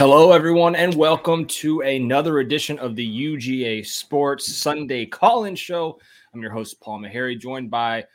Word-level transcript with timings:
Hello, 0.00 0.32
everyone, 0.32 0.74
and 0.76 0.94
welcome 0.94 1.44
to 1.44 1.82
another 1.82 2.38
edition 2.38 2.78
of 2.78 2.96
the 2.96 3.06
UGA 3.06 3.84
Sports 3.84 4.56
Sunday 4.56 5.04
Call 5.04 5.44
In 5.44 5.54
Show. 5.54 6.00
I'm 6.32 6.40
your 6.40 6.52
host, 6.52 6.80
Paul 6.80 7.00
Maharry, 7.00 7.38
joined 7.38 7.70
by 7.70 8.06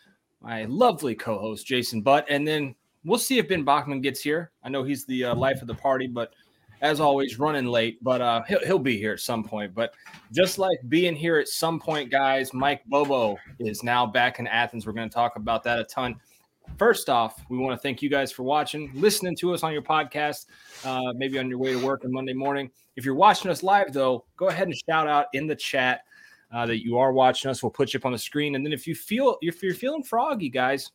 my 0.41 0.65
lovely 0.65 1.13
co 1.13 1.37
host, 1.37 1.67
Jason 1.67 2.01
Butt. 2.01 2.25
And 2.27 2.47
then 2.47 2.73
we'll 3.03 3.19
see 3.19 3.37
if 3.37 3.49
Ben 3.49 3.63
Bachmann 3.63 4.01
gets 4.01 4.19
here. 4.19 4.49
I 4.63 4.69
know 4.69 4.83
he's 4.83 5.05
the 5.05 5.25
uh, 5.25 5.35
life 5.35 5.61
of 5.61 5.67
the 5.67 5.75
party, 5.75 6.07
but 6.07 6.33
as 6.81 6.99
always, 6.99 7.37
running 7.37 7.67
late, 7.67 8.03
but 8.03 8.19
uh, 8.19 8.41
he'll, 8.47 8.65
he'll 8.65 8.79
be 8.79 8.97
here 8.97 9.13
at 9.13 9.19
some 9.19 9.43
point. 9.43 9.75
But 9.75 9.93
just 10.31 10.57
like 10.57 10.79
being 10.89 11.15
here 11.15 11.37
at 11.37 11.49
some 11.49 11.79
point, 11.79 12.09
guys, 12.09 12.51
Mike 12.51 12.83
Bobo 12.87 13.37
is 13.59 13.83
now 13.83 14.07
back 14.07 14.39
in 14.39 14.47
Athens. 14.47 14.87
We're 14.87 14.93
going 14.93 15.07
to 15.07 15.13
talk 15.13 15.35
about 15.35 15.63
that 15.65 15.77
a 15.77 15.83
ton. 15.83 16.15
First 16.77 17.09
off, 17.09 17.41
we 17.49 17.57
want 17.57 17.77
to 17.77 17.81
thank 17.81 18.01
you 18.01 18.09
guys 18.09 18.31
for 18.31 18.43
watching, 18.43 18.91
listening 18.93 19.35
to 19.37 19.53
us 19.53 19.63
on 19.63 19.71
your 19.71 19.81
podcast, 19.81 20.47
uh, 20.83 21.13
maybe 21.15 21.39
on 21.39 21.49
your 21.49 21.57
way 21.57 21.71
to 21.71 21.85
work 21.85 22.03
on 22.03 22.11
Monday 22.11 22.33
morning. 22.33 22.69
If 22.95 23.05
you're 23.05 23.15
watching 23.15 23.49
us 23.49 23.63
live, 23.63 23.93
though, 23.93 24.25
go 24.35 24.49
ahead 24.49 24.67
and 24.67 24.75
shout 24.89 25.07
out 25.07 25.27
in 25.33 25.47
the 25.47 25.55
chat 25.55 26.01
uh, 26.53 26.65
that 26.65 26.83
you 26.83 26.97
are 26.97 27.13
watching 27.13 27.49
us. 27.49 27.63
We'll 27.63 27.69
put 27.69 27.93
you 27.93 27.99
up 27.99 28.05
on 28.05 28.11
the 28.11 28.17
screen, 28.17 28.55
and 28.55 28.65
then 28.65 28.73
if 28.73 28.87
you 28.87 28.95
feel 28.95 29.37
if 29.41 29.63
you're 29.63 29.73
feeling 29.73 30.03
froggy, 30.03 30.49
guys, 30.49 30.91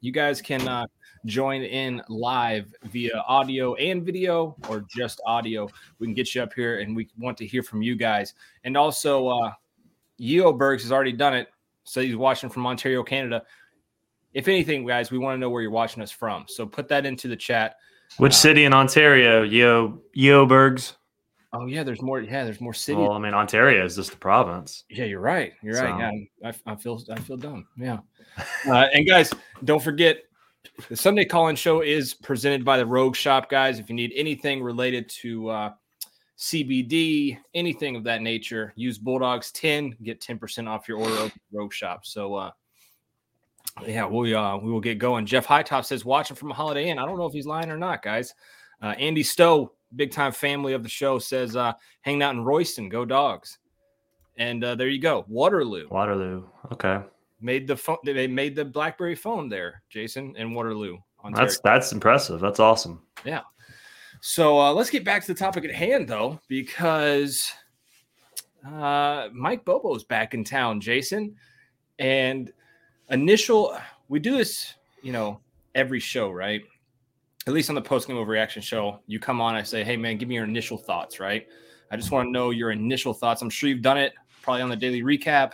you 0.00 0.12
guys 0.12 0.42
can 0.42 0.66
uh, 0.66 0.86
join 1.26 1.62
in 1.62 2.02
live 2.08 2.74
via 2.84 3.22
audio 3.26 3.74
and 3.74 4.04
video 4.04 4.56
or 4.68 4.84
just 4.88 5.20
audio. 5.26 5.68
We 5.98 6.06
can 6.06 6.14
get 6.14 6.34
you 6.34 6.42
up 6.42 6.52
here, 6.52 6.80
and 6.80 6.94
we 6.94 7.08
want 7.18 7.38
to 7.38 7.46
hear 7.46 7.62
from 7.62 7.82
you 7.82 7.94
guys. 7.94 8.34
And 8.64 8.76
also, 8.76 9.28
uh, 9.28 9.52
Yeo 10.16 10.52
Bergs 10.52 10.82
has 10.82 10.92
already 10.92 11.12
done 11.12 11.34
it, 11.34 11.48
so 11.84 12.00
he's 12.00 12.16
watching 12.16 12.50
from 12.50 12.66
Ontario, 12.66 13.02
Canada 13.02 13.44
if 14.38 14.46
anything, 14.46 14.86
guys, 14.86 15.10
we 15.10 15.18
want 15.18 15.34
to 15.34 15.38
know 15.40 15.50
where 15.50 15.62
you're 15.62 15.72
watching 15.72 16.00
us 16.00 16.12
from. 16.12 16.44
So 16.46 16.64
put 16.64 16.86
that 16.88 17.04
into 17.04 17.26
the 17.26 17.34
chat. 17.34 17.74
Which 18.18 18.34
uh, 18.34 18.36
city 18.36 18.64
in 18.64 18.72
Ontario? 18.72 19.42
Yo 19.42 20.00
Yeoburgs. 20.16 20.94
Oh 21.52 21.66
yeah, 21.66 21.82
there's 21.82 22.00
more. 22.00 22.20
Yeah, 22.20 22.44
there's 22.44 22.60
more 22.60 22.72
cities. 22.72 23.00
Well, 23.00 23.12
I 23.12 23.18
mean, 23.18 23.34
Ontario 23.34 23.84
is 23.84 23.96
just 23.96 24.12
a 24.14 24.16
province. 24.16 24.84
Yeah, 24.90 25.06
you're 25.06 25.20
right. 25.20 25.54
You're 25.60 25.74
so. 25.74 25.86
right. 25.86 26.28
Yeah, 26.40 26.50
I, 26.50 26.72
I, 26.72 26.76
feel 26.76 27.02
I 27.10 27.18
feel 27.18 27.36
dumb. 27.36 27.66
Yeah. 27.76 27.98
Uh, 28.64 28.86
and 28.94 29.04
guys, 29.08 29.32
don't 29.64 29.82
forget 29.82 30.18
the 30.88 30.96
Sunday 30.96 31.24
Call-In 31.24 31.56
Show 31.56 31.80
is 31.80 32.14
presented 32.14 32.64
by 32.64 32.78
the 32.78 32.86
Rogue 32.86 33.16
Shop. 33.16 33.50
Guys, 33.50 33.80
if 33.80 33.88
you 33.88 33.96
need 33.96 34.12
anything 34.14 34.62
related 34.62 35.08
to 35.22 35.48
uh, 35.48 35.70
CBD, 36.38 37.38
anything 37.54 37.96
of 37.96 38.04
that 38.04 38.22
nature, 38.22 38.72
use 38.76 38.98
Bulldogs 38.98 39.50
ten. 39.50 39.96
Get 40.04 40.20
ten 40.20 40.38
percent 40.38 40.68
off 40.68 40.86
your 40.86 40.98
order 40.98 41.16
of 41.16 41.32
Rogue 41.52 41.72
Shop. 41.72 42.06
So. 42.06 42.36
uh 42.36 42.50
yeah, 43.86 44.06
we 44.06 44.34
uh 44.34 44.56
we 44.56 44.70
will 44.70 44.80
get 44.80 44.98
going. 44.98 45.26
Jeff 45.26 45.46
Hightop 45.46 45.84
says 45.84 46.04
watching 46.04 46.36
from 46.36 46.50
a 46.50 46.54
Holiday 46.54 46.88
Inn. 46.88 46.98
I 46.98 47.04
don't 47.04 47.18
know 47.18 47.26
if 47.26 47.32
he's 47.32 47.46
lying 47.46 47.70
or 47.70 47.78
not, 47.78 48.02
guys. 48.02 48.34
Uh, 48.82 48.94
Andy 48.98 49.22
Stowe, 49.22 49.72
big 49.96 50.10
time 50.10 50.32
family 50.32 50.72
of 50.72 50.82
the 50.82 50.88
show, 50.88 51.18
says 51.18 51.56
uh 51.56 51.72
hanging 52.02 52.22
out 52.22 52.34
in 52.34 52.44
Royston, 52.44 52.88
go 52.88 53.04
dogs. 53.04 53.58
And 54.36 54.62
uh, 54.62 54.74
there 54.76 54.88
you 54.88 55.00
go, 55.00 55.24
Waterloo. 55.28 55.88
Waterloo, 55.90 56.44
okay. 56.72 57.00
Made 57.40 57.66
the 57.66 57.76
phone. 57.76 57.98
They 58.04 58.26
made 58.26 58.54
the 58.54 58.64
BlackBerry 58.64 59.14
phone 59.14 59.48
there, 59.48 59.82
Jason, 59.90 60.34
in 60.36 60.54
Waterloo. 60.54 60.98
Ontario. 61.24 61.46
That's 61.46 61.60
that's 61.60 61.92
impressive. 61.92 62.40
That's 62.40 62.60
awesome. 62.60 63.02
Yeah. 63.24 63.42
So 64.20 64.58
uh, 64.58 64.72
let's 64.72 64.90
get 64.90 65.04
back 65.04 65.22
to 65.22 65.32
the 65.32 65.38
topic 65.38 65.64
at 65.64 65.72
hand, 65.72 66.08
though, 66.08 66.40
because 66.48 67.52
uh, 68.66 69.28
Mike 69.32 69.64
Bobo's 69.64 70.04
back 70.04 70.34
in 70.34 70.42
town, 70.44 70.80
Jason, 70.80 71.36
and 71.98 72.52
initial 73.10 73.76
we 74.08 74.18
do 74.18 74.36
this 74.36 74.74
you 75.02 75.12
know 75.12 75.40
every 75.74 76.00
show 76.00 76.30
right? 76.30 76.62
At 77.46 77.54
least 77.54 77.70
on 77.70 77.74
the 77.74 77.82
post 77.82 78.06
game 78.06 78.16
overreaction 78.16 78.62
show 78.62 79.00
you 79.06 79.18
come 79.18 79.40
on 79.40 79.54
i 79.54 79.62
say 79.62 79.82
hey 79.82 79.96
man 79.96 80.18
give 80.18 80.28
me 80.28 80.34
your 80.34 80.44
initial 80.44 80.76
thoughts 80.76 81.20
right? 81.20 81.46
I 81.90 81.96
just 81.96 82.10
want 82.10 82.26
to 82.26 82.30
know 82.30 82.50
your 82.50 82.70
initial 82.70 83.14
thoughts. 83.14 83.40
I'm 83.40 83.48
sure 83.48 83.70
you've 83.70 83.80
done 83.80 83.96
it 83.96 84.12
probably 84.42 84.62
on 84.62 84.68
the 84.68 84.76
daily 84.76 85.02
recap 85.02 85.52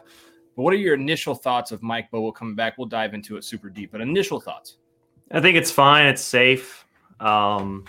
but 0.57 0.63
what 0.63 0.73
are 0.73 0.79
your 0.79 0.95
initial 0.95 1.35
thoughts 1.35 1.73
of 1.73 1.83
mike 1.83 2.11
bobo 2.11 2.33
coming 2.33 2.55
back? 2.55 2.79
We'll 2.79 2.89
dive 2.89 3.15
into 3.15 3.37
it 3.37 3.45
super 3.45 3.71
deep 3.71 3.93
but 3.93 4.01
initial 4.01 4.41
thoughts. 4.41 4.79
I 5.31 5.41
think 5.41 5.57
it's 5.57 5.71
fine 5.71 6.07
it's 6.07 6.23
safe. 6.23 6.85
Um, 7.21 7.85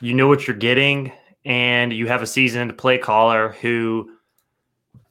you 0.00 0.14
know 0.14 0.28
what 0.28 0.46
you're 0.46 0.56
getting 0.56 1.12
and 1.44 1.92
you 1.92 2.06
have 2.06 2.22
a 2.22 2.26
seasoned 2.26 2.76
play 2.76 2.98
caller 2.98 3.56
who 3.60 4.10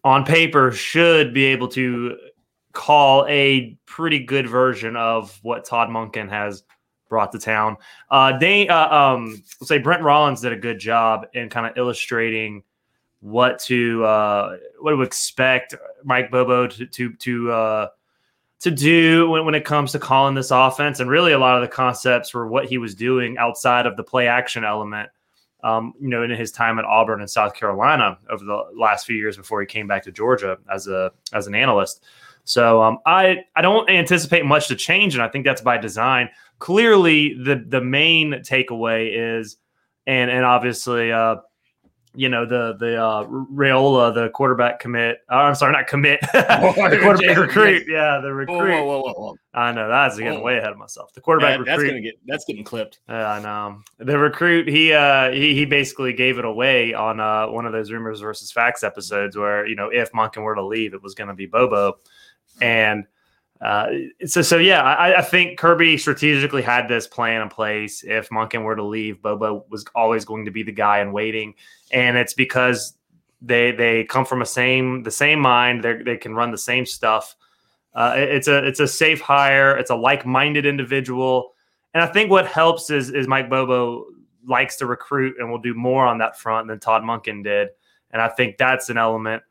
on 0.03 0.23
paper 0.23 0.71
should 0.71 1.33
be 1.33 1.45
able 1.45 1.67
to 1.69 2.17
call 2.75 3.25
a 3.27 3.75
pretty 3.87 4.19
good 4.19 4.47
version 4.47 4.95
of 4.95 5.39
what 5.41 5.65
Todd 5.65 5.89
Monken 5.89 6.29
has 6.29 6.63
brought 7.09 7.31
to 7.31 7.39
town. 7.39 7.77
Uh, 8.11 8.37
they, 8.37 8.67
uh, 8.67 8.95
um, 8.95 9.41
let's 9.59 9.67
say 9.67 9.79
Brent 9.79 10.03
Rollins 10.03 10.41
did 10.41 10.53
a 10.53 10.57
good 10.57 10.77
job 10.77 11.25
in 11.33 11.49
kind 11.49 11.65
of 11.65 11.77
illustrating 11.77 12.63
what 13.21 13.57
to 13.59 14.03
uh, 14.05 14.57
what 14.79 14.91
to 14.91 15.01
expect 15.01 15.73
Mike 16.03 16.29
Bobo 16.29 16.67
to 16.67 16.85
to 16.85 17.13
to 17.13 17.51
uh, 17.51 17.87
to 18.59 18.71
do 18.71 19.29
when, 19.29 19.45
when 19.45 19.55
it 19.55 19.65
comes 19.65 19.91
to 19.93 19.99
calling 19.99 20.35
this 20.35 20.51
offense, 20.51 20.99
and 20.99 21.09
really 21.09 21.31
a 21.31 21.39
lot 21.39 21.55
of 21.55 21.61
the 21.61 21.67
concepts 21.67 22.33
were 22.33 22.47
what 22.47 22.65
he 22.65 22.77
was 22.77 22.93
doing 22.93 23.37
outside 23.37 23.85
of 23.87 23.97
the 23.97 24.03
play 24.03 24.27
action 24.27 24.63
element. 24.63 25.09
Um, 25.63 25.95
you 25.99 26.09
know, 26.09 26.21
in 26.21 26.29
his 26.29 26.51
time 26.51 26.77
at 26.77 26.85
Auburn 26.85 27.21
and 27.21 27.29
South 27.29 27.55
Carolina 27.55 28.19
over 28.29 28.45
the 28.45 28.65
last 28.75 29.07
few 29.07 29.15
years 29.15 29.35
before 29.35 29.61
he 29.61 29.65
came 29.65 29.87
back 29.87 30.03
to 30.03 30.11
Georgia 30.11 30.59
as 30.71 30.87
a 30.87 31.11
as 31.33 31.47
an 31.47 31.55
analyst. 31.55 32.03
So 32.45 32.81
um, 32.81 32.99
I 33.05 33.43
I 33.55 33.61
don't 33.61 33.89
anticipate 33.89 34.45
much 34.45 34.67
to 34.69 34.75
change, 34.75 35.15
and 35.15 35.23
I 35.23 35.27
think 35.27 35.45
that's 35.45 35.61
by 35.61 35.77
design. 35.77 36.29
Clearly, 36.59 37.33
the 37.33 37.65
the 37.67 37.81
main 37.81 38.33
takeaway 38.43 39.39
is, 39.41 39.57
and 40.05 40.29
and 40.29 40.45
obviously, 40.45 41.11
uh, 41.11 41.37
you 42.13 42.29
know 42.29 42.45
the 42.45 42.75
the 42.79 43.01
uh, 43.01 43.25
Raiola, 43.25 44.13
the 44.13 44.29
quarterback 44.29 44.79
commit. 44.79 45.21
Uh, 45.29 45.37
I'm 45.37 45.55
sorry, 45.55 45.73
not 45.73 45.87
commit. 45.87 46.19
the 46.33 46.99
quarterback 47.01 47.35
recruit. 47.35 47.87
Yeah, 47.87 48.19
the 48.21 48.31
recruit. 48.31 48.85
Whoa, 48.85 49.01
whoa, 49.01 49.13
whoa, 49.13 49.35
I 49.55 49.71
know 49.71 49.87
that's 49.87 50.17
getting 50.19 50.43
way 50.43 50.59
ahead 50.59 50.71
of 50.71 50.77
myself. 50.77 51.13
The 51.13 51.21
quarterback 51.21 51.57
recruit. 51.57 51.77
That's 51.77 51.83
gonna 51.83 52.01
get 52.01 52.15
that's 52.27 52.45
getting 52.45 52.63
clipped. 52.63 52.99
Yeah, 53.09 53.27
I 53.27 53.41
know. 53.41 53.81
The 53.97 54.19
recruit. 54.19 54.67
He 54.67 54.93
uh 54.93 55.31
he 55.31 55.55
he 55.55 55.65
basically 55.65 56.13
gave 56.13 56.37
it 56.37 56.45
away 56.45 56.93
on 56.93 57.19
uh 57.19 57.47
one 57.47 57.65
of 57.65 57.71
those 57.71 57.91
rumors 57.91 58.21
versus 58.21 58.51
facts 58.51 58.83
episodes 58.83 59.35
where 59.35 59.65
you 59.65 59.75
know 59.75 59.89
if 59.89 60.11
Monken 60.11 60.43
were 60.43 60.53
to 60.53 60.63
leave, 60.63 60.93
it 60.93 61.01
was 61.01 61.15
going 61.15 61.29
to 61.29 61.33
be 61.33 61.47
Bobo. 61.47 61.97
And 62.61 63.05
uh, 63.61 63.87
so, 64.25 64.41
so 64.41 64.57
yeah, 64.57 64.83
I, 64.83 65.19
I, 65.19 65.21
think 65.21 65.57
Kirby 65.57 65.97
strategically 65.97 66.61
had 66.61 66.87
this 66.87 67.07
plan 67.07 67.41
in 67.41 67.49
place. 67.49 68.03
If 68.03 68.29
Monken 68.29 68.63
were 68.63 68.75
to 68.75 68.83
leave, 68.83 69.21
Bobo 69.21 69.65
was 69.69 69.85
always 69.95 70.25
going 70.25 70.45
to 70.45 70.51
be 70.51 70.61
the 70.61 70.73
guy 70.73 70.99
in 70.99 71.13
waiting, 71.13 71.55
and 71.91 72.17
it's 72.17 72.33
because 72.33 72.97
they 73.41 73.71
they 73.71 74.03
come 74.03 74.25
from 74.25 74.41
a 74.41 74.45
same 74.45 75.03
the 75.03 75.11
same 75.11 75.39
mind. 75.39 75.83
They 75.83 75.95
they 76.03 76.17
can 76.17 76.35
run 76.35 76.51
the 76.51 76.57
same 76.57 76.85
stuff. 76.85 77.35
Uh, 77.93 78.13
it's 78.17 78.49
a 78.49 78.57
it's 78.67 78.81
a 78.81 78.87
safe 78.87 79.21
hire. 79.21 79.77
It's 79.77 79.89
a 79.89 79.95
like 79.95 80.25
minded 80.25 80.65
individual, 80.65 81.53
and 81.93 82.03
I 82.03 82.07
think 82.07 82.29
what 82.29 82.47
helps 82.47 82.89
is 82.89 83.09
is 83.09 83.25
Mike 83.25 83.49
Bobo 83.49 84.05
likes 84.45 84.75
to 84.77 84.85
recruit 84.85 85.37
and 85.39 85.49
will 85.49 85.59
do 85.59 85.73
more 85.73 86.05
on 86.05 86.17
that 86.17 86.37
front 86.37 86.67
than 86.67 86.79
Todd 86.79 87.03
Monken 87.03 87.41
did, 87.41 87.69
and 88.11 88.21
I 88.21 88.27
think 88.27 88.57
that's 88.57 88.89
an 88.89 88.97
element 88.97 89.43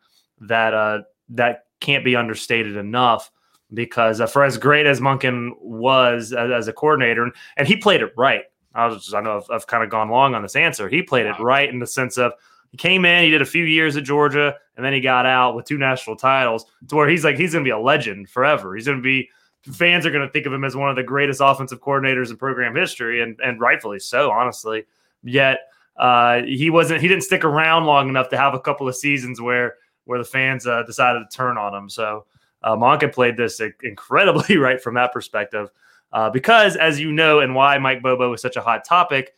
that 0.42 0.74
uh, 0.74 0.98
that 1.30 1.63
can't 1.84 2.04
be 2.04 2.16
understated 2.16 2.76
enough 2.76 3.30
because 3.72 4.20
uh, 4.20 4.26
for 4.26 4.44
as 4.44 4.56
great 4.56 4.86
as 4.86 5.00
Monken 5.00 5.50
was 5.60 6.32
as, 6.32 6.50
as, 6.50 6.68
a 6.68 6.72
coordinator, 6.72 7.22
and, 7.22 7.32
and 7.56 7.68
he 7.68 7.76
played 7.76 8.02
it 8.02 8.12
right. 8.16 8.44
I 8.74 8.86
was 8.86 9.04
just, 9.04 9.14
I 9.14 9.20
know 9.20 9.36
I've, 9.36 9.50
I've 9.50 9.66
kind 9.66 9.84
of 9.84 9.90
gone 9.90 10.10
long 10.10 10.34
on 10.34 10.42
this 10.42 10.56
answer. 10.56 10.88
He 10.88 11.02
played 11.02 11.26
wow. 11.26 11.36
it 11.38 11.42
right 11.42 11.68
in 11.68 11.78
the 11.78 11.86
sense 11.86 12.18
of 12.18 12.32
he 12.70 12.76
came 12.76 13.04
in, 13.04 13.22
he 13.22 13.30
did 13.30 13.42
a 13.42 13.46
few 13.46 13.64
years 13.64 13.96
at 13.96 14.04
Georgia, 14.04 14.56
and 14.76 14.84
then 14.84 14.92
he 14.92 15.00
got 15.00 15.26
out 15.26 15.54
with 15.54 15.64
two 15.64 15.78
national 15.78 16.16
titles 16.16 16.66
to 16.88 16.96
where 16.96 17.08
he's 17.08 17.24
like 17.24 17.36
he's 17.36 17.52
going 17.52 17.64
to 17.64 17.68
be 17.68 17.72
a 17.72 17.78
legend 17.78 18.28
forever. 18.28 18.74
He's 18.74 18.86
going 18.86 18.98
to 18.98 19.02
be 19.02 19.30
fans 19.72 20.04
are 20.04 20.10
going 20.10 20.26
to 20.26 20.32
think 20.32 20.46
of 20.46 20.52
him 20.52 20.64
as 20.64 20.76
one 20.76 20.90
of 20.90 20.96
the 20.96 21.02
greatest 21.02 21.40
offensive 21.42 21.80
coordinators 21.80 22.30
in 22.30 22.36
program 22.36 22.74
history, 22.74 23.22
and 23.22 23.38
and 23.44 23.60
rightfully 23.60 24.00
so, 24.00 24.30
honestly. 24.30 24.84
Yet 25.22 25.60
uh, 25.96 26.42
he 26.42 26.68
wasn't 26.68 27.00
he 27.00 27.08
didn't 27.08 27.22
stick 27.22 27.44
around 27.44 27.84
long 27.84 28.08
enough 28.08 28.28
to 28.30 28.36
have 28.36 28.54
a 28.54 28.60
couple 28.60 28.88
of 28.88 28.96
seasons 28.96 29.40
where 29.40 29.76
where 30.04 30.18
the 30.18 30.24
fans 30.24 30.66
uh, 30.66 30.82
decided 30.84 31.28
to 31.28 31.36
turn 31.36 31.56
on 31.56 31.74
him. 31.74 31.88
So 31.88 32.26
uh, 32.62 32.76
Monken 32.76 33.12
played 33.12 33.36
this 33.36 33.60
incredibly 33.82 34.56
right 34.58 34.80
from 34.80 34.94
that 34.94 35.12
perspective. 35.12 35.70
Uh, 36.12 36.30
because, 36.30 36.76
as 36.76 37.00
you 37.00 37.10
know, 37.10 37.40
and 37.40 37.54
why 37.54 37.76
Mike 37.78 38.02
Bobo 38.02 38.30
was 38.30 38.40
such 38.40 38.56
a 38.56 38.60
hot 38.60 38.84
topic, 38.84 39.34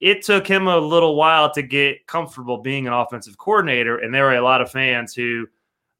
it 0.00 0.22
took 0.22 0.46
him 0.46 0.68
a 0.68 0.78
little 0.78 1.16
while 1.16 1.52
to 1.52 1.62
get 1.62 2.06
comfortable 2.06 2.58
being 2.58 2.86
an 2.86 2.92
offensive 2.92 3.38
coordinator. 3.38 3.98
And 3.98 4.14
there 4.14 4.24
were 4.24 4.34
a 4.34 4.42
lot 4.42 4.60
of 4.60 4.70
fans 4.70 5.14
who 5.14 5.48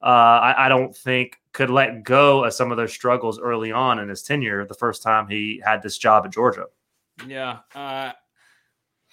uh, 0.03 0.07
I, 0.07 0.67
I, 0.67 0.69
don't 0.69 0.95
think 0.97 1.41
could 1.53 1.71
let 1.71 2.03
go 2.03 2.45
of 2.45 2.53
some 2.53 2.73
of 2.73 2.77
their 2.77 2.89
struggles 2.89 3.39
early 3.39 3.71
on 3.71 4.01
in 4.01 4.09
his 4.09 4.25
tenure 4.25 4.67
the 4.67 4.75
first 4.75 5.01
time 5.01 5.29
he 5.29 5.63
had 5.65 5.81
this 5.81 5.97
job 5.97 6.25
at 6.25 6.33
Georgia. 6.33 6.67
Yeah. 7.25 7.59
Uh, 7.73 8.11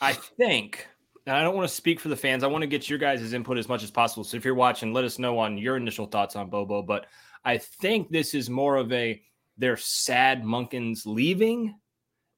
I 0.02 0.14
think 0.14 0.88
and 1.30 1.38
I 1.38 1.44
don't 1.44 1.56
want 1.56 1.70
to 1.70 1.76
speak 1.76 2.00
for 2.00 2.10
the 2.10 2.16
fans. 2.16 2.44
I 2.44 2.48
want 2.48 2.64
to 2.64 2.68
get 2.68 2.90
your 2.90 2.98
guys' 2.98 3.34
input 3.34 3.60
as 3.60 3.70
much 3.70 3.84
as 3.84 3.92
possible. 3.92 4.24
So 4.24 4.36
if 4.36 4.44
you're 4.44 4.56
watching, 4.56 4.94
let 4.94 5.06
us 5.06 5.20
know 5.20 5.38
on 5.38 5.60
your 5.60 5.78
initial 5.78 6.08
thoughts 6.08 6.36
on 6.36 6.50
Bobo. 6.50 6.82
But 6.82 7.06
I 7.46 7.60
think 7.60 8.10
this 8.10 8.34
is 8.34 8.50
more 8.50 8.78
of 8.78 8.92
a 8.92 9.22
they're 9.56 9.78
sad 9.78 10.42
Monken's 10.42 11.06
leaving, 11.06 11.76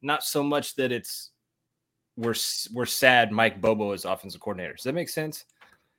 not 0.01 0.25
so 0.25 0.43
much 0.43 0.75
that 0.75 0.91
it's 0.91 1.31
we're 2.17 2.35
we're 2.73 2.85
sad 2.85 3.31
Mike 3.31 3.61
Bobo 3.61 3.93
is 3.93 4.03
offensive 4.03 4.41
coordinator. 4.41 4.73
Does 4.73 4.83
that 4.83 4.93
make 4.93 5.07
sense? 5.07 5.45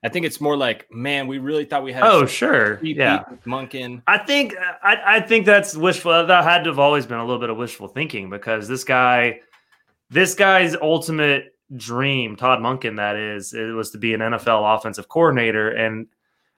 I 0.04 0.10
think 0.10 0.26
it's 0.26 0.40
more 0.40 0.56
like, 0.56 0.86
man, 0.92 1.26
we 1.26 1.38
really 1.38 1.64
thought 1.64 1.84
we 1.84 1.94
had. 1.94 2.02
Oh, 2.02 2.26
sure, 2.26 2.78
yeah, 2.84 3.24
Monken. 3.46 4.02
I 4.06 4.18
think 4.18 4.54
I, 4.82 4.98
I 5.06 5.20
think 5.20 5.46
that's 5.46 5.74
wishful. 5.74 6.26
That 6.26 6.44
had 6.44 6.64
to 6.64 6.70
have 6.70 6.78
always 6.78 7.06
been 7.06 7.18
a 7.18 7.24
little 7.24 7.40
bit 7.40 7.48
of 7.48 7.56
wishful 7.56 7.88
thinking 7.88 8.28
because 8.28 8.68
this 8.68 8.84
guy, 8.84 9.40
this 10.10 10.34
guy's 10.34 10.76
ultimate 10.76 11.51
dream, 11.76 12.36
Todd 12.36 12.60
Monken, 12.60 12.96
that 12.96 13.16
is, 13.16 13.54
it 13.54 13.72
was 13.74 13.90
to 13.90 13.98
be 13.98 14.14
an 14.14 14.20
NFL 14.20 14.78
offensive 14.78 15.08
coordinator, 15.08 15.70
and 15.70 16.06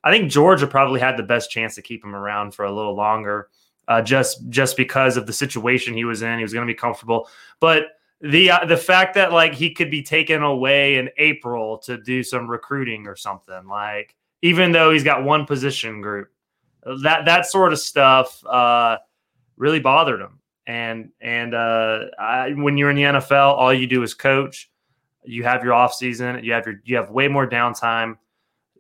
I 0.03 0.11
think 0.11 0.31
Georgia 0.31 0.67
probably 0.67 1.01
had 1.01 1.17
the 1.17 1.23
best 1.23 1.51
chance 1.51 1.75
to 1.77 1.83
keep 1.83 2.05
him 2.05 2.15
around 2.15 2.55
for 2.55 2.65
a 2.65 2.73
little 2.73 2.95
longer, 2.95 3.49
uh, 3.89 4.03
just 4.03 4.49
just 4.49 4.77
because 4.77 5.17
of 5.17 5.27
the 5.27 5.33
situation 5.33 5.95
he 5.95 6.05
was 6.05 6.23
in. 6.23 6.39
He 6.39 6.45
was 6.45 6.53
going 6.53 6.67
to 6.67 6.71
be 6.71 6.77
comfortable, 6.77 7.29
but 7.61 7.85
the 8.21 8.51
uh, 8.51 8.65
the 8.67 8.77
fact 8.77 9.15
that 9.15 9.33
like 9.33 9.55
he 9.55 9.71
could 9.71 9.91
be 9.91 10.03
taken 10.03 10.43
away 10.43 10.97
in 10.97 11.11
April 11.19 11.79
to 11.79 11.99
do 11.99 12.23
some 12.23 12.49
recruiting 12.49 13.07
or 13.07 13.17
something 13.17 13.67
like 13.67 14.17
even 14.43 14.73
though 14.73 14.93
he's 14.93 15.05
got 15.05 15.25
one 15.25 15.47
position 15.47 16.01
group 16.01 16.31
that 17.03 17.25
that 17.25 17.47
sort 17.47 17.73
of 17.73 17.79
stuff 17.79 18.45
uh, 18.47 18.99
really 19.57 19.81
bothered 19.81 20.21
him. 20.21 20.41
And 20.67 21.11
and 21.21 21.55
uh, 21.55 22.07
I, 22.19 22.53
when 22.53 22.79
you're 22.79 22.91
in 22.91 22.97
the 22.97 23.03
NFL 23.03 23.55
all 23.55 23.73
you 23.73 23.87
do 23.87 24.03
is 24.03 24.15
coach 24.15 24.71
you 25.25 25.43
have 25.45 25.63
your 25.65 25.73
off 25.73 25.95
season 25.95 26.43
you 26.43 26.53
have 26.53 26.67
your 26.67 26.81
you 26.85 26.97
have 26.97 27.11
way 27.11 27.29
more 27.29 27.49
downtime 27.49 28.17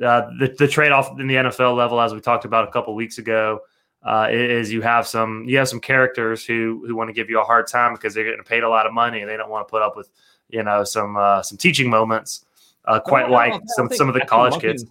uh, 0.04 0.28
the, 0.40 0.54
the 0.58 0.66
trade-off 0.66 1.18
in 1.20 1.28
the 1.28 1.36
NFL 1.36 1.76
level 1.76 2.00
as 2.00 2.12
we 2.12 2.20
talked 2.20 2.44
about 2.44 2.68
a 2.68 2.70
couple 2.72 2.94
weeks 2.94 3.18
ago 3.18 3.60
uh, 4.04 4.28
is 4.30 4.72
you 4.72 4.82
have 4.82 5.06
some 5.06 5.44
you 5.46 5.56
have 5.56 5.68
some 5.68 5.80
characters 5.80 6.44
who 6.44 6.84
who 6.86 6.94
want 6.94 7.08
to 7.08 7.14
give 7.14 7.30
you 7.30 7.40
a 7.40 7.44
hard 7.44 7.66
time 7.66 7.94
because 7.94 8.12
they're 8.12 8.24
getting 8.24 8.44
paid 8.44 8.62
a 8.62 8.68
lot 8.68 8.86
of 8.86 8.92
money 8.92 9.20
and 9.20 9.30
they 9.30 9.36
don't 9.36 9.50
want 9.50 9.66
to 9.66 9.70
put 9.70 9.82
up 9.82 9.96
with 9.96 10.10
you 10.48 10.62
know 10.62 10.84
some 10.84 11.16
uh, 11.16 11.42
some 11.42 11.56
teaching 11.56 11.88
moments 11.88 12.44
uh, 12.86 13.00
quite 13.00 13.30
like 13.30 13.60
some 13.68 13.88
some 13.90 14.08
of 14.08 14.14
the 14.14 14.24
college 14.26 14.60
kids. 14.60 14.84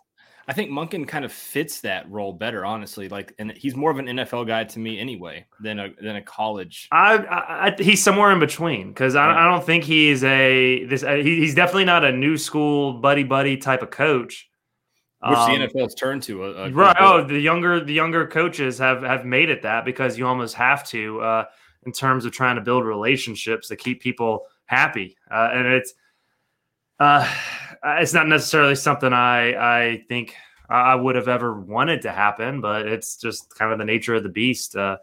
I 0.48 0.54
think 0.54 0.72
Monken 0.72 1.08
kind 1.08 1.24
of 1.24 1.32
fits 1.32 1.82
that 1.82 2.10
role 2.12 2.34
better, 2.34 2.66
honestly. 2.66 3.08
Like, 3.08 3.34
and 3.40 3.52
he's 3.52 3.76
more 3.76 3.92
of 3.92 3.98
an 3.98 4.08
NFL 4.08 4.46
guy 4.46 4.66
to 4.66 4.80
me 4.80 5.00
anyway 5.00 5.46
than 5.62 5.80
a 5.80 5.90
than 6.02 6.18
a 6.18 6.22
college. 6.22 6.90
I, 6.92 7.18
I, 7.18 7.68
I 7.68 7.76
he's 7.78 8.04
somewhere 8.04 8.32
in 8.32 8.40
between 8.40 8.90
because 8.90 9.16
I, 9.16 9.32
I, 9.32 9.46
don't 9.46 9.66
think 9.66 9.86
he's 9.86 10.24
a 10.24 10.84
this. 10.86 11.04
Uh, 11.04 11.16
he, 11.16 11.38
he's 11.38 11.56
definitely 11.56 11.86
not 11.86 12.04
a 12.04 12.12
new 12.12 12.38
school 12.38 12.94
buddy 12.94 13.24
buddy 13.24 13.56
type 13.56 13.82
of 13.82 13.92
coach. 13.92 14.50
Which 15.26 15.38
um, 15.38 15.58
the 15.58 15.68
NFL's 15.68 15.96
turned 15.96 16.24
to. 16.24 16.44
A, 16.44 16.52
a 16.66 16.72
right. 16.72 16.98
Oh, 17.00 17.24
the 17.24 17.40
younger 17.40 17.80
the 17.80 17.94
younger 17.94 18.28
coaches 18.28 18.78
have 18.80 19.02
have 19.04 19.24
made 19.26 19.50
it 19.50 19.62
that 19.62 19.86
because 19.86 20.18
you 20.18 20.28
almost 20.28 20.56
have 20.56 20.86
to 20.90 21.22
uh, 21.22 21.46
in 21.86 21.94
terms 21.94 22.26
of 22.26 22.34
trying 22.34 22.58
to 22.58 22.62
build 22.62 22.84
relationships 22.84 23.70
to 23.70 23.78
keep 23.78 24.02
people 24.02 24.46
happy, 24.66 25.16
uh, 25.32 25.52
and 25.54 25.68
it's 25.68 25.94
uh, 27.00 27.26
it's 27.84 28.14
not 28.14 28.28
necessarily 28.28 28.76
something 28.76 29.14
I 29.14 29.90
I 29.90 30.04
think 30.08 30.36
I 30.70 30.96
would 30.96 31.16
have 31.16 31.28
ever 31.28 31.60
wanted 31.60 32.02
to 32.04 32.12
happen, 32.12 32.62
but 32.62 32.88
it's 32.88 33.18
just 33.18 33.54
kind 33.56 33.72
of 33.72 33.80
the 33.80 33.86
nature 33.86 34.16
of 34.16 34.24
the 34.24 34.30
beast. 34.30 34.76
Uh, 34.76 34.98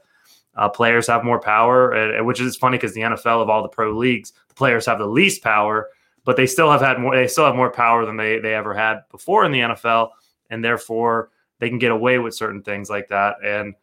uh, 0.56 0.68
players 0.68 1.06
have 1.06 1.24
more 1.24 1.40
power, 1.40 1.92
and, 1.92 2.26
which 2.26 2.40
is 2.40 2.56
funny 2.56 2.76
because 2.76 2.92
the 2.92 3.02
NFL 3.02 3.40
of 3.42 3.48
all 3.48 3.62
the 3.62 3.68
pro 3.68 3.96
leagues, 3.96 4.32
the 4.48 4.54
players 4.54 4.86
have 4.86 4.98
the 4.98 5.06
least 5.06 5.42
power 5.42 5.88
but 6.24 6.36
they 6.36 6.46
still 6.46 6.70
have 6.70 6.80
had 6.80 6.98
more. 6.98 7.16
They 7.16 7.26
still 7.26 7.46
have 7.46 7.56
more 7.56 7.70
power 7.70 8.04
than 8.04 8.16
they 8.16 8.38
they 8.38 8.54
ever 8.54 8.74
had 8.74 9.02
before 9.10 9.44
in 9.44 9.52
the 9.52 9.60
NFL, 9.60 10.10
and 10.50 10.64
therefore 10.64 11.30
they 11.58 11.68
can 11.68 11.78
get 11.78 11.92
away 11.92 12.18
with 12.18 12.34
certain 12.34 12.62
things 12.62 12.90
like 12.90 13.08
that. 13.08 13.36
And 13.44 13.74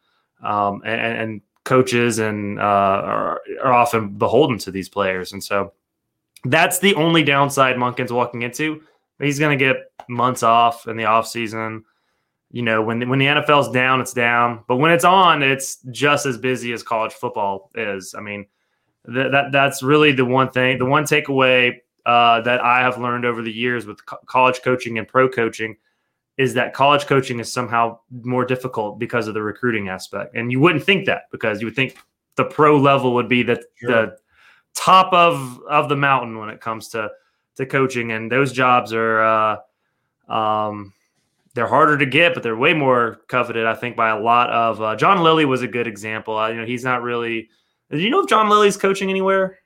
um, 0.42 0.82
and, 0.84 1.18
and 1.18 1.40
coaches 1.64 2.18
and 2.18 2.58
uh, 2.58 2.62
are, 2.62 3.40
are 3.62 3.72
often 3.72 4.14
beholden 4.16 4.58
to 4.58 4.70
these 4.70 4.88
players, 4.88 5.32
and 5.32 5.42
so 5.42 5.72
that's 6.44 6.78
the 6.78 6.94
only 6.94 7.22
downside 7.22 7.76
Monken's 7.76 8.12
walking 8.12 8.42
into. 8.42 8.82
He's 9.20 9.38
going 9.38 9.58
to 9.58 9.64
get 9.64 9.76
months 10.08 10.42
off 10.42 10.86
in 10.86 10.96
the 10.96 11.04
off 11.04 11.26
season. 11.26 11.84
You 12.50 12.62
know, 12.62 12.80
when 12.80 13.06
when 13.08 13.18
the 13.18 13.26
NFL's 13.26 13.70
down, 13.70 14.00
it's 14.00 14.14
down, 14.14 14.64
but 14.68 14.76
when 14.76 14.90
it's 14.90 15.04
on, 15.04 15.42
it's 15.42 15.78
just 15.90 16.24
as 16.24 16.38
busy 16.38 16.72
as 16.72 16.82
college 16.82 17.12
football 17.12 17.70
is. 17.74 18.14
I 18.16 18.20
mean, 18.20 18.46
th- 19.06 19.32
that 19.32 19.52
that's 19.52 19.82
really 19.82 20.12
the 20.12 20.24
one 20.24 20.50
thing. 20.50 20.78
The 20.78 20.86
one 20.86 21.04
takeaway 21.04 21.74
uh, 22.06 22.40
that 22.40 22.64
I 22.64 22.80
have 22.80 22.98
learned 22.98 23.26
over 23.26 23.42
the 23.42 23.52
years 23.52 23.84
with 23.84 24.04
co- 24.06 24.20
college 24.24 24.62
coaching 24.62 24.98
and 24.98 25.06
pro 25.06 25.28
coaching 25.28 25.76
is 26.38 26.54
that 26.54 26.72
college 26.72 27.04
coaching 27.04 27.40
is 27.40 27.52
somehow 27.52 27.98
more 28.22 28.46
difficult 28.46 28.98
because 28.98 29.28
of 29.28 29.34
the 29.34 29.42
recruiting 29.42 29.88
aspect. 29.88 30.34
And 30.34 30.50
you 30.50 30.60
wouldn't 30.60 30.84
think 30.84 31.04
that 31.06 31.24
because 31.32 31.60
you 31.60 31.66
would 31.66 31.76
think 31.76 31.98
the 32.36 32.44
pro 32.44 32.78
level 32.78 33.12
would 33.14 33.28
be 33.28 33.42
the, 33.42 33.62
sure. 33.74 33.90
the 33.90 34.16
top 34.88 35.12
of 35.12 35.60
of 35.68 35.88
the 35.88 35.96
mountain 35.96 36.38
when 36.38 36.48
it 36.48 36.60
comes 36.60 36.88
to 36.88 37.10
to 37.56 37.66
coaching. 37.66 38.12
And 38.12 38.32
those 38.32 38.52
jobs 38.52 38.92
are 38.92 39.22
uh, 39.22 40.32
um, 40.32 40.92
they're 41.54 41.66
harder 41.66 41.98
to 41.98 42.06
get, 42.06 42.34
but 42.34 42.42
they're 42.42 42.56
way 42.56 42.72
more 42.72 43.20
coveted, 43.28 43.66
I 43.66 43.74
think, 43.74 43.96
by 43.96 44.10
a 44.10 44.18
lot 44.18 44.50
of. 44.50 44.80
Uh, 44.80 44.96
John 44.96 45.22
Lilly 45.22 45.44
was 45.44 45.62
a 45.62 45.68
good 45.68 45.86
example. 45.86 46.36
Uh, 46.38 46.48
you 46.48 46.60
know, 46.60 46.66
he's 46.66 46.84
not 46.84 47.02
really. 47.02 47.48
Do 47.90 47.98
you 47.98 48.10
know 48.10 48.20
if 48.20 48.28
John 48.28 48.48
Lilly's 48.48 48.76
coaching 48.76 49.10
anywhere? 49.10 49.58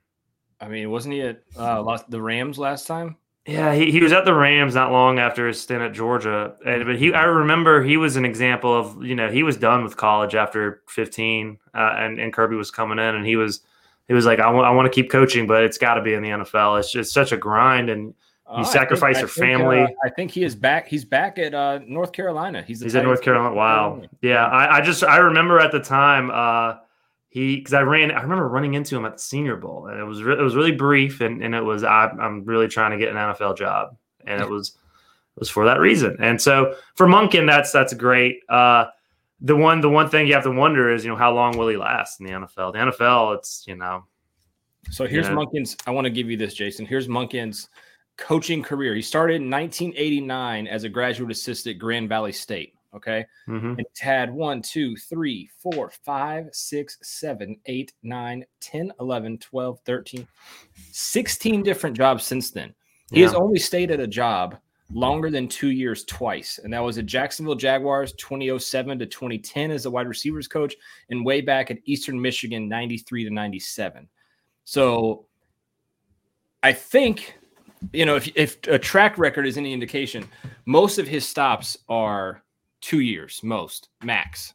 I 0.60 0.68
mean, 0.68 0.90
wasn't 0.90 1.14
he 1.14 1.22
at 1.22 1.42
uh, 1.56 1.98
the 2.08 2.20
Rams 2.20 2.58
last 2.58 2.86
time? 2.86 3.16
Yeah, 3.46 3.74
he, 3.74 3.90
he 3.90 4.00
was 4.00 4.12
at 4.12 4.24
the 4.24 4.32
Rams 4.32 4.76
not 4.76 4.92
long 4.92 5.18
after 5.18 5.48
his 5.48 5.60
stint 5.60 5.82
at 5.82 5.92
Georgia. 5.92 6.54
And, 6.64 6.84
but 6.86 6.96
he, 6.96 7.12
I 7.12 7.24
remember 7.24 7.82
he 7.82 7.96
was 7.96 8.14
an 8.14 8.24
example 8.24 8.72
of, 8.72 9.02
you 9.02 9.16
know, 9.16 9.28
he 9.28 9.42
was 9.42 9.56
done 9.56 9.82
with 9.82 9.96
college 9.96 10.36
after 10.36 10.82
15 10.88 11.58
uh, 11.74 11.94
and, 11.96 12.20
and 12.20 12.32
Kirby 12.32 12.54
was 12.54 12.70
coming 12.70 13.00
in 13.00 13.16
and 13.16 13.26
he 13.26 13.34
was, 13.34 13.62
he 14.12 14.14
was 14.14 14.26
like, 14.26 14.40
I 14.40 14.50
want, 14.50 14.66
I 14.66 14.70
want 14.72 14.84
to 14.84 14.94
keep 14.94 15.10
coaching, 15.10 15.46
but 15.46 15.64
it's 15.64 15.78
got 15.78 15.94
to 15.94 16.02
be 16.02 16.12
in 16.12 16.22
the 16.22 16.28
NFL. 16.28 16.78
It's 16.78 16.92
just 16.92 17.14
such 17.14 17.32
a 17.32 17.36
grind 17.38 17.88
and 17.88 18.08
you 18.08 18.58
uh, 18.58 18.62
sacrifice 18.62 19.16
think, 19.16 19.22
your 19.22 19.28
family. 19.46 19.86
Think, 19.86 19.96
uh, 20.04 20.06
I 20.06 20.10
think 20.10 20.30
he 20.30 20.44
is 20.44 20.54
back. 20.54 20.86
He's 20.86 21.06
back 21.06 21.38
at 21.38 21.54
uh, 21.54 21.80
North 21.86 22.12
Carolina. 22.12 22.60
He's, 22.60 22.82
he's 22.82 22.94
at 22.94 23.04
North 23.04 23.22
Carolina. 23.22 23.54
Wow. 23.54 24.02
Yeah. 24.20 24.44
I, 24.44 24.76
I, 24.76 24.80
just, 24.82 25.02
I 25.02 25.16
remember 25.16 25.60
at 25.60 25.72
the 25.72 25.80
time, 25.80 26.30
uh, 26.30 26.80
he 27.30 27.56
because 27.56 27.72
I 27.72 27.80
ran 27.80 28.10
I 28.10 28.20
remember 28.20 28.46
running 28.46 28.74
into 28.74 28.94
him 28.94 29.06
at 29.06 29.14
the 29.14 29.22
Senior 29.22 29.56
Bowl 29.56 29.86
and 29.86 29.98
it 29.98 30.04
was 30.04 30.22
re- 30.22 30.38
it 30.38 30.42
was 30.42 30.54
really 30.54 30.72
brief 30.72 31.22
and, 31.22 31.42
and 31.42 31.54
it 31.54 31.62
was 31.62 31.82
I, 31.82 32.08
I'm 32.08 32.44
really 32.44 32.68
trying 32.68 32.90
to 32.90 32.98
get 32.98 33.08
an 33.08 33.16
NFL 33.16 33.56
job 33.56 33.96
and 34.26 34.42
it 34.42 34.50
was 34.50 34.68
it 35.36 35.40
was 35.40 35.48
for 35.48 35.64
that 35.64 35.80
reason 35.80 36.14
and 36.20 36.38
so 36.38 36.74
for 36.94 37.06
Monken 37.06 37.46
that's 37.46 37.72
that's 37.72 37.94
great. 37.94 38.40
Uh, 38.50 38.84
the 39.42 39.56
one 39.56 39.80
the 39.80 39.88
one 39.88 40.08
thing 40.08 40.26
you 40.26 40.34
have 40.34 40.44
to 40.44 40.50
wonder 40.50 40.90
is 40.90 41.04
you 41.04 41.10
know 41.10 41.16
how 41.16 41.34
long 41.34 41.56
will 41.58 41.68
he 41.68 41.76
last 41.76 42.20
in 42.20 42.26
the 42.26 42.32
NFL? 42.32 42.72
The 42.72 42.78
NFL 42.78 43.38
it's 43.38 43.64
you 43.66 43.76
know. 43.76 44.04
So 44.90 45.06
here's 45.06 45.28
you 45.28 45.34
know, 45.34 45.44
Monken's. 45.44 45.76
I 45.86 45.90
want 45.90 46.06
to 46.06 46.10
give 46.10 46.30
you 46.30 46.36
this, 46.36 46.54
Jason. 46.54 46.86
Here's 46.86 47.08
Monken's 47.08 47.68
coaching 48.16 48.62
career. 48.62 48.94
He 48.94 49.02
started 49.02 49.42
in 49.42 49.50
1989 49.50 50.66
as 50.66 50.84
a 50.84 50.88
graduate 50.88 51.30
assistant 51.30 51.76
at 51.76 51.80
Grand 51.80 52.08
Valley 52.08 52.32
State. 52.32 52.74
Okay. 52.94 53.24
Mm-hmm. 53.48 53.78
And 53.78 53.86
had 53.98 54.32
one, 54.32 54.60
two, 54.60 54.96
three, 54.96 55.48
four, 55.56 55.90
five, 56.04 56.48
six, 56.52 56.98
seven, 57.02 57.56
eight, 57.66 57.92
nine, 58.02 58.44
10, 58.60 58.92
11, 59.00 59.38
12, 59.38 59.80
13, 59.86 60.28
16 60.90 61.62
different 61.62 61.96
jobs 61.96 62.24
since 62.24 62.50
then. 62.50 62.74
He 63.10 63.20
yeah. 63.20 63.26
has 63.26 63.34
only 63.34 63.58
stayed 63.58 63.90
at 63.90 64.00
a 64.00 64.06
job 64.06 64.58
longer 64.92 65.30
than 65.30 65.48
two 65.48 65.70
years 65.70 66.04
twice. 66.04 66.58
And 66.62 66.72
that 66.72 66.80
was 66.80 66.98
at 66.98 67.06
Jacksonville 67.06 67.54
Jaguars 67.54 68.12
2007 68.14 68.98
to 68.98 69.06
2010 69.06 69.70
as 69.70 69.86
a 69.86 69.90
wide 69.90 70.08
receivers 70.08 70.48
coach, 70.48 70.74
and 71.10 71.24
way 71.24 71.40
back 71.40 71.70
at 71.70 71.78
Eastern 71.84 72.20
Michigan 72.20 72.68
93 72.68 73.24
to 73.24 73.30
97. 73.30 74.08
So 74.64 75.26
I 76.62 76.72
think, 76.72 77.38
you 77.92 78.04
know, 78.04 78.16
if, 78.16 78.30
if 78.36 78.58
a 78.68 78.78
track 78.78 79.18
record 79.18 79.46
is 79.46 79.56
any 79.56 79.72
indication, 79.72 80.28
most 80.66 80.98
of 80.98 81.08
his 81.08 81.28
stops 81.28 81.76
are 81.88 82.42
two 82.80 83.00
years, 83.00 83.40
most 83.42 83.88
max. 84.02 84.54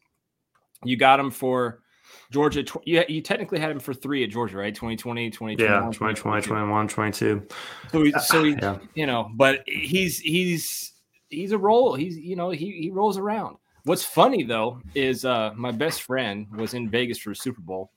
You 0.83 0.97
got 0.97 1.19
him 1.19 1.31
for 1.31 1.81
Georgia. 2.31 2.63
Tw- 2.63 2.85
you, 2.85 3.03
you 3.07 3.21
technically 3.21 3.59
had 3.59 3.71
him 3.71 3.79
for 3.79 3.93
three 3.93 4.23
at 4.23 4.29
Georgia, 4.29 4.57
right? 4.57 4.73
2020, 4.73 5.29
2021. 5.29 5.59
Yeah, 5.59 5.85
2020, 5.91 6.41
21, 6.41 6.87
22. 6.87 7.47
So, 7.91 8.03
he, 8.03 8.11
so 8.11 8.43
he, 8.43 8.51
yeah. 8.51 8.77
you 8.95 9.05
know, 9.05 9.29
but 9.35 9.63
he's, 9.65 10.19
he's, 10.19 10.93
he's 11.29 11.51
a 11.51 11.57
roll. 11.57 11.95
He's, 11.95 12.17
you 12.17 12.35
know, 12.35 12.49
he, 12.49 12.71
he 12.71 12.89
rolls 12.89 13.17
around. 13.17 13.57
What's 13.87 14.03
funny 14.03 14.43
though 14.43 14.81
is 14.95 15.23
uh, 15.23 15.51
my 15.55 15.71
best 15.71 16.01
friend 16.01 16.47
was 16.51 16.73
in 16.73 16.89
Vegas 16.89 17.19
for 17.19 17.31
a 17.31 17.35
Super 17.35 17.61
Bowl 17.61 17.91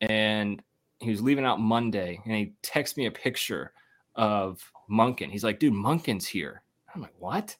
and 0.00 0.62
he 1.00 1.10
was 1.10 1.20
leaving 1.20 1.44
out 1.44 1.58
Monday 1.58 2.20
and 2.24 2.34
he 2.34 2.52
texted 2.62 2.96
me 2.96 3.06
a 3.06 3.10
picture 3.10 3.72
of 4.14 4.62
Monken. 4.88 5.30
He's 5.30 5.42
like, 5.42 5.58
dude, 5.58 5.74
Monken's 5.74 6.28
here. 6.28 6.62
I'm 6.94 7.02
like, 7.02 7.14
what? 7.18 7.56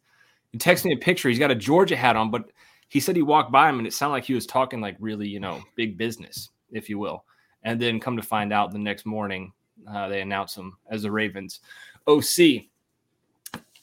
He 0.53 0.59
texted 0.59 0.85
me 0.85 0.93
a 0.93 0.97
picture. 0.97 1.29
He's 1.29 1.41
got 1.41 1.51
a 1.51 1.57
Georgia 1.57 1.97
hat 1.97 2.15
on, 2.15 2.31
but 2.31 2.51
he 2.89 3.01
said 3.01 3.17
he 3.17 3.23
walked 3.23 3.53
by 3.53 3.69
him 3.69 3.79
and 3.79 3.87
it 3.87 3.93
sounded 3.93 4.13
like 4.13 4.25
he 4.25 4.35
was 4.35 4.47
talking 4.47 4.81
like 4.81 4.97
really, 5.01 5.29
you 5.29 5.41
know, 5.41 5.63
big 5.75 5.99
business, 5.99 6.51
if 6.71 6.89
you 6.89 6.99
will. 6.99 7.25
And 7.63 7.81
then 7.81 8.01
come 8.01 8.17
to 8.17 8.23
find 8.23 8.53
out 8.53 8.73
the 8.73 8.79
next 8.79 9.07
morning, 9.07 9.53
uh, 9.91 10.09
they 10.09 10.21
announced 10.21 10.57
him 10.57 10.77
as 10.89 11.03
the 11.03 11.11
Ravens 11.11 11.61
OC. 12.07 12.67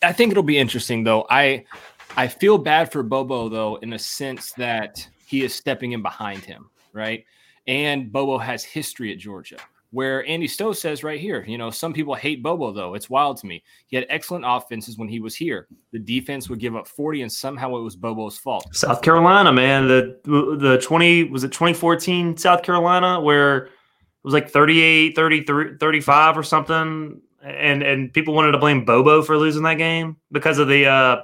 I 0.01 0.11
think 0.11 0.31
it'll 0.31 0.43
be 0.43 0.57
interesting 0.57 1.03
though. 1.03 1.25
I 1.29 1.65
I 2.15 2.27
feel 2.27 2.57
bad 2.57 2.91
for 2.91 3.03
Bobo 3.03 3.49
though, 3.49 3.77
in 3.77 3.93
a 3.93 3.99
sense 3.99 4.53
that 4.53 5.07
he 5.25 5.43
is 5.43 5.53
stepping 5.53 5.93
in 5.93 6.01
behind 6.01 6.43
him, 6.43 6.69
right? 6.91 7.25
And 7.67 8.11
Bobo 8.11 8.37
has 8.37 8.63
history 8.63 9.11
at 9.11 9.17
Georgia. 9.17 9.57
Where 9.93 10.25
Andy 10.25 10.47
Stowe 10.47 10.73
says 10.73 11.03
right 11.03 11.19
here, 11.19 11.45
you 11.47 11.59
know, 11.59 11.69
some 11.69 11.93
people 11.93 12.15
hate 12.15 12.41
Bobo 12.41 12.71
though. 12.71 12.95
It's 12.95 13.11
wild 13.11 13.37
to 13.37 13.45
me. 13.45 13.63
He 13.85 13.95
had 13.95 14.07
excellent 14.09 14.43
offenses 14.47 14.97
when 14.97 15.07
he 15.07 15.19
was 15.19 15.35
here. 15.35 15.67
The 15.91 15.99
defense 15.99 16.49
would 16.49 16.59
give 16.59 16.75
up 16.75 16.87
40 16.87 17.21
and 17.21 17.31
somehow 17.31 17.75
it 17.75 17.81
was 17.81 17.95
Bobo's 17.95 18.35
fault. 18.35 18.67
South 18.75 19.03
Carolina, 19.03 19.53
man. 19.53 19.87
The 19.87 20.19
the 20.25 20.79
20 20.81 21.25
was 21.25 21.43
it 21.43 21.51
2014 21.51 22.37
South 22.37 22.63
Carolina 22.63 23.21
where 23.21 23.65
it 23.65 23.71
was 24.23 24.33
like 24.33 24.49
38, 24.49 25.15
33, 25.15 25.77
35 25.77 26.37
or 26.39 26.43
something 26.43 27.21
and 27.43 27.83
and 27.83 28.11
people 28.13 28.33
wanted 28.33 28.53
to 28.53 28.57
blame 28.57 28.85
Bobo 28.85 29.21
for 29.21 29.37
losing 29.37 29.61
that 29.63 29.75
game 29.75 30.17
because 30.31 30.57
of 30.57 30.67
the 30.67 30.87
uh 30.87 31.21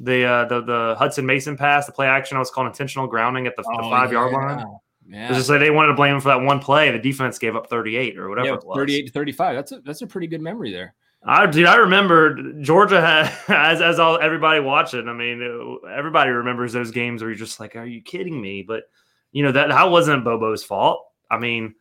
the 0.00 0.24
uh 0.24 0.44
the, 0.46 0.62
the 0.62 0.96
Hutson 0.98 1.24
Mason 1.24 1.58
pass, 1.58 1.84
the 1.84 1.92
play 1.92 2.06
action 2.06 2.38
I 2.38 2.40
was 2.40 2.50
called 2.50 2.68
intentional 2.68 3.06
grounding 3.06 3.46
at 3.46 3.54
the, 3.56 3.64
oh, 3.66 3.82
the 3.82 3.90
5 3.90 4.12
yeah. 4.12 4.18
yard 4.18 4.32
line. 4.32 4.66
Yeah. 5.08 5.28
It's 5.28 5.36
just 5.36 5.50
like 5.50 5.60
they 5.60 5.70
wanted 5.70 5.88
to 5.88 5.94
blame 5.94 6.14
him 6.14 6.20
for 6.20 6.28
that 6.28 6.40
one 6.40 6.60
play. 6.60 6.90
The 6.90 6.98
defense 6.98 7.38
gave 7.38 7.56
up 7.56 7.68
38 7.68 8.18
or 8.18 8.28
whatever 8.28 8.48
yeah, 8.48 8.74
38 8.74 9.06
to 9.06 9.12
35. 9.12 9.56
That's 9.56 9.72
a 9.72 9.80
that's 9.80 10.02
a 10.02 10.06
pretty 10.06 10.26
good 10.26 10.40
memory 10.40 10.72
there. 10.72 10.94
I 11.24 11.46
dude, 11.46 11.66
I 11.66 11.76
remember 11.76 12.54
Georgia 12.60 13.00
had 13.00 13.32
as 13.48 13.80
as 13.80 13.98
all 13.98 14.18
everybody 14.18 14.60
watching. 14.60 15.08
I 15.08 15.12
mean, 15.12 15.78
everybody 15.90 16.30
remembers 16.30 16.72
those 16.72 16.90
games 16.90 17.22
where 17.22 17.30
you're 17.30 17.38
just 17.38 17.60
like, 17.60 17.76
"Are 17.76 17.86
you 17.86 18.00
kidding 18.00 18.40
me?" 18.40 18.62
But 18.62 18.84
you 19.30 19.42
know 19.42 19.52
that 19.52 19.68
that 19.68 19.90
wasn't 19.90 20.24
Bobo's 20.24 20.64
fault. 20.64 21.06
I 21.30 21.38
mean, 21.38 21.74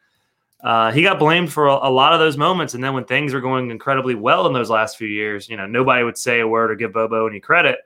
uh, 0.63 0.91
he 0.91 1.01
got 1.01 1.19
blamed 1.19 1.51
for 1.51 1.67
a, 1.67 1.73
a, 1.73 1.89
lot 1.89 2.13
of 2.13 2.19
those 2.19 2.37
moments, 2.37 2.75
and 2.75 2.83
then 2.83 2.93
when 2.93 3.05
things 3.05 3.33
were 3.33 3.41
going 3.41 3.71
incredibly 3.71 4.15
well 4.15 4.45
in 4.45 4.53
those 4.53 4.69
last 4.69 4.97
few 4.97 5.07
years, 5.07 5.49
you 5.49 5.57
know, 5.57 5.65
nobody 5.65 6.03
would 6.03 6.17
say 6.17 6.39
a 6.39 6.47
word 6.47 6.71
or 6.71 6.75
give 6.75 6.93
Bobo 6.93 7.27
any 7.27 7.39
credit. 7.39 7.79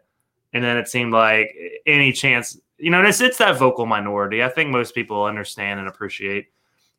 And 0.53 0.63
then 0.63 0.77
it 0.77 0.87
seemed 0.87 1.11
like 1.11 1.53
any 1.85 2.13
chance 2.13 2.57
you 2.77 2.91
know, 2.91 3.01
it's 3.03 3.21
it's 3.21 3.37
that 3.37 3.57
vocal 3.57 3.85
minority. 3.85 4.43
I 4.43 4.49
think 4.49 4.69
most 4.69 4.93
people 4.93 5.23
understand 5.23 5.79
and 5.79 5.87
appreciate 5.87 6.47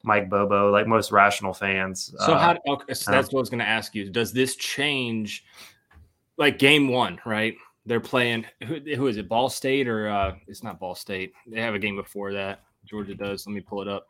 Mike 0.03 0.31
Bobo, 0.31 0.71
like 0.71 0.87
most 0.87 1.13
rational 1.13 1.53
fans. 1.53 2.15
So 2.19 2.35
uh, 2.35 2.39
how? 2.39 2.75
Okay, 2.75 2.95
so 2.95 3.11
that's 3.11 3.33
what 3.33 3.41
I 3.41 3.43
was 3.43 3.51
going 3.51 3.61
to 3.61 3.69
ask 3.69 3.95
you. 3.95 4.11
Does 4.11 4.33
this 4.33 4.57
change, 4.57 5.45
like 6.39 6.59
game 6.59 6.89
one? 6.89 7.19
Right? 7.27 7.57
They're 7.85 8.01
playing. 8.01 8.47
Who, 8.67 8.77
who 8.77 9.07
is 9.07 9.17
it? 9.17 9.29
Ball 9.29 9.49
State 9.49 9.89
or 9.89 10.09
uh, 10.09 10.37
it's 10.47 10.63
not 10.63 10.81
Ball 10.81 10.95
State? 10.95 11.33
They 11.47 11.61
have 11.61 11.75
a 11.75 11.79
game 11.79 11.97
before 11.97 12.33
that. 12.33 12.63
Georgia 12.85 13.15
does. 13.15 13.47
Let 13.47 13.55
me 13.55 13.61
pull 13.61 13.83
it 13.83 13.89
up. 13.89 14.09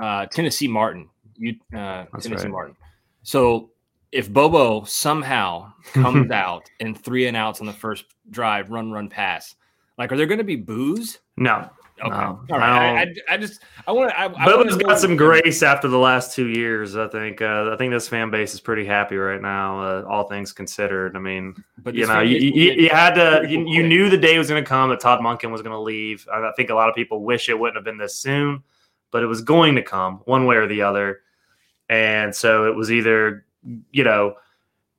Uh, 0.00 0.26
Tennessee 0.26 0.68
Martin. 0.68 1.08
You 1.36 1.54
uh, 1.74 2.04
Tennessee 2.20 2.44
right. 2.44 2.50
Martin. 2.50 2.76
So 3.22 3.70
if 4.12 4.32
Bobo 4.32 4.84
somehow 4.84 5.72
comes 5.92 6.30
out 6.32 6.68
and 6.80 6.98
three 6.98 7.26
and 7.26 7.36
outs 7.36 7.60
on 7.60 7.66
the 7.66 7.72
first 7.72 8.04
drive, 8.30 8.70
run, 8.70 8.90
run, 8.90 9.08
pass, 9.08 9.54
like, 10.00 10.10
are 10.12 10.16
there 10.16 10.26
going 10.26 10.38
to 10.38 10.44
be 10.44 10.56
booze? 10.56 11.18
No. 11.36 11.68
Okay. 12.02 12.08
No, 12.08 12.40
All 12.50 12.58
right. 12.58 12.96
I, 12.96 13.02
I, 13.02 13.34
I, 13.34 13.36
just 13.36 13.60
I 13.86 13.92
want 13.92 14.08
to. 14.08 14.18
I, 14.18 14.28
Bobo's 14.28 14.76
got 14.76 14.98
some 14.98 15.14
grace 15.14 15.62
after 15.62 15.88
the 15.88 15.98
last 15.98 16.34
two 16.34 16.48
years. 16.48 16.96
I 16.96 17.06
think. 17.08 17.42
Uh, 17.42 17.68
I 17.70 17.76
think 17.76 17.92
this 17.92 18.08
fan 18.08 18.30
base 18.30 18.54
is 18.54 18.60
pretty 18.60 18.86
happy 18.86 19.18
right 19.18 19.42
now. 19.42 19.82
Uh, 19.82 20.04
all 20.08 20.26
things 20.26 20.54
considered. 20.54 21.16
I 21.16 21.18
mean, 21.18 21.62
but 21.76 21.94
you 21.94 22.06
know, 22.06 22.20
you, 22.20 22.38
you, 22.38 22.72
you, 22.72 22.88
had 22.88 23.14
to. 23.16 23.46
You, 23.46 23.68
you, 23.68 23.86
knew 23.86 24.08
the 24.08 24.16
day 24.16 24.38
was 24.38 24.48
going 24.48 24.64
to 24.64 24.66
come 24.66 24.88
that 24.88 25.00
Todd 25.00 25.20
Monken 25.20 25.50
was 25.50 25.60
going 25.60 25.74
to 25.74 25.80
leave. 25.80 26.26
I 26.32 26.50
think 26.56 26.70
a 26.70 26.74
lot 26.74 26.88
of 26.88 26.94
people 26.94 27.22
wish 27.22 27.50
it 27.50 27.58
wouldn't 27.58 27.76
have 27.76 27.84
been 27.84 27.98
this 27.98 28.18
soon, 28.18 28.62
but 29.10 29.22
it 29.22 29.26
was 29.26 29.42
going 29.42 29.74
to 29.74 29.82
come 29.82 30.22
one 30.24 30.46
way 30.46 30.56
or 30.56 30.66
the 30.66 30.80
other. 30.80 31.20
And 31.90 32.34
so 32.34 32.66
it 32.66 32.74
was 32.74 32.90
either, 32.90 33.44
you 33.90 34.04
know, 34.04 34.36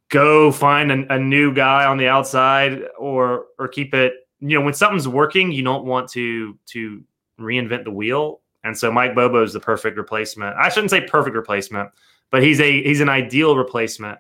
go 0.10 0.52
find 0.52 0.92
a, 0.92 1.16
a 1.16 1.18
new 1.18 1.52
guy 1.52 1.86
on 1.86 1.98
the 1.98 2.08
outside 2.08 2.84
or 3.00 3.46
or 3.58 3.68
keep 3.68 3.96
it 3.96 4.14
you 4.42 4.58
know 4.58 4.66
when 4.66 4.74
something's 4.74 5.08
working, 5.08 5.52
you 5.52 5.64
don't 5.64 5.86
want 5.86 6.10
to 6.12 6.58
to 6.68 7.04
reinvent 7.40 7.86
the 7.86 7.92
wheel. 7.92 8.42
And 8.64 8.78
so 8.78 8.92
Mike 8.92 9.16
Bobo 9.16 9.44
is 9.44 9.54
the 9.54 9.60
perfect 9.60 9.98
replacement. 9.98 10.56
I 10.56 10.70
shouldn't 10.70 10.92
say 10.92 11.02
perfect 11.02 11.36
replacement, 11.36 11.90
but 12.32 12.44
he's 12.44 12.60
a 12.60 12.84
he's 12.84 13.02
an 13.02 13.10
ideal 13.10 13.56
replacement 13.56 14.20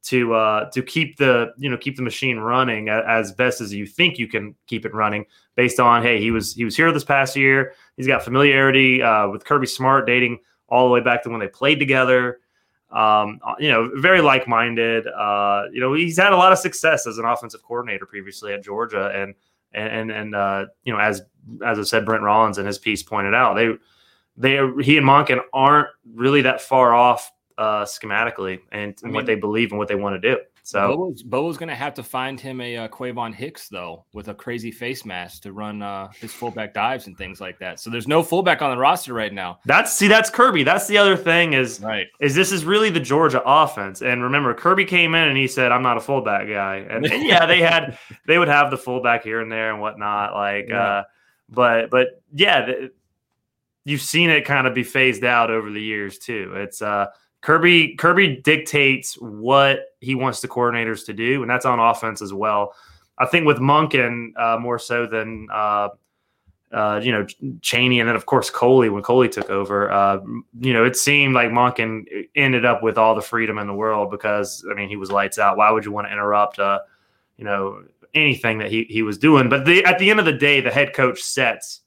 to 0.00 0.32
uh 0.32 0.70
to 0.70 0.82
keep 0.82 1.16
the 1.16 1.52
you 1.58 1.68
know 1.68 1.76
keep 1.76 1.96
the 1.96 2.02
machine 2.02 2.38
running 2.38 2.88
as 2.88 3.32
best 3.32 3.60
as 3.60 3.74
you 3.74 3.84
think 3.84 4.16
you 4.16 4.28
can 4.28 4.54
keep 4.66 4.86
it 4.86 4.94
running 4.94 5.26
based 5.56 5.80
on 5.80 6.02
hey 6.02 6.20
he 6.20 6.30
was 6.30 6.54
he 6.54 6.64
was 6.64 6.76
here 6.76 6.92
this 6.92 7.04
past 7.04 7.34
year 7.34 7.74
he's 7.96 8.06
got 8.06 8.22
familiarity 8.22 9.02
uh, 9.02 9.28
with 9.28 9.44
Kirby 9.44 9.66
Smart 9.66 10.06
dating 10.06 10.38
all 10.68 10.86
the 10.86 10.92
way 10.92 11.00
back 11.00 11.22
to 11.24 11.30
when 11.30 11.40
they 11.40 11.48
played 11.48 11.80
together 11.80 12.38
um, 12.90 13.40
you 13.58 13.70
know 13.70 13.90
very 13.96 14.20
like-minded 14.20 15.08
uh, 15.08 15.64
you 15.72 15.80
know 15.80 15.92
he's 15.94 16.16
had 16.16 16.32
a 16.32 16.36
lot 16.36 16.52
of 16.52 16.58
success 16.58 17.04
as 17.06 17.18
an 17.18 17.24
offensive 17.24 17.62
coordinator 17.64 18.06
previously 18.06 18.52
at 18.52 18.62
Georgia 18.62 19.10
and 19.12 19.34
and 19.72 19.88
and, 19.88 20.10
and 20.10 20.34
uh, 20.34 20.66
you 20.84 20.92
know, 20.92 20.98
as 20.98 21.22
as 21.64 21.78
I 21.78 21.82
said, 21.82 22.04
Brent 22.04 22.22
Rollins 22.22 22.58
in 22.58 22.66
his 22.66 22.78
piece 22.78 23.02
pointed 23.02 23.34
out, 23.34 23.54
they 23.54 23.68
they 24.36 24.56
he 24.82 24.96
and 24.96 25.06
Monken 25.06 25.40
aren't 25.52 25.88
really 26.14 26.42
that 26.42 26.60
far 26.60 26.94
off 26.94 27.32
uh, 27.58 27.84
schematically 27.84 28.60
and, 28.70 28.96
I 29.02 29.06
mean, 29.06 29.14
what 29.14 29.26
they 29.26 29.34
believe 29.34 29.70
and 29.70 29.78
what 29.78 29.88
they 29.88 29.96
want 29.96 30.20
to 30.20 30.34
do. 30.34 30.40
So 30.68 30.86
Bobo's, 30.86 31.22
Bobo's 31.22 31.56
going 31.56 31.70
to 31.70 31.74
have 31.74 31.94
to 31.94 32.02
find 32.02 32.38
him 32.38 32.60
a 32.60 32.76
uh, 32.76 32.88
Quayvon 32.88 33.34
Hicks 33.34 33.70
though, 33.70 34.04
with 34.12 34.28
a 34.28 34.34
crazy 34.34 34.70
face 34.70 35.06
mask 35.06 35.44
to 35.44 35.54
run 35.54 35.80
uh, 35.80 36.08
his 36.20 36.34
fullback 36.34 36.74
dives 36.74 37.06
and 37.06 37.16
things 37.16 37.40
like 37.40 37.58
that. 37.60 37.80
So 37.80 37.88
there's 37.88 38.06
no 38.06 38.22
fullback 38.22 38.60
on 38.60 38.70
the 38.72 38.76
roster 38.76 39.14
right 39.14 39.32
now. 39.32 39.60
That's 39.64 39.90
see, 39.94 40.08
that's 40.08 40.28
Kirby. 40.28 40.64
That's 40.64 40.86
the 40.86 40.98
other 40.98 41.16
thing 41.16 41.54
is 41.54 41.80
right. 41.80 42.06
Is 42.20 42.34
this 42.34 42.52
is 42.52 42.66
really 42.66 42.90
the 42.90 43.00
Georgia 43.00 43.40
offense? 43.46 44.02
And 44.02 44.22
remember, 44.22 44.52
Kirby 44.52 44.84
came 44.84 45.14
in 45.14 45.26
and 45.26 45.38
he 45.38 45.48
said, 45.48 45.72
"I'm 45.72 45.82
not 45.82 45.96
a 45.96 46.00
fullback 46.00 46.46
guy." 46.46 46.86
And, 46.90 47.06
and 47.06 47.26
yeah, 47.26 47.46
they 47.46 47.62
had 47.62 47.98
they 48.26 48.36
would 48.36 48.48
have 48.48 48.70
the 48.70 48.76
fullback 48.76 49.24
here 49.24 49.40
and 49.40 49.50
there 49.50 49.72
and 49.72 49.80
whatnot. 49.80 50.34
Like, 50.34 50.68
yeah. 50.68 50.82
uh, 50.82 51.02
but 51.48 51.88
but 51.88 52.22
yeah, 52.34 52.66
the, 52.66 52.92
you've 53.86 54.02
seen 54.02 54.28
it 54.28 54.44
kind 54.44 54.66
of 54.66 54.74
be 54.74 54.84
phased 54.84 55.24
out 55.24 55.50
over 55.50 55.70
the 55.70 55.80
years 55.80 56.18
too. 56.18 56.52
It's 56.56 56.82
uh 56.82 57.06
Kirby 57.40 57.94
Kirby 57.96 58.40
dictates 58.42 59.14
what 59.14 59.80
he 60.00 60.14
wants 60.14 60.40
the 60.40 60.48
coordinators 60.48 61.06
to 61.06 61.12
do, 61.12 61.42
and 61.42 61.50
that's 61.50 61.66
on 61.66 61.78
offense 61.78 62.20
as 62.20 62.32
well. 62.32 62.74
I 63.18 63.26
think 63.26 63.46
with 63.46 63.58
Monken 63.58 64.30
uh, 64.36 64.58
more 64.58 64.78
so 64.78 65.06
than 65.06 65.48
uh, 65.52 65.90
uh, 66.72 67.00
you 67.02 67.12
know 67.12 67.26
Chaney, 67.60 68.00
and 68.00 68.08
then 68.08 68.16
of 68.16 68.26
course 68.26 68.50
Coley 68.50 68.90
when 68.90 69.02
Coley 69.02 69.28
took 69.28 69.50
over. 69.50 69.90
Uh, 69.90 70.18
you 70.60 70.72
know, 70.72 70.84
it 70.84 70.96
seemed 70.96 71.34
like 71.34 71.50
Monken 71.50 72.04
ended 72.34 72.64
up 72.64 72.82
with 72.82 72.98
all 72.98 73.14
the 73.14 73.22
freedom 73.22 73.58
in 73.58 73.66
the 73.66 73.74
world 73.74 74.10
because 74.10 74.64
I 74.70 74.74
mean 74.74 74.88
he 74.88 74.96
was 74.96 75.10
lights 75.10 75.38
out. 75.38 75.56
Why 75.56 75.70
would 75.70 75.84
you 75.84 75.92
want 75.92 76.08
to 76.08 76.12
interrupt? 76.12 76.58
Uh, 76.58 76.80
you 77.36 77.44
know 77.44 77.84
anything 78.14 78.58
that 78.58 78.70
he 78.70 78.84
he 78.84 79.02
was 79.02 79.16
doing. 79.16 79.48
But 79.48 79.64
the, 79.64 79.84
at 79.84 79.98
the 79.98 80.10
end 80.10 80.18
of 80.18 80.26
the 80.26 80.32
day, 80.32 80.60
the 80.60 80.70
head 80.70 80.92
coach 80.92 81.22
sets 81.22 81.80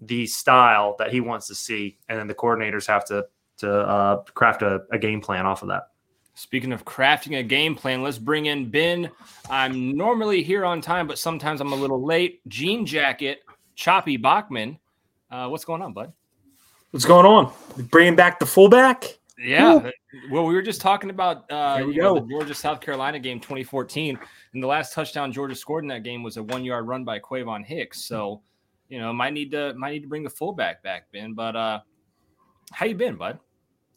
the 0.00 0.26
style 0.26 0.96
that 0.98 1.12
he 1.12 1.20
wants 1.20 1.46
to 1.48 1.54
see, 1.54 1.98
and 2.08 2.18
then 2.18 2.26
the 2.26 2.34
coordinators 2.34 2.86
have 2.86 3.04
to 3.06 3.26
to 3.58 3.72
uh, 3.72 4.22
craft 4.34 4.62
a, 4.62 4.82
a 4.92 4.98
game 4.98 5.20
plan 5.20 5.46
off 5.46 5.62
of 5.62 5.68
that. 5.68 5.88
Speaking 6.34 6.72
of 6.72 6.84
crafting 6.84 7.38
a 7.38 7.42
game 7.42 7.76
plan, 7.76 8.02
let's 8.02 8.18
bring 8.18 8.46
in 8.46 8.68
Ben. 8.68 9.08
I'm 9.48 9.96
normally 9.96 10.42
here 10.42 10.64
on 10.64 10.80
time, 10.80 11.06
but 11.06 11.18
sometimes 11.18 11.60
I'm 11.60 11.72
a 11.72 11.76
little 11.76 12.04
late. 12.04 12.40
Jean 12.48 12.84
jacket, 12.84 13.44
Choppy 13.76 14.16
Bachmann. 14.16 14.78
Uh, 15.30 15.48
what's 15.48 15.64
going 15.64 15.80
on, 15.80 15.92
bud? 15.92 16.12
What's 16.90 17.04
going 17.04 17.24
on? 17.24 17.52
Bringing 17.90 18.16
back 18.16 18.40
the 18.40 18.46
fullback? 18.46 19.18
Yeah. 19.38 19.74
Ooh. 19.74 19.90
Well, 20.30 20.46
we 20.46 20.54
were 20.54 20.62
just 20.62 20.80
talking 20.80 21.10
about 21.10 21.50
uh, 21.50 21.84
you 21.86 22.00
know, 22.00 22.14
the 22.14 22.26
Georgia 22.28 22.54
South 22.54 22.80
Carolina 22.80 23.18
game 23.18 23.40
2014, 23.40 24.18
and 24.52 24.62
the 24.62 24.66
last 24.66 24.92
touchdown 24.92 25.32
Georgia 25.32 25.54
scored 25.54 25.84
in 25.84 25.88
that 25.88 26.02
game 26.02 26.22
was 26.22 26.36
a 26.36 26.42
one 26.42 26.64
yard 26.64 26.86
run 26.86 27.04
by 27.04 27.18
Quayvon 27.18 27.64
Hicks. 27.64 28.02
So, 28.02 28.42
you 28.88 28.98
know, 28.98 29.12
might 29.12 29.32
need 29.32 29.50
to 29.52 29.74
might 29.74 29.90
need 29.90 30.02
to 30.02 30.08
bring 30.08 30.22
the 30.22 30.30
fullback 30.30 30.82
back, 30.82 31.10
Ben. 31.12 31.34
But 31.34 31.56
uh, 31.56 31.80
how 32.72 32.86
you 32.86 32.94
been, 32.94 33.16
bud? 33.16 33.38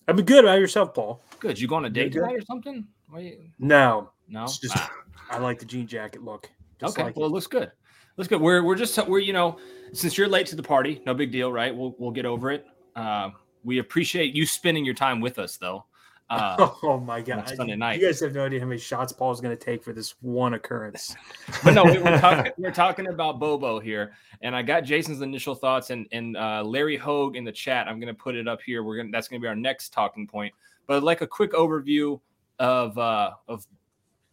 I've 0.08 0.16
been 0.16 0.26
good. 0.26 0.46
How 0.46 0.54
yourself, 0.54 0.94
Paul? 0.94 1.22
Good. 1.40 1.60
You 1.60 1.68
going 1.68 1.86
on 1.86 1.92
a 1.92 1.94
date 1.94 2.14
tonight 2.14 2.36
or 2.36 2.42
something? 2.42 2.88
You... 3.18 3.38
No, 3.60 4.12
no. 4.28 4.44
It's 4.44 4.60
just 4.60 4.78
ah. 4.78 4.92
I 5.32 5.38
like 5.40 5.60
the 5.60 5.66
jean 5.66 5.88
jacket 5.88 6.24
look. 6.24 6.50
Just 6.80 6.96
okay, 6.96 7.06
like 7.06 7.16
well, 7.16 7.26
it. 7.26 7.30
it 7.30 7.34
looks 7.34 7.48
good. 7.48 7.72
Looks 8.16 8.28
good. 8.28 8.42
We're 8.42 8.64
we're 8.64 8.76
just 8.76 8.98
we're 9.08 9.20
you 9.20 9.34
know 9.34 9.58
since 9.94 10.18
you're 10.18 10.28
late 10.28 10.48
to 10.48 10.56
the 10.56 10.64
party, 10.64 11.02
no 11.06 11.14
big 11.14 11.32
deal, 11.32 11.52
right? 11.52 11.76
We'll 11.76 11.96
we'll 11.98 12.12
get 12.12 12.26
over 12.26 12.52
it. 12.52 12.66
Uh, 12.96 13.30
we 13.64 13.80
appreciate 13.80 14.34
you 14.34 14.46
spending 14.46 14.86
your 14.86 14.96
time 14.96 15.20
with 15.20 15.40
us, 15.40 15.58
though. 15.58 15.86
Uh, 16.30 16.70
oh 16.84 17.00
my 17.00 17.22
god! 17.22 17.48
Sunday 17.56 17.76
night. 17.76 18.00
You 18.00 18.08
guys 18.08 18.20
have 18.20 18.34
no 18.34 18.46
idea 18.46 18.60
how 18.60 18.66
many 18.66 18.80
shots 18.80 19.14
Paul's 19.14 19.40
going 19.40 19.56
to 19.56 19.64
take 19.64 19.84
for 19.84 19.94
this 19.94 20.16
one 20.22 20.56
occurrence. 20.56 21.16
but 21.64 21.74
no, 21.74 21.86
we're 21.86 22.20
talking, 22.20 22.52
we're 22.58 22.72
talking 22.72 23.08
about 23.08 23.40
Bobo 23.40 23.80
here, 23.80 24.14
and 24.42 24.56
I 24.56 24.62
got 24.62 24.82
Jason's 24.82 25.22
initial 25.22 25.56
thoughts 25.56 25.90
and 25.90 26.08
and 26.12 26.36
uh, 26.36 26.64
Larry 26.66 26.98
Hogue 26.98 27.36
in 27.36 27.44
the 27.44 27.52
chat. 27.52 27.88
I'm 27.88 28.00
going 28.00 28.14
to 28.14 28.20
put 28.20 28.36
it 28.36 28.48
up 28.48 28.62
here. 28.62 28.84
We're 28.84 28.98
going 28.98 29.12
that's 29.12 29.28
going 29.28 29.42
to 29.42 29.46
be 29.46 29.48
our 29.48 29.56
next 29.56 29.94
talking 29.94 30.28
point. 30.28 30.54
But 30.86 31.04
like 31.04 31.22
a 31.22 31.28
quick 31.28 31.54
overview 31.54 32.20
of 32.60 32.98
uh, 32.98 33.32
of 33.48 33.66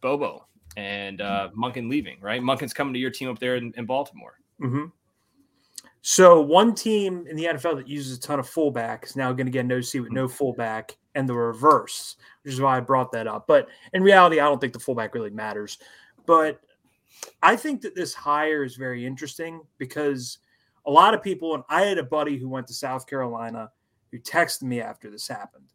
Bobo 0.01 0.47
and 0.75 1.21
uh, 1.21 1.49
Monken 1.57 1.89
leaving. 1.89 2.17
Right, 2.19 2.41
Monken's 2.41 2.73
coming 2.73 2.93
to 2.93 2.99
your 2.99 3.11
team 3.11 3.29
up 3.29 3.39
there 3.39 3.55
in, 3.55 3.73
in 3.77 3.85
Baltimore. 3.85 4.39
Mm-hmm. 4.61 4.85
So 6.07 6.39
one 6.39 6.75
team 6.75 7.25
in 7.27 7.35
the 7.35 7.45
NFL 7.45 7.77
that 7.77 7.87
uses 7.87 8.17
a 8.17 8.21
ton 8.21 8.39
of 8.39 8.47
fullback 8.47 9.05
is 9.05 9.15
now 9.15 9.31
going 9.33 9.47
to 9.47 9.51
get 9.51 9.65
no 9.65 9.81
seat 9.81 10.01
with 10.01 10.11
no 10.11 10.27
fullback, 10.27 10.95
and 11.15 11.27
the 11.27 11.33
reverse, 11.33 12.17
which 12.43 12.53
is 12.53 12.61
why 12.61 12.77
I 12.77 12.81
brought 12.81 13.11
that 13.13 13.27
up. 13.27 13.47
But 13.47 13.69
in 13.93 14.03
reality, 14.03 14.39
I 14.39 14.45
don't 14.45 14.61
think 14.61 14.73
the 14.73 14.79
fullback 14.79 15.15
really 15.15 15.29
matters. 15.31 15.77
But 16.25 16.61
I 17.41 17.55
think 17.55 17.81
that 17.81 17.95
this 17.95 18.13
hire 18.13 18.63
is 18.63 18.75
very 18.75 19.05
interesting 19.05 19.61
because 19.77 20.37
a 20.85 20.91
lot 20.91 21.13
of 21.13 21.23
people, 21.23 21.55
and 21.55 21.63
I 21.69 21.83
had 21.83 21.97
a 21.97 22.03
buddy 22.03 22.37
who 22.37 22.49
went 22.49 22.67
to 22.67 22.73
South 22.73 23.07
Carolina 23.07 23.71
who 24.11 24.19
texted 24.19 24.63
me 24.63 24.81
after 24.81 25.09
this 25.09 25.27
happened, 25.27 25.65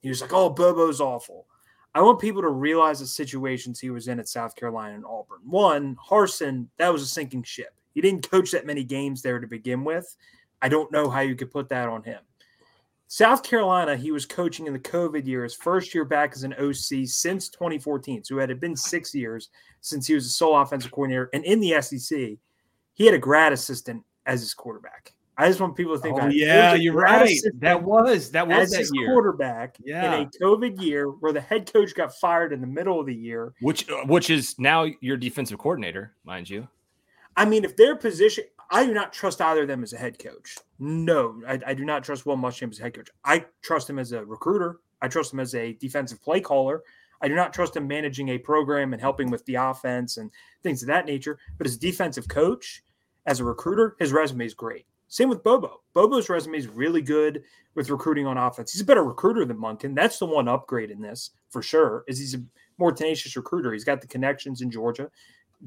he 0.00 0.08
was 0.08 0.20
like, 0.20 0.32
"Oh, 0.32 0.48
Bobo's 0.50 1.00
awful." 1.00 1.46
I 1.94 2.02
want 2.02 2.18
people 2.18 2.42
to 2.42 2.48
realize 2.48 2.98
the 2.98 3.06
situations 3.06 3.78
he 3.78 3.90
was 3.90 4.08
in 4.08 4.18
at 4.18 4.28
South 4.28 4.56
Carolina 4.56 4.94
and 4.94 5.04
Auburn. 5.04 5.40
One, 5.44 5.96
Harson, 6.00 6.68
that 6.76 6.92
was 6.92 7.02
a 7.02 7.06
sinking 7.06 7.44
ship. 7.44 7.74
He 7.94 8.00
didn't 8.00 8.28
coach 8.28 8.50
that 8.50 8.66
many 8.66 8.82
games 8.82 9.22
there 9.22 9.38
to 9.38 9.46
begin 9.46 9.84
with. 9.84 10.16
I 10.60 10.68
don't 10.68 10.90
know 10.90 11.08
how 11.08 11.20
you 11.20 11.36
could 11.36 11.52
put 11.52 11.68
that 11.68 11.88
on 11.88 12.02
him. 12.02 12.20
South 13.14 13.44
Carolina, 13.44 13.96
he 13.96 14.10
was 14.10 14.26
coaching 14.26 14.66
in 14.66 14.72
the 14.72 14.78
COVID 14.80 15.24
year, 15.24 15.44
his 15.44 15.54
first 15.54 15.94
year 15.94 16.04
back 16.04 16.32
as 16.34 16.42
an 16.42 16.52
OC 16.54 17.06
since 17.06 17.48
2014. 17.48 18.24
So 18.24 18.40
it 18.40 18.48
had 18.48 18.58
been 18.58 18.74
six 18.74 19.14
years 19.14 19.50
since 19.82 20.08
he 20.08 20.14
was 20.14 20.26
a 20.26 20.30
sole 20.30 20.58
offensive 20.58 20.90
coordinator. 20.90 21.30
And 21.32 21.44
in 21.44 21.60
the 21.60 21.80
SEC, 21.80 22.18
he 22.94 23.06
had 23.06 23.14
a 23.14 23.18
grad 23.18 23.52
assistant 23.52 24.02
as 24.26 24.40
his 24.40 24.52
quarterback. 24.52 25.14
I 25.38 25.46
just 25.46 25.60
want 25.60 25.76
people 25.76 25.94
to 25.94 26.00
think 26.00 26.14
Oh, 26.14 26.18
about 26.22 26.30
it. 26.32 26.38
Yeah, 26.38 26.72
was 26.72 26.82
you're 26.82 26.92
right. 26.92 27.38
That 27.60 27.84
was 27.84 28.32
that 28.32 28.48
was 28.48 28.58
as 28.58 28.70
that 28.72 28.78
his 28.80 28.90
year. 28.92 29.06
quarterback 29.06 29.76
Yeah. 29.84 30.16
in 30.16 30.22
a 30.22 30.30
COVID 30.44 30.82
year 30.82 31.06
where 31.06 31.32
the 31.32 31.40
head 31.40 31.72
coach 31.72 31.94
got 31.94 32.16
fired 32.16 32.52
in 32.52 32.60
the 32.60 32.66
middle 32.66 32.98
of 32.98 33.06
the 33.06 33.14
year. 33.14 33.54
Which 33.60 33.88
uh, 33.88 34.02
which 34.06 34.28
is 34.28 34.58
now 34.58 34.88
your 35.00 35.16
defensive 35.16 35.58
coordinator, 35.58 36.16
mind 36.24 36.50
you. 36.50 36.66
I 37.36 37.44
mean, 37.44 37.64
if 37.64 37.76
their 37.76 37.94
position, 37.94 38.44
I 38.74 38.84
do 38.84 38.92
not 38.92 39.12
trust 39.12 39.40
either 39.40 39.62
of 39.62 39.68
them 39.68 39.84
as 39.84 39.92
a 39.92 39.96
head 39.96 40.18
coach. 40.18 40.58
No, 40.80 41.40
I, 41.46 41.60
I 41.64 41.74
do 41.74 41.84
not 41.84 42.02
trust 42.02 42.26
Will 42.26 42.36
Muschamp 42.36 42.72
as 42.72 42.80
a 42.80 42.82
head 42.82 42.94
coach. 42.94 43.08
I 43.24 43.44
trust 43.62 43.88
him 43.88 44.00
as 44.00 44.10
a 44.10 44.24
recruiter. 44.24 44.80
I 45.00 45.06
trust 45.06 45.32
him 45.32 45.38
as 45.38 45.54
a 45.54 45.74
defensive 45.74 46.20
play 46.20 46.40
caller. 46.40 46.82
I 47.22 47.28
do 47.28 47.36
not 47.36 47.52
trust 47.52 47.76
him 47.76 47.86
managing 47.86 48.30
a 48.30 48.38
program 48.38 48.92
and 48.92 49.00
helping 49.00 49.30
with 49.30 49.44
the 49.46 49.54
offense 49.54 50.16
and 50.16 50.28
things 50.64 50.82
of 50.82 50.88
that 50.88 51.06
nature. 51.06 51.38
But 51.56 51.68
as 51.68 51.76
a 51.76 51.78
defensive 51.78 52.26
coach, 52.26 52.82
as 53.26 53.38
a 53.38 53.44
recruiter, 53.44 53.94
his 54.00 54.12
resume 54.12 54.44
is 54.44 54.54
great. 54.54 54.86
Same 55.06 55.28
with 55.28 55.44
Bobo. 55.44 55.82
Bobo's 55.94 56.28
resume 56.28 56.58
is 56.58 56.66
really 56.66 57.00
good 57.00 57.44
with 57.76 57.90
recruiting 57.90 58.26
on 58.26 58.36
offense. 58.36 58.72
He's 58.72 58.82
a 58.82 58.84
better 58.84 59.04
recruiter 59.04 59.44
than 59.44 59.56
Monken. 59.56 59.94
That's 59.94 60.18
the 60.18 60.26
one 60.26 60.48
upgrade 60.48 60.90
in 60.90 61.00
this 61.00 61.30
for 61.48 61.62
sure. 61.62 62.02
Is 62.08 62.18
he's 62.18 62.34
a 62.34 62.42
more 62.78 62.90
tenacious 62.90 63.36
recruiter. 63.36 63.72
He's 63.72 63.84
got 63.84 64.00
the 64.00 64.08
connections 64.08 64.62
in 64.62 64.70
Georgia 64.72 65.08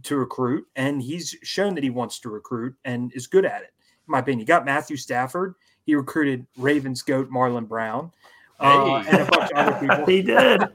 to 0.03 0.17
recruit, 0.17 0.65
and 0.75 1.01
he's 1.01 1.35
shown 1.43 1.75
that 1.75 1.83
he 1.83 1.89
wants 1.89 2.19
to 2.19 2.29
recruit 2.29 2.75
and 2.85 3.11
is 3.13 3.27
good 3.27 3.45
at 3.45 3.61
it. 3.61 3.73
In 4.07 4.11
my 4.11 4.19
opinion, 4.19 4.39
you 4.39 4.45
got 4.45 4.65
Matthew 4.65 4.97
Stafford. 4.97 5.55
He 5.85 5.95
recruited 5.95 6.45
Ravens 6.57 7.01
goat 7.01 7.29
Marlon 7.29 7.67
Brown, 7.67 8.11
uh, 8.59 9.01
Hey. 9.01 9.09
and 9.09 9.21
a 9.21 9.25
bunch 9.25 9.51
of 9.51 9.57
other 9.57 9.79
people. 9.79 10.05
he 10.07 10.21
did. 10.21 10.61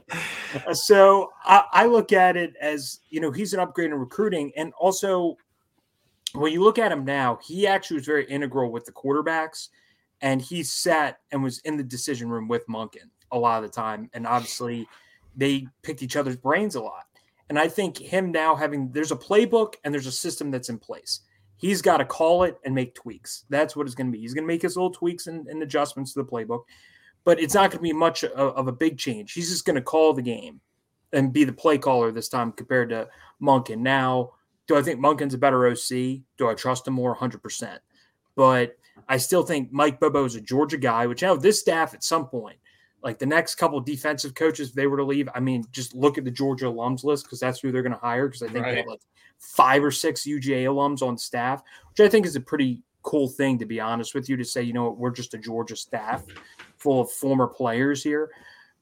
So 0.73 1.31
I, 1.43 1.63
I 1.71 1.85
look 1.87 2.13
at 2.13 2.37
it 2.37 2.53
as 2.61 2.99
you 3.09 3.19
know 3.19 3.31
he's 3.31 3.55
an 3.55 3.59
upgrade 3.59 3.89
in 3.89 3.95
recruiting, 3.95 4.51
and 4.55 4.71
also 4.79 5.35
when 6.33 6.53
you 6.53 6.61
look 6.61 6.77
at 6.77 6.91
him 6.91 7.05
now, 7.05 7.39
he 7.43 7.65
actually 7.65 7.97
was 7.97 8.05
very 8.05 8.25
integral 8.25 8.71
with 8.71 8.85
the 8.85 8.91
quarterbacks, 8.91 9.69
and 10.21 10.39
he 10.41 10.61
sat 10.61 11.19
and 11.31 11.41
was 11.41 11.57
in 11.59 11.75
the 11.75 11.83
decision 11.83 12.29
room 12.29 12.47
with 12.47 12.67
Monken 12.67 13.09
a 13.31 13.37
lot 13.37 13.63
of 13.63 13.69
the 13.69 13.75
time, 13.75 14.11
and 14.13 14.27
obviously 14.27 14.87
they 15.35 15.67
picked 15.81 16.03
each 16.03 16.15
other's 16.15 16.37
brains 16.37 16.75
a 16.75 16.81
lot. 16.81 17.05
And 17.53 17.59
I 17.59 17.67
think 17.67 17.99
him 17.99 18.31
now 18.31 18.55
having 18.55 18.91
there's 18.91 19.11
a 19.11 19.15
playbook 19.15 19.75
and 19.83 19.93
there's 19.93 20.07
a 20.07 20.11
system 20.11 20.49
that's 20.49 20.69
in 20.69 20.79
place. 20.79 21.19
He's 21.55 21.83
got 21.83 21.97
to 21.97 22.05
call 22.05 22.45
it 22.45 22.57
and 22.65 22.73
make 22.73 22.95
tweaks. 22.95 23.45
That's 23.47 23.75
what 23.75 23.85
it's 23.85 23.93
going 23.93 24.07
to 24.07 24.11
be. 24.11 24.21
He's 24.21 24.33
going 24.33 24.43
to 24.43 24.47
make 24.47 24.63
his 24.63 24.75
little 24.75 24.89
tweaks 24.89 25.27
and, 25.27 25.45
and 25.45 25.61
adjustments 25.61 26.13
to 26.13 26.23
the 26.23 26.27
playbook, 26.27 26.63
but 27.23 27.39
it's 27.39 27.53
not 27.53 27.69
going 27.69 27.77
to 27.77 27.83
be 27.83 27.93
much 27.93 28.23
of, 28.23 28.55
of 28.55 28.67
a 28.67 28.71
big 28.71 28.97
change. 28.97 29.33
He's 29.33 29.51
just 29.51 29.65
going 29.65 29.75
to 29.75 29.83
call 29.83 30.13
the 30.13 30.23
game 30.23 30.61
and 31.11 31.31
be 31.31 31.43
the 31.43 31.53
play 31.53 31.77
caller 31.77 32.11
this 32.11 32.27
time 32.27 32.53
compared 32.53 32.89
to 32.89 33.07
Monken. 33.39 33.81
Now, 33.81 34.31
do 34.65 34.75
I 34.75 34.81
think 34.81 34.99
Monken's 34.99 35.35
a 35.35 35.37
better 35.37 35.67
OC? 35.67 36.23
Do 36.39 36.49
I 36.49 36.55
trust 36.55 36.87
him 36.87 36.95
more? 36.95 37.15
100%. 37.15 37.77
But 38.35 38.77
I 39.07 39.17
still 39.17 39.43
think 39.43 39.71
Mike 39.71 39.99
Bobo 39.99 40.25
is 40.25 40.33
a 40.33 40.41
Georgia 40.41 40.79
guy, 40.79 41.05
which 41.05 41.21
now 41.21 41.35
this 41.35 41.59
staff 41.59 41.93
at 41.93 42.03
some 42.03 42.25
point, 42.25 42.57
like 43.03 43.19
the 43.19 43.25
next 43.25 43.55
couple 43.55 43.79
defensive 43.81 44.33
coaches, 44.33 44.69
if 44.69 44.75
they 44.75 44.87
were 44.87 44.97
to 44.97 45.03
leave, 45.03 45.27
I 45.35 45.39
mean, 45.41 45.65
just 45.71 45.93
look 45.93 46.17
at 46.17 46.23
the 46.23 46.31
Georgia 46.31 46.65
alums 46.65 47.03
list 47.03 47.25
because 47.25 47.39
that's 47.39 47.59
who 47.59 47.71
they're 47.71 47.83
going 47.83 47.93
to 47.93 47.99
hire 47.99 48.27
because 48.27 48.41
I 48.41 48.47
think 48.47 48.65
they 48.65 48.77
have 48.77 48.87
like 48.87 49.01
five 49.39 49.83
or 49.83 49.91
six 49.91 50.23
UGA 50.23 50.65
alums 50.65 51.01
on 51.01 51.17
staff, 51.17 51.61
which 51.89 51.99
I 51.99 52.09
think 52.09 52.25
is 52.25 52.37
a 52.37 52.41
pretty 52.41 52.81
cool 53.01 53.27
thing, 53.27 53.59
to 53.59 53.65
be 53.65 53.81
honest 53.81 54.15
with 54.15 54.29
you, 54.29 54.37
to 54.37 54.45
say, 54.45 54.63
you 54.63 54.71
know 54.71 54.85
what, 54.85 54.97
we're 54.97 55.11
just 55.11 55.33
a 55.33 55.37
Georgia 55.37 55.75
staff 55.75 56.23
full 56.77 57.01
of 57.01 57.11
former 57.11 57.47
players 57.47 58.01
here. 58.01 58.31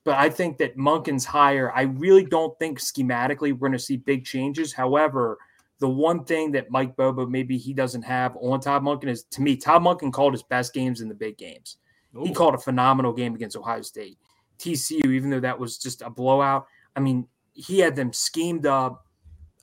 But 0.04 0.16
I 0.16 0.30
think 0.30 0.58
that 0.60 0.78
Monken's 0.78 1.26
hire, 1.26 1.72
I 1.76 1.84
really 1.84 2.24
don't 2.24 2.58
think 2.60 2.80
schematically 2.80 3.52
we're 3.52 3.70
going 3.70 3.72
to 3.74 3.80
see 3.80 3.98
big 3.98 4.24
changes. 4.24 4.74
However, 4.74 5.38
the 5.80 5.90
one 5.90 6.24
thing 6.26 6.52
that 6.52 6.70
Mike 6.70 6.96
Bobo 6.96 7.26
maybe 7.26 7.58
he 7.58 7.74
doesn't 7.74 8.04
have 8.04 8.38
on 8.40 8.60
Todd 8.60 8.84
Monken 8.84 9.10
is 9.10 9.24
to 9.32 9.42
me, 9.42 9.58
Todd 9.58 9.82
Monken 9.82 10.14
called 10.14 10.34
his 10.34 10.44
best 10.44 10.74
games 10.74 11.02
in 11.02 11.10
the 11.10 11.16
big 11.16 11.38
games. 11.38 11.78
He 12.14 12.30
Ooh. 12.32 12.34
called 12.34 12.56
a 12.56 12.60
phenomenal 12.60 13.14
game 13.14 13.36
against 13.36 13.56
Ohio 13.56 13.82
State. 13.82 14.18
TCU, 14.60 15.06
even 15.08 15.30
though 15.30 15.40
that 15.40 15.58
was 15.58 15.78
just 15.78 16.02
a 16.02 16.10
blowout, 16.10 16.68
I 16.96 17.00
mean, 17.00 17.28
he 17.54 17.80
had 17.80 17.96
them 17.96 18.14
schemed 18.14 18.66
up. 18.66 19.06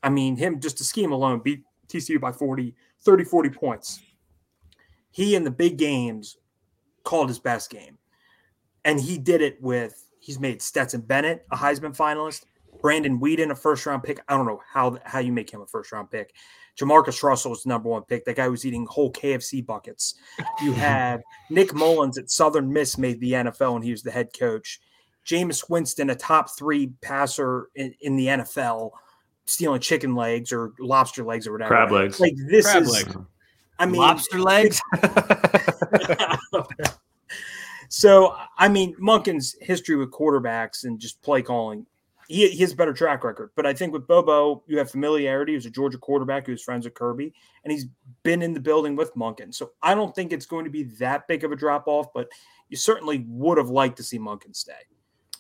I 0.03 0.09
mean, 0.09 0.37
him 0.37 0.61
just 0.61 0.79
to 0.79 0.85
scheme 0.85 1.13
alone 1.13 1.41
beat 1.41 1.63
TCU 1.89 2.21
by 2.21 2.33
40, 2.33 2.75
30, 3.01 3.25
40 3.25 3.51
points. 3.51 4.01
He 5.11 5.35
in 5.35 5.45
the 5.45 5.51
big 5.51 5.79
games 5.79 6.37
called 7.05 7.29
his 7.29 7.39
best 7.39 7.71
game. 7.71 7.99
And 8.85 9.01
he 9.01 9.19
did 9.19 9.41
it 9.41 9.61
with, 9.61 10.05
he's 10.21 10.39
made 10.39 10.63
Stetson 10.63 11.01
Bennett 11.01 11.47
a 11.51 11.57
Heisman 11.57 11.97
finalist, 11.97 12.45
Brandon 12.81 13.19
Weeden 13.21 13.51
a 13.51 13.55
first 13.55 13.85
round 13.87 14.03
pick. 14.03 14.21
I 14.29 14.37
don't 14.37 14.47
know 14.47 14.61
how 14.71 14.99
how 15.05 15.19
you 15.19 15.33
make 15.33 15.51
him 15.51 15.61
a 15.61 15.67
first 15.67 15.93
round 15.93 16.11
pick. 16.11 16.35
JaMarcus 16.79 17.23
Russell 17.23 17.51
was 17.51 17.65
the 17.65 17.69
number 17.71 17.89
one 17.89 18.03
pick. 18.03 18.25
That 18.25 18.37
guy 18.37 18.49
was 18.49 18.65
eating 18.65 18.87
whole 18.87 19.13
KFC 19.13 19.65
buckets. 19.65 20.15
You 20.63 20.73
have 20.75 21.23
Nick 21.51 21.75
Mullens 21.75 22.19
at 22.19 22.31
Southern 22.31 22.73
Miss 22.73 22.97
made 22.97 23.21
the 23.21 23.33
NFL 23.33 23.77
and 23.77 23.85
he 23.85 23.91
was 23.91 24.03
the 24.03 24.11
head 24.11 24.31
coach. 24.39 24.81
Jameis 25.27 25.69
Winston, 25.69 26.11
a 26.11 26.15
top 26.15 26.57
three 26.57 26.93
passer 27.03 27.69
in, 27.75 27.95
in 28.01 28.17
the 28.17 28.27
NFL, 28.29 28.93
stealing 29.45 29.81
chicken 29.81 30.15
legs 30.15 30.53
or 30.53 30.73
lobster 30.79 31.25
legs 31.25 31.47
or 31.47 31.53
whatever. 31.53 31.69
Crab 31.69 31.91
legs. 31.91 32.19
Like 32.21 32.35
this 32.49 32.65
Crab 32.65 32.83
is, 32.83 32.93
legs. 32.93 33.17
I 33.79 33.87
mean, 33.87 34.01
lobster 34.01 34.41
legs. 34.41 34.81
so 37.89 38.35
I 38.57 38.69
mean, 38.69 38.95
Monken's 38.97 39.57
history 39.61 39.97
with 39.97 40.11
quarterbacks 40.11 40.85
and 40.85 40.99
just 40.99 41.21
play 41.23 41.43
calling, 41.43 41.87
he, 42.29 42.49
he 42.49 42.59
has 42.59 42.73
a 42.73 42.77
better 42.77 42.93
track 42.93 43.25
record. 43.25 43.51
But 43.57 43.67
I 43.67 43.73
think 43.73 43.93
with 43.93 44.07
Bobo, 44.07 44.63
you 44.67 44.79
have 44.79 44.91
familiarity. 44.91 45.55
He's 45.55 45.67
a 45.67 45.71
Georgia 45.71 45.99
quarterback 45.99 46.47
who 46.47 46.53
was 46.53 46.63
friends 46.63 46.85
with 46.85 46.95
Kirby, 46.95 47.33
and 47.65 47.73
he's 47.73 47.87
been 48.23 48.43
in 48.43 48.53
the 48.53 48.61
building 48.61 48.95
with 48.95 49.15
Monken. 49.15 49.53
So 49.53 49.73
I 49.83 49.95
don't 49.95 50.15
think 50.15 50.33
it's 50.33 50.47
going 50.47 50.65
to 50.65 50.71
be 50.71 50.85
that 51.01 51.27
big 51.27 51.43
of 51.43 51.51
a 51.51 51.57
drop 51.57 51.89
off, 51.89 52.07
but 52.15 52.29
you 52.69 52.77
certainly 52.77 53.25
would 53.29 53.59
have 53.59 53.71
liked 53.71 53.97
to 53.97 54.03
see 54.03 54.19
Monken 54.19 54.55
stay. 54.55 54.73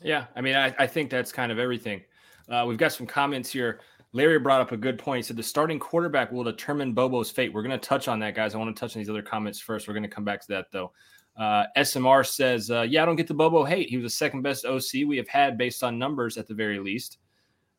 Yeah, 0.02 0.26
I 0.34 0.40
mean, 0.40 0.56
I, 0.56 0.74
I 0.78 0.86
think 0.86 1.10
that's 1.10 1.30
kind 1.30 1.52
of 1.52 1.58
everything. 1.58 2.02
Uh, 2.48 2.64
we've 2.66 2.78
got 2.78 2.92
some 2.92 3.06
comments 3.06 3.50
here. 3.50 3.80
Larry 4.12 4.38
brought 4.38 4.62
up 4.62 4.72
a 4.72 4.76
good 4.76 4.98
point. 4.98 5.18
He 5.18 5.22
said 5.22 5.36
the 5.36 5.42
starting 5.42 5.78
quarterback 5.78 6.32
will 6.32 6.44
determine 6.44 6.94
Bobo's 6.94 7.30
fate. 7.30 7.52
We're 7.52 7.62
going 7.62 7.78
to 7.78 7.86
touch 7.86 8.08
on 8.08 8.18
that, 8.20 8.34
guys. 8.34 8.54
I 8.54 8.58
want 8.58 8.74
to 8.74 8.80
touch 8.80 8.96
on 8.96 9.00
these 9.00 9.10
other 9.10 9.22
comments 9.22 9.60
first. 9.60 9.86
We're 9.86 9.94
going 9.94 10.04
to 10.04 10.08
come 10.08 10.24
back 10.24 10.40
to 10.40 10.48
that, 10.48 10.66
though. 10.72 10.92
Uh, 11.38 11.64
SMR 11.76 12.26
says, 12.26 12.70
uh, 12.70 12.82
Yeah, 12.82 13.02
I 13.02 13.06
don't 13.06 13.16
get 13.16 13.28
the 13.28 13.34
Bobo 13.34 13.64
hate. 13.64 13.88
He 13.88 13.96
was 13.96 14.04
the 14.04 14.16
second 14.16 14.42
best 14.42 14.64
OC 14.64 15.06
we 15.06 15.16
have 15.16 15.28
had 15.28 15.56
based 15.56 15.84
on 15.84 15.98
numbers 15.98 16.36
at 16.36 16.48
the 16.48 16.54
very 16.54 16.80
least. 16.80 17.18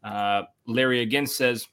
Uh, 0.04 0.44
Larry 0.66 1.02
again 1.02 1.28
says, 1.28 1.68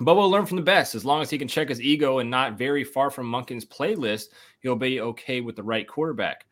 Bobo 0.00 0.26
learned 0.26 0.48
from 0.48 0.56
the 0.56 0.62
best. 0.62 0.96
As 0.96 1.04
long 1.04 1.22
as 1.22 1.30
he 1.30 1.38
can 1.38 1.46
check 1.46 1.68
his 1.68 1.80
ego 1.80 2.18
and 2.18 2.28
not 2.28 2.58
very 2.58 2.82
far 2.82 3.10
from 3.10 3.30
Monken's 3.30 3.64
playlist, 3.64 4.26
he'll 4.60 4.74
be 4.74 5.00
okay 5.00 5.40
with 5.40 5.54
the 5.54 5.62
right 5.62 5.86
quarterback. 5.86 6.46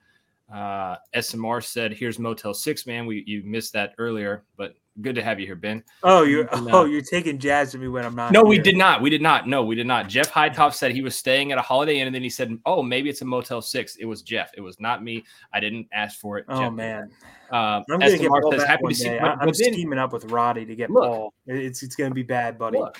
Uh, 0.52 0.96
SMR 1.14 1.64
said, 1.64 1.92
"Here's 1.92 2.18
Motel 2.18 2.54
Six, 2.54 2.86
man. 2.86 3.06
We 3.06 3.24
you 3.26 3.42
missed 3.44 3.72
that 3.72 3.94
earlier, 3.98 4.44
but 4.56 4.74
good 5.00 5.14
to 5.14 5.22
have 5.22 5.40
you 5.40 5.46
here, 5.46 5.56
Ben." 5.56 5.82
Oh, 6.02 6.22
you're 6.24 6.44
No. 6.60 6.68
oh 6.72 6.84
you're 6.84 7.00
taking 7.00 7.38
jazz 7.38 7.72
to 7.72 7.78
me 7.78 7.88
when 7.88 8.04
I'm 8.04 8.14
not. 8.14 8.32
No, 8.32 8.42
we 8.42 8.58
did 8.58 8.76
not. 8.76 9.00
We 9.00 9.10
did 9.10 9.22
not. 9.22 9.48
No, 9.48 9.64
we 9.64 9.74
did 9.74 9.86
not. 9.86 10.08
Jeff 10.08 10.30
Heidhoff 10.30 10.74
said 10.74 10.92
he 10.92 11.02
was 11.02 11.16
staying 11.16 11.52
at 11.52 11.58
a 11.58 11.62
Holiday 11.62 11.98
Inn, 11.98 12.06
and 12.06 12.14
then 12.14 12.22
he 12.22 12.30
said, 12.30 12.56
"Oh, 12.66 12.82
maybe 12.82 13.08
it's 13.08 13.22
a 13.22 13.24
Motel 13.24 13.62
6. 13.62 13.96
It 13.96 14.04
was 14.04 14.22
Jeff. 14.22 14.50
It 14.56 14.60
was 14.60 14.78
not 14.80 15.02
me. 15.02 15.24
I 15.52 15.60
didn't 15.60 15.86
ask 15.92 16.18
for 16.20 16.38
it." 16.38 16.44
Oh 16.48 16.60
Jeff. 16.60 16.72
man, 16.72 17.10
Um, 17.50 17.84
I'm 17.90 17.98
gonna 18.00 18.16
get 18.18 18.30
says, 18.52 18.64
"Happy 18.64 18.88
to 18.88 18.94
see." 18.94 19.08
But, 19.08 19.22
I'm 19.32 19.38
but 19.46 19.56
then, 19.58 19.72
scheming 19.72 19.98
up 19.98 20.12
with 20.12 20.24
Roddy 20.26 20.64
to 20.64 20.74
get 20.76 20.90
Look. 20.90 21.04
Paul. 21.04 21.34
It's 21.46 21.82
it's 21.82 21.96
gonna 21.96 22.14
be 22.14 22.22
bad, 22.22 22.58
buddy. 22.58 22.78
look, 22.78 22.96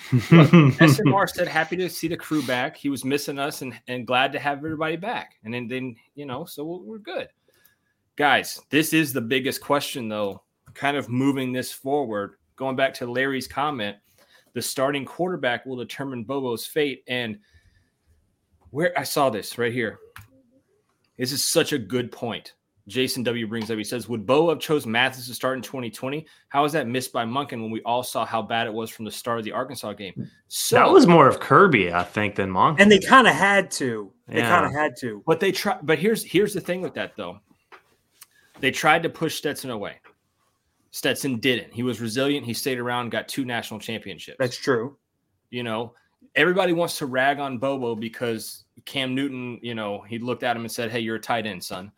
SMR 0.79 1.27
said, 1.27 1.47
"Happy 1.47 1.75
to 1.77 1.89
see 1.89 2.07
the 2.07 2.17
crew 2.17 2.41
back. 2.43 2.75
He 2.77 2.89
was 2.89 3.03
missing 3.05 3.39
us, 3.39 3.61
and 3.61 3.73
and 3.87 4.05
glad 4.05 4.31
to 4.33 4.39
have 4.39 4.57
everybody 4.59 4.95
back." 4.95 5.35
And 5.43 5.53
then 5.53 5.67
then 5.67 5.95
you 6.15 6.25
know, 6.25 6.45
so 6.45 6.63
we're 6.83 6.97
good, 6.99 7.29
guys. 8.15 8.61
This 8.69 8.93
is 8.93 9.13
the 9.13 9.21
biggest 9.21 9.61
question, 9.61 10.07
though. 10.09 10.43
Kind 10.73 10.97
of 10.97 11.09
moving 11.09 11.51
this 11.51 11.71
forward, 11.71 12.35
going 12.55 12.75
back 12.75 12.93
to 12.95 13.05
Larry's 13.05 13.47
comment, 13.47 13.97
the 14.53 14.61
starting 14.61 15.05
quarterback 15.05 15.65
will 15.65 15.75
determine 15.75 16.23
Bobo's 16.23 16.65
fate. 16.65 17.03
And 17.07 17.39
where 18.71 18.97
I 18.97 19.03
saw 19.03 19.29
this 19.29 19.57
right 19.57 19.73
here, 19.73 19.99
this 21.17 21.31
is 21.31 21.43
such 21.43 21.73
a 21.73 21.77
good 21.77 22.11
point. 22.11 22.53
Jason 22.87 23.23
W 23.23 23.47
brings 23.47 23.71
up. 23.71 23.77
He 23.77 23.83
says, 23.83 24.09
"Would 24.09 24.25
Bo 24.25 24.49
have 24.49 24.59
chose 24.59 24.85
Mathis 24.85 25.27
to 25.27 25.33
start 25.33 25.55
in 25.55 25.61
2020? 25.61 26.27
How 26.49 26.63
was 26.63 26.73
that 26.73 26.85
missed 26.85 27.13
by 27.13 27.23
Monken 27.23 27.61
when 27.61 27.71
we 27.71 27.81
all 27.83 28.03
saw 28.03 28.25
how 28.25 28.41
bad 28.41 28.67
it 28.67 28.73
was 28.73 28.89
from 28.89 29.05
the 29.05 29.11
start 29.11 29.39
of 29.39 29.45
the 29.45 29.53
Arkansas 29.53 29.93
game?" 29.93 30.29
So 30.49 30.75
that 30.75 30.89
was 30.89 31.07
more 31.07 31.27
of 31.27 31.39
Kirby, 31.39 31.93
I 31.93 32.03
think, 32.03 32.35
than 32.35 32.49
Monk. 32.49 32.81
And 32.81 32.91
they 32.91 32.99
kind 32.99 33.25
of 33.25 33.33
had 33.33 33.71
to. 33.71 34.11
They 34.27 34.39
Yeah. 34.39 34.49
kind 34.49 34.65
of 34.65 34.73
had 34.73 34.97
to. 34.99 35.23
But 35.25 35.39
they 35.39 35.53
try. 35.53 35.77
But 35.81 35.97
here's 35.97 36.23
here's 36.23 36.53
the 36.53 36.59
thing 36.59 36.81
with 36.81 36.93
that 36.95 37.15
though. 37.15 37.39
They 38.59 38.71
tried 38.71 39.03
to 39.03 39.09
push 39.09 39.35
Stetson 39.35 39.69
away. 39.69 39.99
Stetson 40.93 41.39
didn't. 41.39 41.73
He 41.73 41.81
was 41.81 41.99
resilient. 41.99 42.45
He 42.45 42.53
stayed 42.53 42.77
around, 42.77 43.09
got 43.09 43.27
two 43.27 43.45
national 43.45 43.79
championships. 43.79 44.37
That's 44.39 44.55
true. 44.55 44.95
You 45.49 45.63
know, 45.63 45.95
everybody 46.35 46.71
wants 46.71 46.99
to 46.99 47.07
rag 47.07 47.39
on 47.39 47.57
Bobo 47.57 47.95
because 47.95 48.65
Cam 48.85 49.15
Newton, 49.15 49.59
you 49.63 49.73
know, 49.73 50.01
he 50.01 50.19
looked 50.19 50.43
at 50.43 50.55
him 50.55 50.61
and 50.61 50.71
said, 50.71 50.91
Hey, 50.91 50.99
you're 50.99 51.15
a 51.15 51.19
tight 51.19 51.47
end, 51.47 51.63
son. 51.63 51.91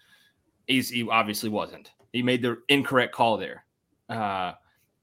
He's, 0.66 0.90
he 0.90 1.08
obviously 1.10 1.50
wasn't. 1.50 1.92
He 2.14 2.24
made 2.24 2.42
the 2.42 2.58
incorrect 2.70 3.14
call 3.14 3.38
there. 3.38 3.66
Uh, 4.08 4.54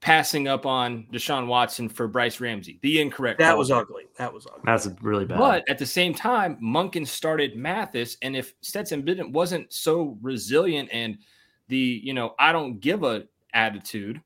passing 0.01 0.49
up 0.49 0.65
on 0.65 1.07
Deshaun 1.13 1.47
Watson 1.47 1.91
for 1.91 2.09
Brice 2.09 2.41
Ramsey, 2.41 2.79
the 2.81 2.99
incorrect. 2.99 3.41
That 3.41 3.51
call 3.51 3.59
was 3.59 3.69
there. 3.69 3.77
ugly. 3.77 4.05
That 4.17 4.33
was 4.33 4.47
ugly. 4.47 4.63
That's 4.65 4.89
really 5.03 5.27
bad. 5.27 5.39
But 5.39 5.69
at 5.69 5.77
the 5.77 5.87
same 5.87 6.15
time, 6.15 6.57
Monken 6.63 7.07
started 7.07 7.57
Mathis, 7.57 8.17
and 8.23 8.35
if 8.35 8.55
Stetson 8.63 9.03
Bennett 9.03 9.31
wasn't 9.31 9.71
so 9.71 10.17
resilient 10.23 10.89
and 10.93 11.19
the 11.69 12.01
you 12.03 12.15
know 12.15 12.35
I 12.39 12.53
don't 12.53 12.81
give 12.81 13.03
a 13.03 13.25
attitude, 13.55 14.21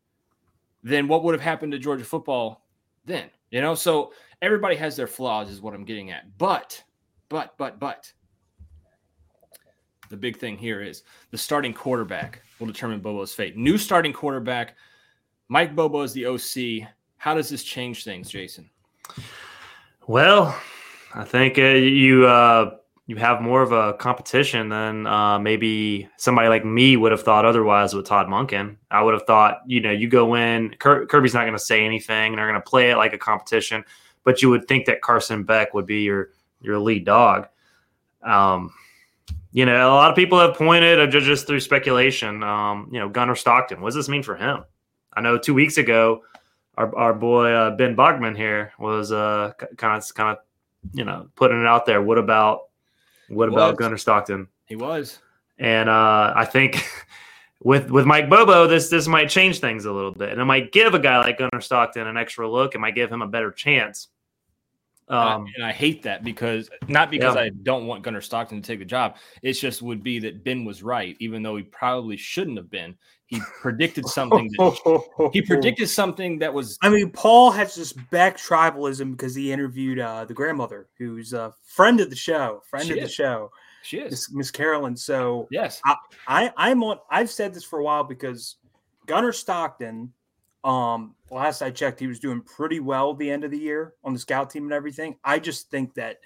then 0.83 1.09
what 1.09 1.25
would 1.25 1.35
have 1.35 1.43
happened 1.43 1.73
to 1.73 1.79
Georgia 1.79 2.05
football 2.05 2.65
then? 3.05 3.31
You 3.51 3.61
know, 3.61 3.75
so 3.75 4.13
everybody 4.43 4.77
has 4.77 4.97
their 4.97 5.07
flaws, 5.07 5.51
is 5.51 5.61
what 5.61 5.75
I'm 5.75 5.85
getting 5.85 6.11
at. 6.11 6.37
But, 6.39 6.83
but, 7.29 7.55
but, 7.57 7.79
but, 7.79 8.13
the 10.09 10.17
big 10.17 10.37
thing 10.37 10.57
here 10.57 10.83
is 10.83 11.03
the 11.31 11.39
starting 11.39 11.73
quarterback 11.73 12.43
will 12.59 12.67
determine 12.67 13.01
Bobo's 13.01 13.35
fate. 13.35 13.57
New 13.57 13.77
starting 13.77 14.13
quarterback, 14.13 14.77
Mike 15.49 15.75
Bobo 15.75 16.03
is 16.03 16.13
the 16.13 16.27
OC. 16.27 16.89
How 17.17 17.35
does 17.35 17.49
this 17.49 17.65
change 17.65 18.05
things, 18.05 18.29
Jason? 18.29 18.71
Well, 20.07 20.57
I 21.15 21.25
think 21.25 21.59
uh, 21.59 21.63
you 21.63 22.27
uh, 22.27 22.77
you 23.07 23.17
have 23.17 23.41
more 23.41 23.63
of 23.63 23.71
a 23.71 23.95
competition 23.95 24.69
than 24.69 25.07
uh, 25.07 25.39
maybe 25.39 26.09
somebody 26.17 26.49
like 26.49 26.65
me 26.65 26.97
would 26.97 27.13
have 27.13 27.23
thought 27.23 27.45
otherwise 27.45 27.95
with 27.95 28.05
Todd 28.05 28.27
Monken. 28.27 28.77
I 28.91 29.03
would 29.03 29.15
have 29.15 29.23
thought, 29.27 29.63
you 29.67 29.81
know, 29.81 29.93
you 29.93 30.09
go 30.09 30.35
in, 30.35 30.75
Kir- 30.81 31.07
Kirby's 31.07 31.33
not 31.33 31.43
going 31.43 31.53
to 31.53 31.59
say 31.59 31.85
anything, 31.85 32.33
and 32.33 32.39
they're 32.39 32.49
going 32.49 32.61
to 32.61 32.69
play 32.69 32.91
it 32.91 32.97
like 32.97 33.13
a 33.13 33.19
competition. 33.19 33.85
But 34.25 34.43
you 34.43 34.51
would 34.51 34.67
think 34.67 34.87
that 34.87 35.03
Carson 35.03 35.45
Beck 35.45 35.73
would 35.73 35.87
be 35.87 36.03
your 36.03 36.31
your 36.61 36.81
lead 36.81 37.05
dog. 37.05 37.47
Um, 38.25 38.73
you 39.53 39.65
know, 39.65 39.89
a 39.89 39.95
lot 39.95 40.11
of 40.11 40.17
people 40.17 40.41
have 40.41 40.55
pointed 40.55 40.99
uh, 40.99 41.07
just 41.07 41.47
through 41.47 41.61
speculation. 41.61 42.43
Um, 42.43 42.89
you 42.91 42.99
know, 42.99 43.09
Gunnar 43.09 43.37
Stockton. 43.37 43.81
What 43.81 43.89
does 43.89 43.95
this 43.95 44.09
mean 44.09 44.25
for 44.25 44.35
him? 44.35 44.65
I 45.13 45.21
know 45.21 45.39
two 45.39 45.55
weeks 45.55 45.79
ago, 45.79 46.23
our, 46.77 46.95
our 46.97 47.15
boy 47.15 47.53
uh, 47.53 47.77
Ben 47.77 47.95
Bachmann 47.95 48.35
here 48.35 48.73
was 48.81 49.13
uh, 49.13 49.53
kind 49.77 49.97
of 49.97 50.15
kind 50.15 50.37
of 50.37 50.39
you 50.93 51.05
know 51.05 51.29
putting 51.37 51.61
it 51.61 51.67
out 51.69 51.87
there. 51.87 52.03
What 52.03 52.19
about 52.19 52.63
what 53.29 53.49
He 53.49 53.55
about 53.55 53.73
was. 53.73 53.79
Gunnar 53.79 53.99
Stockton? 53.99 54.49
He 54.67 54.77
was. 54.77 55.19
And 55.59 55.89
uh, 55.89 56.33
I 56.37 56.45
think 56.45 56.85
with 57.63 57.91
with 57.91 58.07
Mike 58.07 58.29
Bobo, 58.29 58.67
this 58.67 58.89
this 58.89 59.07
might 59.07 59.31
change 59.31 59.61
things 59.61 59.85
a 59.85 59.93
little 59.93 60.13
bit, 60.13 60.31
and 60.31 60.41
it 60.41 60.45
might 60.45 60.73
give 60.73 60.95
a 60.95 60.99
guy 60.99 61.19
like 61.19 61.39
Gunnar 61.39 61.61
Stockton 61.61 62.07
an 62.07 62.17
extra 62.17 62.49
look. 62.49 62.75
It 62.75 62.79
might 62.79 62.95
give 62.95 63.11
him 63.11 63.23
a 63.23 63.27
better 63.27 63.51
chance. 63.51 64.09
And 65.09 65.19
I- 65.19 65.35
Um, 65.35 65.47
and 65.55 65.65
I 65.65 65.73
hate 65.73 66.03
that 66.03 66.25
because 66.25 66.69
not 66.89 67.11
because 67.11 67.35
Yeah. 67.37 67.43
I 67.43 67.51
don't 67.63 67.87
want 67.87 68.03
Gunnar 68.03 68.21
Stockton 68.21 68.61
to 68.61 68.67
take 68.67 68.81
the 68.81 68.85
job. 68.85 69.17
It's 69.43 69.61
just 69.61 69.83
would 69.83 70.03
be 70.03 70.19
that 70.21 70.43
Ben 70.45 70.65
was 70.65 70.83
right, 70.83 71.17
even 71.21 71.43
though 71.43 71.57
he 71.57 71.63
probably 71.63 72.17
shouldn't 72.17 72.57
have 72.57 72.71
been. 72.71 72.97
He 73.29 73.41
predicted 73.61 74.07
something. 74.07 74.49
That, 74.57 75.31
he 75.33 75.43
predicted 75.47 75.89
something 75.89 76.39
that 76.39 76.53
was 76.53 76.79
I 76.83 76.89
mean, 76.89 77.11
Paul 77.11 77.51
has 77.51 77.75
this 77.75 77.93
back 77.93 78.37
tribalism 78.37 79.13
because 79.13 79.35
he 79.35 79.51
interviewed 79.53 79.99
uh, 79.99 80.25
the 80.25 80.35
grandmother, 80.35 80.89
who's 80.99 81.33
a 81.33 81.53
friend 81.65 82.01
of 82.01 82.11
the 82.11 82.15
show, 82.17 82.63
friend 82.69 82.89
of 82.91 83.01
the 83.01 83.09
show, 83.09 83.51
she 83.83 83.99
is. 83.99 84.29
Miss, 84.33 84.51
Carolyn. 84.53 84.97
So 84.97 85.49
Yes. 85.51 85.81
I 86.29 86.53
I'm 86.57 86.83
on. 86.85 86.99
I've 87.11 87.31
said 87.31 87.53
this 87.55 87.65
for 87.65 87.79
a 87.81 87.83
while 87.85 88.05
because 88.05 88.57
Gunnar 89.07 89.33
Stockton, 89.33 90.13
um, 90.67 91.15
last 91.31 91.63
I 91.63 91.71
checked, 91.71 92.01
he 92.01 92.09
was 92.09 92.19
doing 92.19 92.43
pretty 92.43 92.81
well 92.81 93.15
the 93.15 93.31
end 93.31 93.45
of 93.45 93.53
the 93.53 93.59
year 93.59 93.95
on 94.03 94.13
the 94.13 94.19
scout 94.19 94.51
team 94.51 94.65
and 94.65 94.73
everything. 94.73 95.17
I 95.25 95.39
just 95.39 95.71
think 95.71 95.95
that 95.95 96.19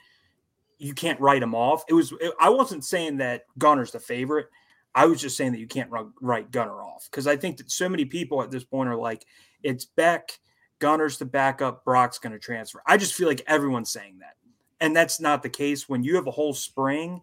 you 0.78 0.94
can't 0.94 1.20
write 1.20 1.42
him 1.42 1.54
off. 1.54 1.84
It 1.88 1.92
was. 1.92 2.14
I 2.40 2.48
wasn't 2.48 2.84
saying 2.84 3.18
that 3.18 3.44
Gunner's 3.58 3.92
the 3.92 4.00
favorite. 4.00 4.48
I 4.94 5.06
was 5.06 5.20
just 5.20 5.36
saying 5.36 5.52
that 5.52 5.60
you 5.60 5.66
can't 5.66 5.90
write 6.20 6.50
Gunner 6.50 6.82
off 6.82 7.06
because 7.10 7.26
I 7.26 7.36
think 7.36 7.58
that 7.58 7.70
so 7.70 7.88
many 7.88 8.06
people 8.06 8.42
at 8.42 8.50
this 8.50 8.64
point 8.64 8.88
are 8.88 8.96
like, 8.96 9.24
it's 9.62 9.84
Beck, 9.84 10.40
Gunner's 10.80 11.18
the 11.18 11.26
backup, 11.26 11.84
Brock's 11.84 12.18
going 12.18 12.32
to 12.32 12.38
transfer. 12.38 12.82
I 12.86 12.96
just 12.96 13.14
feel 13.14 13.28
like 13.28 13.42
everyone's 13.46 13.92
saying 13.92 14.18
that, 14.20 14.36
and 14.80 14.96
that's 14.96 15.20
not 15.20 15.42
the 15.42 15.50
case 15.50 15.88
when 15.88 16.02
you 16.02 16.16
have 16.16 16.26
a 16.26 16.32
whole 16.32 16.54
spring 16.54 17.20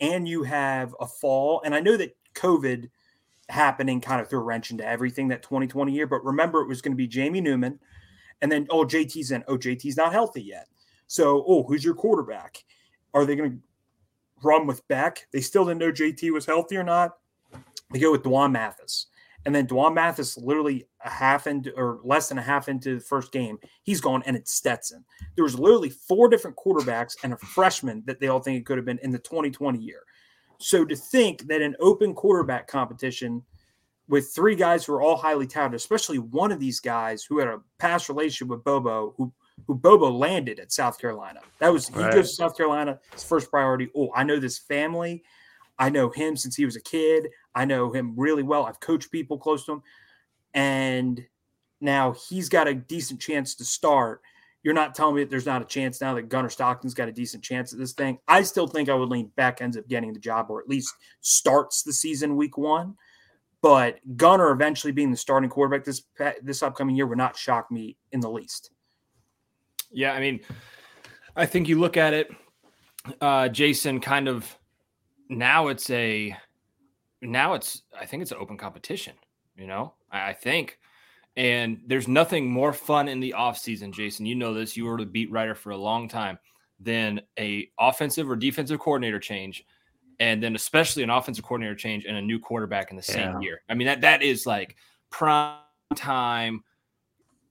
and 0.00 0.28
you 0.28 0.42
have 0.42 0.94
a 1.00 1.06
fall. 1.06 1.62
And 1.64 1.74
I 1.74 1.80
know 1.80 1.96
that 1.96 2.16
COVID 2.34 2.90
happening 3.48 4.00
kind 4.00 4.20
of 4.20 4.28
threw 4.28 4.40
a 4.40 4.42
wrench 4.42 4.70
into 4.70 4.86
everything 4.86 5.28
that 5.28 5.42
2020 5.42 5.92
year, 5.92 6.06
but 6.06 6.24
remember 6.24 6.60
it 6.60 6.68
was 6.68 6.82
going 6.82 6.92
to 6.92 6.96
be 6.96 7.06
Jamie 7.06 7.40
Newman, 7.40 7.78
and 8.42 8.50
then 8.50 8.66
oh 8.70 8.84
JT's 8.84 9.30
in. 9.30 9.44
Oh 9.48 9.56
JT's 9.56 9.96
not 9.96 10.12
healthy 10.12 10.42
yet. 10.42 10.68
So 11.06 11.44
oh 11.46 11.62
who's 11.64 11.84
your 11.84 11.94
quarterback? 11.94 12.64
Are 13.14 13.24
they 13.24 13.36
going 13.36 13.50
to 13.52 13.58
run 14.42 14.66
with 14.66 14.86
Beck? 14.88 15.26
They 15.32 15.40
still 15.40 15.64
didn't 15.64 15.80
know 15.80 15.92
JT 15.92 16.32
was 16.32 16.46
healthy 16.46 16.76
or 16.76 16.84
not. 16.84 17.16
They 17.92 18.00
go 18.00 18.12
with 18.12 18.22
D'Wan 18.22 18.52
Mathis. 18.52 19.06
And 19.46 19.54
then 19.54 19.66
D'Wan 19.66 19.94
Mathis, 19.94 20.36
literally 20.36 20.86
a 21.02 21.08
half 21.08 21.46
into 21.46 21.72
or 21.74 22.00
less 22.04 22.28
than 22.28 22.38
a 22.38 22.42
half 22.42 22.68
into 22.68 22.96
the 22.96 23.00
first 23.00 23.32
game, 23.32 23.58
he's 23.82 24.00
gone 24.00 24.22
and 24.26 24.36
it's 24.36 24.52
Stetson. 24.52 25.04
There 25.36 25.44
was 25.44 25.58
literally 25.58 25.90
four 25.90 26.28
different 26.28 26.56
quarterbacks 26.56 27.16
and 27.22 27.32
a 27.32 27.38
freshman 27.38 28.02
that 28.06 28.20
they 28.20 28.28
all 28.28 28.40
think 28.40 28.58
it 28.58 28.66
could 28.66 28.76
have 28.76 28.84
been 28.84 28.98
in 29.02 29.10
the 29.10 29.18
2020 29.18 29.78
year. 29.78 30.02
So 30.58 30.84
to 30.84 30.96
think 30.96 31.46
that 31.48 31.62
an 31.62 31.76
open 31.80 32.14
quarterback 32.14 32.66
competition 32.66 33.42
with 34.08 34.32
three 34.34 34.54
guys 34.56 34.84
who 34.84 34.94
are 34.94 35.02
all 35.02 35.16
highly 35.16 35.46
touted, 35.46 35.74
especially 35.74 36.18
one 36.18 36.50
of 36.50 36.58
these 36.58 36.80
guys 36.80 37.22
who 37.22 37.38
had 37.38 37.48
a 37.48 37.60
past 37.78 38.08
relationship 38.08 38.48
with 38.48 38.64
Bobo, 38.64 39.14
who 39.16 39.32
who 39.66 39.74
Bobo 39.74 40.08
landed 40.10 40.60
at 40.60 40.70
South 40.72 41.00
Carolina. 41.00 41.40
That 41.58 41.72
was 41.72 41.88
he 41.88 41.94
Right. 42.00 42.14
goes 42.14 42.28
to 42.30 42.34
South 42.36 42.56
Carolina, 42.56 43.00
his 43.12 43.24
first 43.24 43.50
priority. 43.50 43.90
Oh, 43.94 44.10
I 44.14 44.22
know 44.22 44.38
this 44.38 44.56
family. 44.58 45.24
I 45.80 45.90
know 45.90 46.10
him 46.10 46.36
since 46.36 46.54
he 46.56 46.64
was 46.64 46.76
a 46.76 46.80
kid. 46.80 47.28
I 47.54 47.64
know 47.64 47.92
him 47.92 48.14
really 48.16 48.44
well. 48.44 48.64
I've 48.64 48.80
coached 48.80 49.10
people 49.10 49.36
close 49.36 49.66
to 49.66 49.72
him. 49.72 49.82
And 50.54 51.24
now 51.80 52.12
he's 52.28 52.48
got 52.48 52.68
a 52.68 52.74
decent 52.74 53.20
chance 53.20 53.54
to 53.56 53.64
start. 53.64 54.22
You're 54.62 54.74
not 54.74 54.94
telling 54.94 55.14
me 55.14 55.22
that 55.22 55.30
there's 55.30 55.46
not 55.46 55.62
a 55.62 55.64
chance 55.64 56.00
now 56.00 56.14
that 56.14 56.28
Gunnar 56.28 56.50
Stockton's 56.50 56.94
got 56.94 57.08
a 57.08 57.12
decent 57.12 57.44
chance 57.44 57.72
at 57.72 57.78
this 57.78 57.92
thing. 57.92 58.18
I 58.26 58.42
still 58.42 58.66
think 58.66 58.88
I 58.88 58.94
would 58.94 59.08
lean 59.08 59.30
Beck 59.36 59.62
ends 59.62 59.76
up 59.76 59.88
getting 59.88 60.12
the 60.12 60.18
job 60.18 60.46
or 60.50 60.60
at 60.60 60.68
least 60.68 60.94
starts 61.20 61.82
the 61.82 61.92
season 61.92 62.36
week 62.36 62.58
one. 62.58 62.96
But 63.60 63.98
Gunner 64.16 64.50
eventually 64.50 64.92
being 64.92 65.10
the 65.10 65.16
starting 65.16 65.50
quarterback 65.50 65.84
this 65.84 66.02
this 66.42 66.62
upcoming 66.62 66.96
year 66.96 67.06
would 67.06 67.18
not 67.18 67.36
shock 67.36 67.70
me 67.70 67.96
in 68.12 68.20
the 68.20 68.30
least. 68.30 68.70
Yeah, 69.90 70.12
I 70.12 70.20
mean, 70.20 70.40
I 71.34 71.46
think 71.46 71.68
you 71.68 71.78
look 71.78 71.96
at 71.96 72.14
it, 72.14 72.30
uh, 73.20 73.48
Jason. 73.48 74.00
Kind 74.00 74.28
of 74.28 74.56
now 75.28 75.68
it's 75.68 75.90
a 75.90 76.36
now 77.20 77.54
it's 77.54 77.82
I 77.98 78.06
think 78.06 78.22
it's 78.22 78.32
an 78.32 78.38
open 78.40 78.56
competition. 78.56 79.14
You 79.56 79.66
know, 79.66 79.94
I, 80.10 80.30
I 80.30 80.32
think, 80.34 80.78
and 81.38 81.80
there's 81.86 82.08
nothing 82.08 82.50
more 82.50 82.72
fun 82.74 83.08
in 83.08 83.20
the 83.20 83.32
off 83.32 83.56
season, 83.56 83.92
Jason. 83.92 84.26
You 84.26 84.34
know 84.34 84.52
this. 84.52 84.76
You 84.76 84.84
were 84.84 84.98
the 84.98 85.06
beat 85.06 85.30
writer 85.30 85.54
for 85.54 85.70
a 85.70 85.76
long 85.76 86.08
time. 86.08 86.38
Than 86.80 87.20
a 87.38 87.68
offensive 87.80 88.30
or 88.30 88.36
defensive 88.36 88.78
coordinator 88.78 89.18
change, 89.18 89.64
and 90.20 90.40
then 90.42 90.54
especially 90.54 91.02
an 91.02 91.10
offensive 91.10 91.44
coordinator 91.44 91.74
change 91.74 92.04
and 92.04 92.16
a 92.16 92.22
new 92.22 92.38
quarterback 92.38 92.90
in 92.90 92.96
the 92.96 93.02
same 93.02 93.32
Yeah. 93.32 93.40
year. 93.40 93.62
I 93.68 93.74
mean 93.74 93.86
that 93.86 94.02
that 94.02 94.22
is 94.22 94.46
like 94.46 94.76
prime 95.10 95.56
time. 95.96 96.62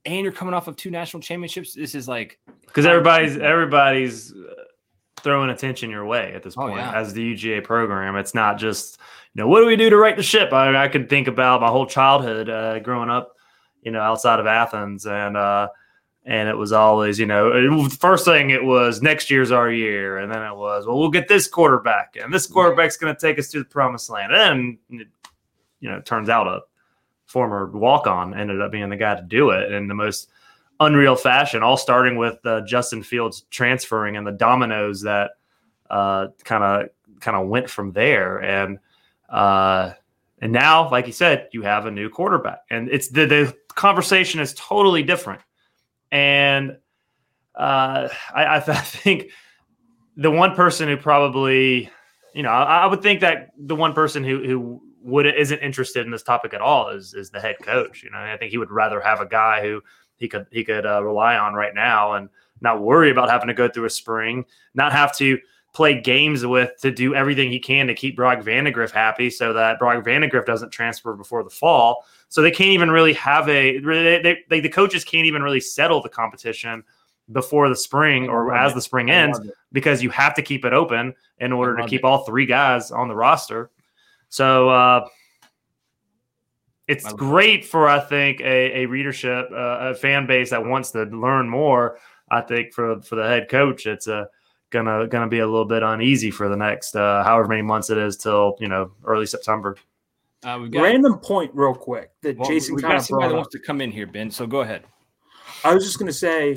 And 0.06 0.22
you're 0.22 0.32
coming 0.32 0.54
off 0.54 0.66
of 0.68 0.76
two 0.76 0.90
national 0.90 1.20
championships. 1.22 1.74
This 1.74 1.94
is 1.94 2.08
like 2.08 2.38
because 2.64 2.86
everybody's 2.86 3.36
everybody's 3.36 4.32
uh, 4.32 4.54
throwing 5.20 5.50
attention 5.50 5.90
your 5.90 6.06
way 6.06 6.32
at 6.34 6.42
this 6.42 6.54
Oh, 6.56 6.62
point 6.68 6.76
yeah. 6.78 6.92
as 6.98 7.12
the 7.12 7.34
UGA 7.34 7.64
program. 7.64 8.16
It's 8.16 8.34
not 8.34 8.56
just 8.56 8.98
you 9.34 9.42
know 9.42 9.48
what 9.48 9.60
do 9.60 9.66
we 9.66 9.76
do 9.76 9.90
to 9.90 9.96
right 9.98 10.16
the 10.16 10.22
ship. 10.22 10.54
I, 10.54 10.84
I 10.84 10.88
could 10.88 11.10
think 11.10 11.28
about 11.28 11.60
my 11.60 11.68
whole 11.68 11.84
childhood 11.84 12.48
uh, 12.48 12.78
growing 12.78 13.10
up, 13.10 13.34
you 13.82 13.90
know, 13.90 14.00
outside 14.00 14.40
of 14.40 14.46
Athens, 14.46 15.06
and 15.06 15.36
uh, 15.36 15.68
and 16.24 16.48
it 16.48 16.56
was 16.56 16.72
always 16.72 17.18
you 17.18 17.26
know 17.26 17.88
first 17.88 18.24
thing 18.24 18.50
it 18.50 18.62
was 18.62 19.02
next 19.02 19.30
year's 19.30 19.50
our 19.50 19.70
year, 19.70 20.18
and 20.18 20.30
then 20.32 20.42
it 20.42 20.54
was 20.54 20.86
well 20.86 20.98
we'll 20.98 21.10
get 21.10 21.28
this 21.28 21.46
quarterback, 21.48 22.16
and 22.22 22.32
this 22.32 22.46
quarterback's 22.46 22.96
going 22.96 23.14
to 23.14 23.20
take 23.20 23.38
us 23.38 23.48
to 23.48 23.58
the 23.60 23.64
promised 23.64 24.10
land, 24.10 24.32
and 24.32 24.78
it, 24.90 25.08
you 25.80 25.90
know 25.90 25.96
it 25.96 26.06
turns 26.06 26.28
out 26.28 26.46
a 26.46 26.60
former 27.26 27.66
walk 27.66 28.06
on 28.06 28.32
ended 28.34 28.60
up 28.60 28.72
being 28.72 28.88
the 28.88 28.96
guy 28.96 29.14
to 29.14 29.22
do 29.22 29.50
it, 29.50 29.72
in 29.72 29.88
the 29.88 29.94
most 29.94 30.30
unreal 30.80 31.16
fashion, 31.16 31.62
all 31.62 31.76
starting 31.76 32.16
with 32.16 32.38
uh, 32.44 32.60
Justin 32.62 33.02
Fields 33.02 33.42
transferring 33.50 34.16
and 34.16 34.26
the 34.26 34.32
dominoes 34.32 35.02
that 35.02 35.32
kind 35.88 36.64
of 36.64 36.88
kind 37.20 37.36
of 37.36 37.48
went 37.48 37.68
from 37.68 37.92
there. 37.92 38.38
And 38.42 38.78
uh, 39.28 39.92
and 40.40 40.52
now, 40.52 40.90
like 40.90 41.06
you 41.06 41.12
said, 41.12 41.48
you 41.52 41.62
have 41.62 41.86
a 41.86 41.90
new 41.90 42.08
quarterback, 42.08 42.60
and 42.70 42.88
it's 42.88 43.08
the 43.08 43.26
the 43.26 43.56
conversation 43.78 44.40
is 44.40 44.52
totally 44.54 45.02
different. 45.02 45.40
And 46.10 46.76
uh, 47.54 48.08
I, 48.34 48.56
I, 48.56 48.60
think 48.60 49.30
the 50.16 50.30
one 50.30 50.54
person 50.54 50.88
who 50.88 50.96
probably, 50.96 51.88
you 52.34 52.42
know, 52.42 52.50
I, 52.50 52.82
I 52.82 52.86
would 52.86 53.02
think 53.02 53.20
that 53.20 53.50
the 53.56 53.76
one 53.76 53.94
person 53.94 54.24
who 54.24 54.44
who 54.44 54.82
would 55.02 55.26
isn't 55.26 55.60
interested 55.60 56.04
in 56.04 56.10
this 56.10 56.22
topic 56.22 56.52
at 56.52 56.60
all 56.60 56.90
is 56.90 57.14
is 57.14 57.30
the 57.30 57.40
head 57.40 57.56
coach. 57.62 58.02
You 58.02 58.10
know, 58.10 58.18
I 58.18 58.36
think 58.36 58.50
he 58.50 58.58
would 58.58 58.70
rather 58.70 59.00
have 59.00 59.20
a 59.20 59.26
guy 59.26 59.62
who 59.62 59.80
he 60.16 60.28
could 60.28 60.46
he 60.50 60.64
could 60.64 60.84
uh, 60.84 61.02
rely 61.02 61.38
on 61.38 61.54
right 61.54 61.74
now 61.74 62.14
and 62.14 62.28
not 62.60 62.82
worry 62.82 63.10
about 63.10 63.30
having 63.30 63.46
to 63.46 63.54
go 63.54 63.68
through 63.68 63.84
a 63.84 63.90
spring, 63.90 64.44
not 64.74 64.92
have 64.92 65.16
to 65.16 65.38
play 65.72 66.00
games 66.00 66.44
with 66.44 66.70
to 66.80 66.90
do 66.90 67.14
everything 67.14 67.50
he 67.50 67.58
can 67.58 67.86
to 67.86 67.94
keep 67.94 68.16
Brock 68.16 68.40
Vandagriff 68.40 68.90
happy 68.90 69.30
so 69.30 69.52
that 69.52 69.78
Brock 69.78 70.04
Vandagriff 70.04 70.46
doesn't 70.46 70.70
transfer 70.70 71.14
before 71.14 71.44
the 71.44 71.50
fall. 71.50 72.04
So 72.28 72.42
they 72.42 72.50
can't 72.50 72.70
even 72.70 72.90
really 72.90 73.12
have 73.14 73.48
a 73.48 73.78
they, 73.78 74.42
they, 74.48 74.60
the 74.60 74.68
coaches 74.68 75.04
can't 75.04 75.26
even 75.26 75.42
really 75.42 75.60
settle 75.60 76.02
the 76.02 76.08
competition 76.08 76.84
before 77.32 77.68
the 77.68 77.76
spring 77.76 78.28
or 78.28 78.54
as 78.54 78.74
the 78.74 78.80
spring 78.80 79.10
ends 79.10 79.38
because 79.72 80.02
you 80.02 80.10
have 80.10 80.34
to 80.34 80.42
keep 80.42 80.64
it 80.64 80.72
open 80.72 81.14
in 81.38 81.52
order 81.52 81.76
to 81.76 81.86
keep 81.86 82.00
it. 82.00 82.04
all 82.04 82.24
three 82.24 82.46
guys 82.46 82.90
on 82.90 83.08
the 83.08 83.14
roster. 83.14 83.70
So 84.30 84.68
uh, 84.70 85.06
it's 86.86 87.12
great 87.12 87.64
for 87.64 87.86
I 87.88 88.00
think 88.00 88.40
a, 88.40 88.82
a 88.82 88.86
readership, 88.86 89.50
uh, 89.52 89.90
a 89.90 89.94
fan 89.94 90.26
base 90.26 90.50
that 90.50 90.64
wants 90.64 90.90
to 90.92 91.04
learn 91.04 91.48
more. 91.48 91.98
I 92.30 92.40
think 92.40 92.72
for 92.72 93.00
for 93.02 93.16
the 93.16 93.26
head 93.26 93.48
coach, 93.48 93.86
it's 93.86 94.06
a 94.06 94.28
gonna 94.70 95.06
gonna 95.06 95.28
be 95.28 95.38
a 95.38 95.46
little 95.46 95.64
bit 95.64 95.82
uneasy 95.82 96.30
for 96.30 96.48
the 96.48 96.56
next 96.56 96.94
uh, 96.94 97.22
however 97.24 97.48
many 97.48 97.62
months 97.62 97.90
it 97.90 97.98
is 97.98 98.16
till 98.16 98.56
you 98.60 98.68
know 98.68 98.92
early 99.04 99.26
September. 99.26 99.76
Uh, 100.44 100.58
got, 100.58 100.82
Random 100.82 101.18
point, 101.18 101.50
real 101.54 101.74
quick 101.74 102.10
that 102.22 102.36
well, 102.36 102.48
Jason 102.48 102.76
kind 102.78 102.96
of 102.96 103.04
somebody 103.04 103.34
wants 103.34 103.50
to 103.50 103.58
come 103.58 103.80
in 103.80 103.90
here, 103.90 104.06
Ben. 104.06 104.30
So 104.30 104.46
go 104.46 104.60
ahead. 104.60 104.84
I 105.64 105.74
was 105.74 105.84
just 105.84 105.98
gonna 105.98 106.12
say 106.12 106.56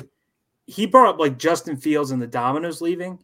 he 0.66 0.86
brought 0.86 1.14
up 1.14 1.20
like 1.20 1.38
Justin 1.38 1.76
Fields 1.76 2.10
and 2.10 2.20
the 2.20 2.26
Dominoes 2.26 2.80
leaving. 2.80 3.18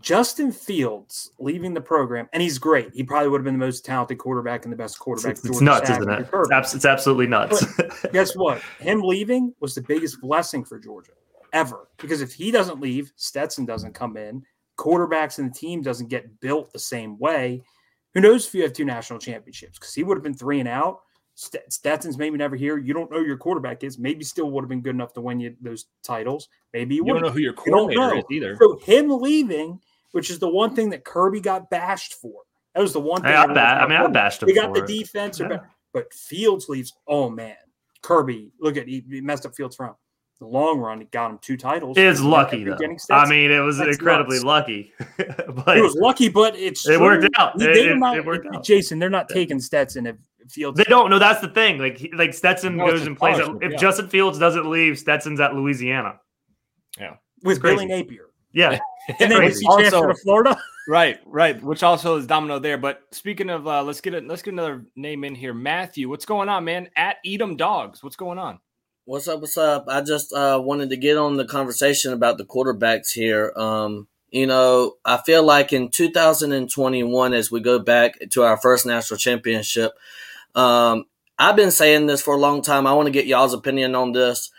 Justin 0.00 0.50
Fields 0.50 1.30
leaving 1.38 1.72
the 1.72 1.80
program, 1.80 2.28
and 2.32 2.42
he's 2.42 2.58
great. 2.58 2.92
He 2.92 3.04
probably 3.04 3.28
would 3.28 3.38
have 3.38 3.44
been 3.44 3.58
the 3.58 3.64
most 3.64 3.84
talented 3.84 4.18
quarterback 4.18 4.64
and 4.64 4.72
the 4.72 4.76
best 4.76 4.98
quarterback. 4.98 5.32
It's, 5.32 5.44
it's 5.46 5.60
nuts, 5.60 5.88
isn't 5.88 6.10
it? 6.10 6.28
It's, 6.32 6.74
it's, 6.74 6.84
absolutely 6.84 7.28
nuts. 7.28 7.64
guess 8.12 8.32
what? 8.36 8.60
Him 8.80 9.02
leaving 9.02 9.54
was 9.60 9.74
the 9.74 9.82
biggest 9.82 10.20
blessing 10.20 10.64
for 10.64 10.80
Georgia 10.80 11.12
ever. 11.54 11.88
Because 11.96 12.20
if 12.20 12.34
he 12.34 12.50
doesn't 12.50 12.80
leave, 12.80 13.12
Stetson 13.16 13.64
doesn't 13.64 13.94
come 13.94 14.18
in, 14.18 14.42
quarterbacks 14.76 15.38
in 15.38 15.46
the 15.46 15.54
team 15.54 15.80
doesn't 15.80 16.08
get 16.08 16.40
built 16.40 16.72
the 16.72 16.78
same 16.78 17.18
way. 17.18 17.62
Who 18.12 18.20
knows 18.20 18.46
if 18.46 18.54
you 18.54 18.62
have 18.62 18.74
two 18.74 18.84
national 18.84 19.18
championships? 19.20 19.78
Because 19.78 19.94
he 19.94 20.02
would 20.02 20.16
have 20.16 20.22
been 20.22 20.34
three 20.34 20.60
and 20.60 20.68
out. 20.68 21.00
Stetson's 21.36 22.16
maybe 22.16 22.36
never 22.36 22.54
here. 22.54 22.78
You 22.78 22.94
don't 22.94 23.10
know 23.10 23.18
your 23.18 23.36
quarterback 23.36 23.82
is. 23.82 23.98
Maybe 23.98 24.22
still 24.22 24.50
would 24.52 24.62
have 24.62 24.68
been 24.68 24.82
good 24.82 24.94
enough 24.94 25.14
to 25.14 25.20
win 25.20 25.40
you 25.40 25.56
those 25.60 25.86
titles. 26.04 26.48
Maybe 26.72 26.94
you, 26.94 27.04
you 27.04 27.12
don't 27.12 27.22
know 27.22 27.30
who 27.30 27.40
your 27.40 27.54
coordinator 27.54 28.18
is 28.18 28.24
either. 28.30 28.56
So 28.60 28.78
him 28.78 29.10
leaving, 29.10 29.80
which 30.12 30.30
is 30.30 30.38
the 30.38 30.48
one 30.48 30.76
thing 30.76 30.90
that 30.90 31.04
Kirby 31.04 31.40
got 31.40 31.70
bashed 31.70 32.14
for. 32.14 32.42
That 32.74 32.82
was 32.82 32.92
the 32.92 33.00
one 33.00 33.22
thing. 33.22 33.32
Hey, 33.32 33.36
I, 33.36 33.46
ba- 33.46 33.60
I 33.60 33.88
mean, 33.88 33.98
I 33.98 34.06
bashed 34.06 34.42
him. 34.42 34.48
They 34.48 34.54
got 34.54 34.74
the 34.74 34.82
defense, 34.82 35.40
yeah. 35.40 35.58
but 35.92 36.12
Fields 36.12 36.68
leaves. 36.68 36.92
Oh 37.08 37.28
man, 37.30 37.56
Kirby, 38.02 38.52
look 38.60 38.76
at 38.76 38.86
he 38.86 39.02
messed 39.08 39.44
up 39.44 39.56
Fields 39.56 39.74
front 39.74 39.96
the 40.44 40.50
long 40.50 40.78
run, 40.78 41.00
it 41.00 41.10
got 41.10 41.30
him 41.30 41.38
two 41.40 41.56
titles. 41.56 41.96
It's 41.96 42.20
lucky 42.20 42.64
though. 42.64 42.78
I 43.10 43.28
mean, 43.28 43.50
it 43.50 43.60
was 43.60 43.78
That's 43.78 43.96
incredibly 43.96 44.36
nuts. 44.36 44.44
lucky. 44.44 44.92
but 45.18 45.76
it 45.76 45.82
was 45.82 45.94
lucky, 45.96 46.28
but 46.28 46.54
it's 46.56 46.86
it 46.86 46.96
true. 46.96 47.02
worked 47.02 47.28
out. 47.38 47.58
They, 47.58 47.90
it, 47.90 47.96
not, 47.96 48.16
it 48.16 48.24
worked 48.24 48.46
out. 48.54 48.62
Jason, 48.62 48.98
they're 48.98 49.10
not 49.10 49.28
taking 49.28 49.58
Stetson 49.58 50.06
if 50.06 50.16
Fields. 50.48 50.76
They 50.76 50.84
don't. 50.84 51.10
No, 51.10 51.18
that's 51.18 51.40
the 51.40 51.48
thing. 51.48 51.78
Like 51.78 52.06
like 52.14 52.34
Stetson 52.34 52.76
no, 52.76 52.90
goes 52.90 53.06
and 53.06 53.16
plays. 53.16 53.38
At, 53.38 53.48
if 53.62 53.72
yeah. 53.72 53.78
Justin 53.78 54.08
Fields 54.08 54.38
doesn't 54.38 54.68
leave, 54.68 54.98
Stetson's 54.98 55.40
at 55.40 55.54
Louisiana. 55.54 56.20
Yeah, 56.98 57.14
with 57.42 57.62
Billy 57.62 57.86
Napier. 57.86 58.26
Yeah, 58.52 58.78
and 59.18 59.32
then 59.32 59.42
he's 59.42 59.62
transfer 59.64 60.06
to 60.06 60.14
Florida. 60.22 60.56
right, 60.88 61.18
right. 61.24 61.62
Which 61.62 61.82
also 61.82 62.16
is 62.16 62.26
domino 62.26 62.58
there. 62.58 62.78
But 62.78 63.02
speaking 63.10 63.50
of, 63.50 63.66
uh, 63.66 63.82
let's 63.82 64.00
get 64.00 64.14
it. 64.14 64.26
Let's 64.26 64.42
get 64.42 64.52
another 64.52 64.84
name 64.96 65.24
in 65.24 65.34
here. 65.34 65.54
Matthew, 65.54 66.08
what's 66.08 66.26
going 66.26 66.48
on, 66.48 66.64
man? 66.64 66.88
At 66.96 67.16
Edom 67.24 67.56
Dogs, 67.56 68.02
what's 68.02 68.16
going 68.16 68.38
on? 68.38 68.58
What's 69.06 69.28
up? 69.28 69.42
What's 69.42 69.58
up? 69.58 69.84
I 69.86 70.00
just 70.00 70.32
uh, 70.32 70.58
wanted 70.64 70.88
to 70.88 70.96
get 70.96 71.18
on 71.18 71.36
the 71.36 71.44
conversation 71.44 72.14
about 72.14 72.38
the 72.38 72.44
quarterbacks 72.46 73.12
here. 73.12 73.52
Um, 73.54 74.08
you 74.30 74.46
know, 74.46 74.94
I 75.04 75.18
feel 75.18 75.42
like 75.42 75.74
in 75.74 75.90
2021, 75.90 77.34
as 77.34 77.50
we 77.50 77.60
go 77.60 77.78
back 77.78 78.14
to 78.30 78.44
our 78.44 78.56
first 78.56 78.86
national 78.86 79.18
championship, 79.18 79.92
um, 80.54 81.04
I've 81.38 81.54
been 81.54 81.70
saying 81.70 82.06
this 82.06 82.22
for 82.22 82.34
a 82.34 82.38
long 82.38 82.62
time. 82.62 82.86
I 82.86 82.94
want 82.94 83.04
to 83.04 83.12
get 83.12 83.26
y'all's 83.26 83.52
opinion 83.52 83.94
on 83.94 84.12
this. 84.12 84.50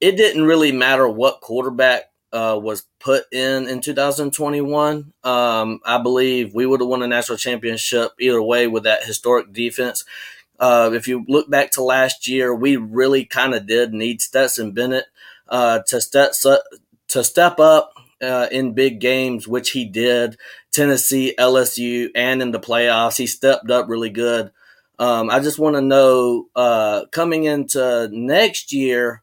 It 0.00 0.16
didn't 0.16 0.44
really 0.44 0.72
matter 0.72 1.06
what 1.06 1.42
quarterback 1.42 2.04
uh, 2.32 2.58
was 2.58 2.86
put 2.98 3.24
in 3.30 3.68
in 3.68 3.82
2021. 3.82 5.12
Um, 5.22 5.80
I 5.84 5.98
believe 5.98 6.54
we 6.54 6.64
would 6.64 6.80
have 6.80 6.88
won 6.88 7.02
a 7.02 7.06
national 7.06 7.36
championship 7.36 8.12
either 8.18 8.42
way 8.42 8.68
with 8.68 8.84
that 8.84 9.04
historic 9.04 9.52
defense. 9.52 10.06
Uh, 10.62 10.92
if 10.94 11.08
you 11.08 11.24
look 11.26 11.50
back 11.50 11.72
to 11.72 11.82
last 11.82 12.28
year, 12.28 12.54
we 12.54 12.76
really 12.76 13.24
kind 13.24 13.52
of 13.52 13.66
did 13.66 13.92
need 13.92 14.22
Stetson 14.22 14.70
Bennett 14.70 15.06
uh, 15.48 15.80
to 15.88 16.00
step 16.00 16.34
to 17.08 17.24
step 17.24 17.58
up 17.58 17.92
uh, 18.22 18.46
in 18.52 18.72
big 18.72 19.00
games, 19.00 19.48
which 19.48 19.72
he 19.72 19.84
did. 19.84 20.36
Tennessee, 20.70 21.34
LSU, 21.36 22.10
and 22.14 22.40
in 22.40 22.52
the 22.52 22.60
playoffs, 22.60 23.18
he 23.18 23.26
stepped 23.26 23.72
up 23.72 23.88
really 23.88 24.08
good. 24.08 24.52
Um, 25.00 25.30
I 25.30 25.40
just 25.40 25.58
want 25.58 25.74
to 25.74 25.82
know 25.82 26.46
uh, 26.54 27.06
coming 27.10 27.42
into 27.42 28.08
next 28.12 28.72
year, 28.72 29.21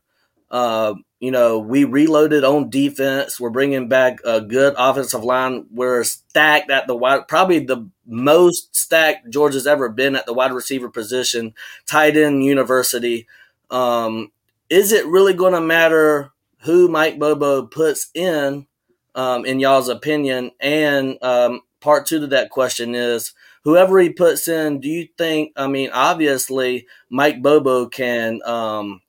uh, 0.51 0.95
you 1.19 1.31
know, 1.31 1.59
we 1.59 1.83
reloaded 1.83 2.43
on 2.43 2.69
defense. 2.69 3.39
We're 3.39 3.49
bringing 3.49 3.89
back 3.89 4.19
a 4.23 4.39
good 4.39 4.73
offensive 4.77 5.23
line. 5.23 5.65
We're 5.71 6.03
stacked 6.03 6.71
at 6.71 6.87
the 6.87 6.95
wide, 6.95 7.27
probably 7.27 7.59
the 7.59 7.89
most 8.05 8.75
stacked 8.75 9.29
Georgia's 9.29 9.67
ever 9.67 9.89
been 9.89 10.15
at 10.15 10.25
the 10.25 10.33
wide 10.33 10.53
receiver 10.53 10.89
position, 10.89 11.53
tight 11.85 12.15
end 12.15 12.43
university. 12.43 13.27
Um, 13.69 14.31
is 14.69 14.91
it 14.91 15.05
really 15.07 15.33
going 15.33 15.53
to 15.53 15.61
matter 15.61 16.31
who 16.59 16.87
Mike 16.87 17.19
Bobo 17.19 17.65
puts 17.65 18.09
in, 18.13 18.65
um, 19.13 19.45
in 19.45 19.59
y'all's 19.59 19.89
opinion? 19.89 20.51
And 20.61 21.21
um, 21.21 21.61
part 21.81 22.05
two 22.05 22.21
to 22.21 22.27
that 22.27 22.49
question 22.49 22.95
is 22.95 23.33
whoever 23.63 23.99
he 23.99 24.09
puts 24.09 24.47
in, 24.47 24.79
do 24.79 24.87
you 24.87 25.09
think, 25.17 25.51
I 25.57 25.67
mean, 25.67 25.89
obviously, 25.93 26.87
Mike 27.09 27.41
Bobo 27.41 27.87
can 27.87 28.41
um, 28.45 29.01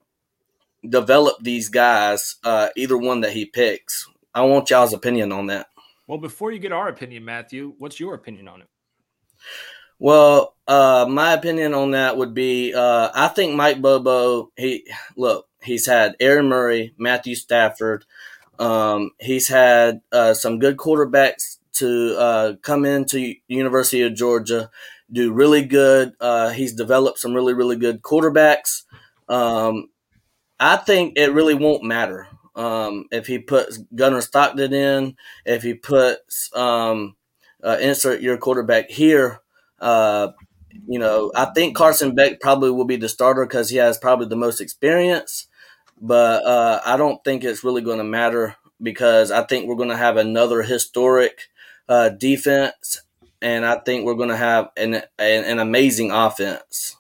develop 0.88 1.36
these 1.40 1.68
guys, 1.68 2.36
uh, 2.44 2.68
either 2.76 2.96
one 2.96 3.20
that 3.22 3.32
he 3.32 3.44
picks. 3.44 4.08
I 4.34 4.42
want 4.42 4.70
y'all's 4.70 4.92
opinion 4.92 5.32
on 5.32 5.46
that. 5.46 5.66
Well, 6.06 6.18
before 6.18 6.52
you 6.52 6.58
get 6.58 6.72
our 6.72 6.88
opinion, 6.88 7.24
Matthew, 7.24 7.74
what's 7.78 8.00
your 8.00 8.14
opinion 8.14 8.48
on 8.48 8.62
it? 8.62 8.68
Well, 9.98 10.56
uh, 10.66 11.06
my 11.08 11.34
opinion 11.34 11.74
on 11.74 11.90
that 11.90 12.16
would 12.16 12.32
be 12.32 12.72
uh, 12.72 13.10
I 13.14 13.28
think 13.28 13.54
Mike 13.54 13.82
Bobo, 13.82 14.50
he 14.56 14.86
look, 15.14 15.46
he's 15.62 15.86
had 15.86 16.16
Aaron 16.20 16.48
Murray, 16.48 16.94
Matthew 16.96 17.34
Stafford. 17.34 18.06
Um, 18.58 19.10
he's 19.20 19.48
had 19.48 20.00
uh, 20.10 20.32
some 20.34 20.58
good 20.58 20.78
quarterbacks 20.78 21.58
to 21.74 22.16
uh, 22.18 22.52
come 22.62 22.84
into 22.86 23.34
University 23.46 24.02
of 24.02 24.14
Georgia, 24.14 24.70
do 25.12 25.32
really 25.32 25.64
good. 25.64 26.14
Uh, 26.20 26.50
he's 26.50 26.72
developed 26.72 27.18
some 27.18 27.34
really, 27.34 27.52
really 27.52 27.76
good 27.76 28.02
quarterbacks. 28.02 28.84
Um, 29.28 29.89
I 30.60 30.76
think 30.76 31.14
it 31.16 31.32
really 31.32 31.54
won't 31.54 31.82
matter 31.82 32.28
um, 32.54 33.06
if 33.10 33.26
he 33.26 33.38
puts 33.38 33.78
Gunnar 33.94 34.20
Stockton 34.20 34.74
in, 34.74 35.16
if 35.46 35.62
he 35.62 35.72
puts 35.72 36.54
um, 36.54 37.16
uh, 37.64 37.78
insert 37.80 38.20
your 38.20 38.36
quarterback 38.36 38.90
here. 38.90 39.40
Uh, 39.80 40.28
you 40.86 40.98
know, 40.98 41.32
I 41.34 41.46
think 41.46 41.74
Carson 41.74 42.14
Beck 42.14 42.40
probably 42.40 42.70
will 42.70 42.84
be 42.84 42.96
the 42.96 43.08
starter 43.08 43.46
because 43.46 43.70
he 43.70 43.78
has 43.78 43.96
probably 43.96 44.26
the 44.26 44.36
most 44.36 44.60
experience. 44.60 45.46
But 46.00 46.44
uh, 46.44 46.80
I 46.84 46.96
don't 46.96 47.22
think 47.24 47.42
it's 47.42 47.64
really 47.64 47.82
going 47.82 47.98
to 47.98 48.04
matter 48.04 48.56
because 48.82 49.30
I 49.30 49.44
think 49.44 49.66
we're 49.66 49.76
going 49.76 49.88
to 49.88 49.96
have 49.96 50.16
another 50.16 50.62
historic 50.62 51.48
uh, 51.88 52.10
defense, 52.10 53.02
and 53.42 53.66
I 53.66 53.78
think 53.78 54.04
we're 54.04 54.14
going 54.14 54.28
to 54.30 54.36
have 54.36 54.70
an, 54.76 54.94
an, 54.94 55.44
an 55.44 55.58
amazing 55.58 56.10
offense. 56.10 56.96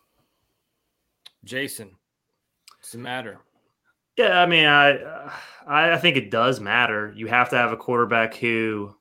Jason, 1.44 1.96
does 2.82 2.94
it 2.94 2.98
matter? 2.98 3.38
Yeah, 4.16 4.40
I 4.40 4.46
mean, 4.46 4.66
I 4.66 5.30
I 5.66 5.96
think 5.98 6.16
it 6.16 6.30
does 6.30 6.60
matter. 6.60 7.12
You 7.16 7.26
have 7.28 7.48
to 7.50 7.56
have 7.56 7.72
a 7.72 7.76
quarterback 7.76 8.34
who 8.34 8.94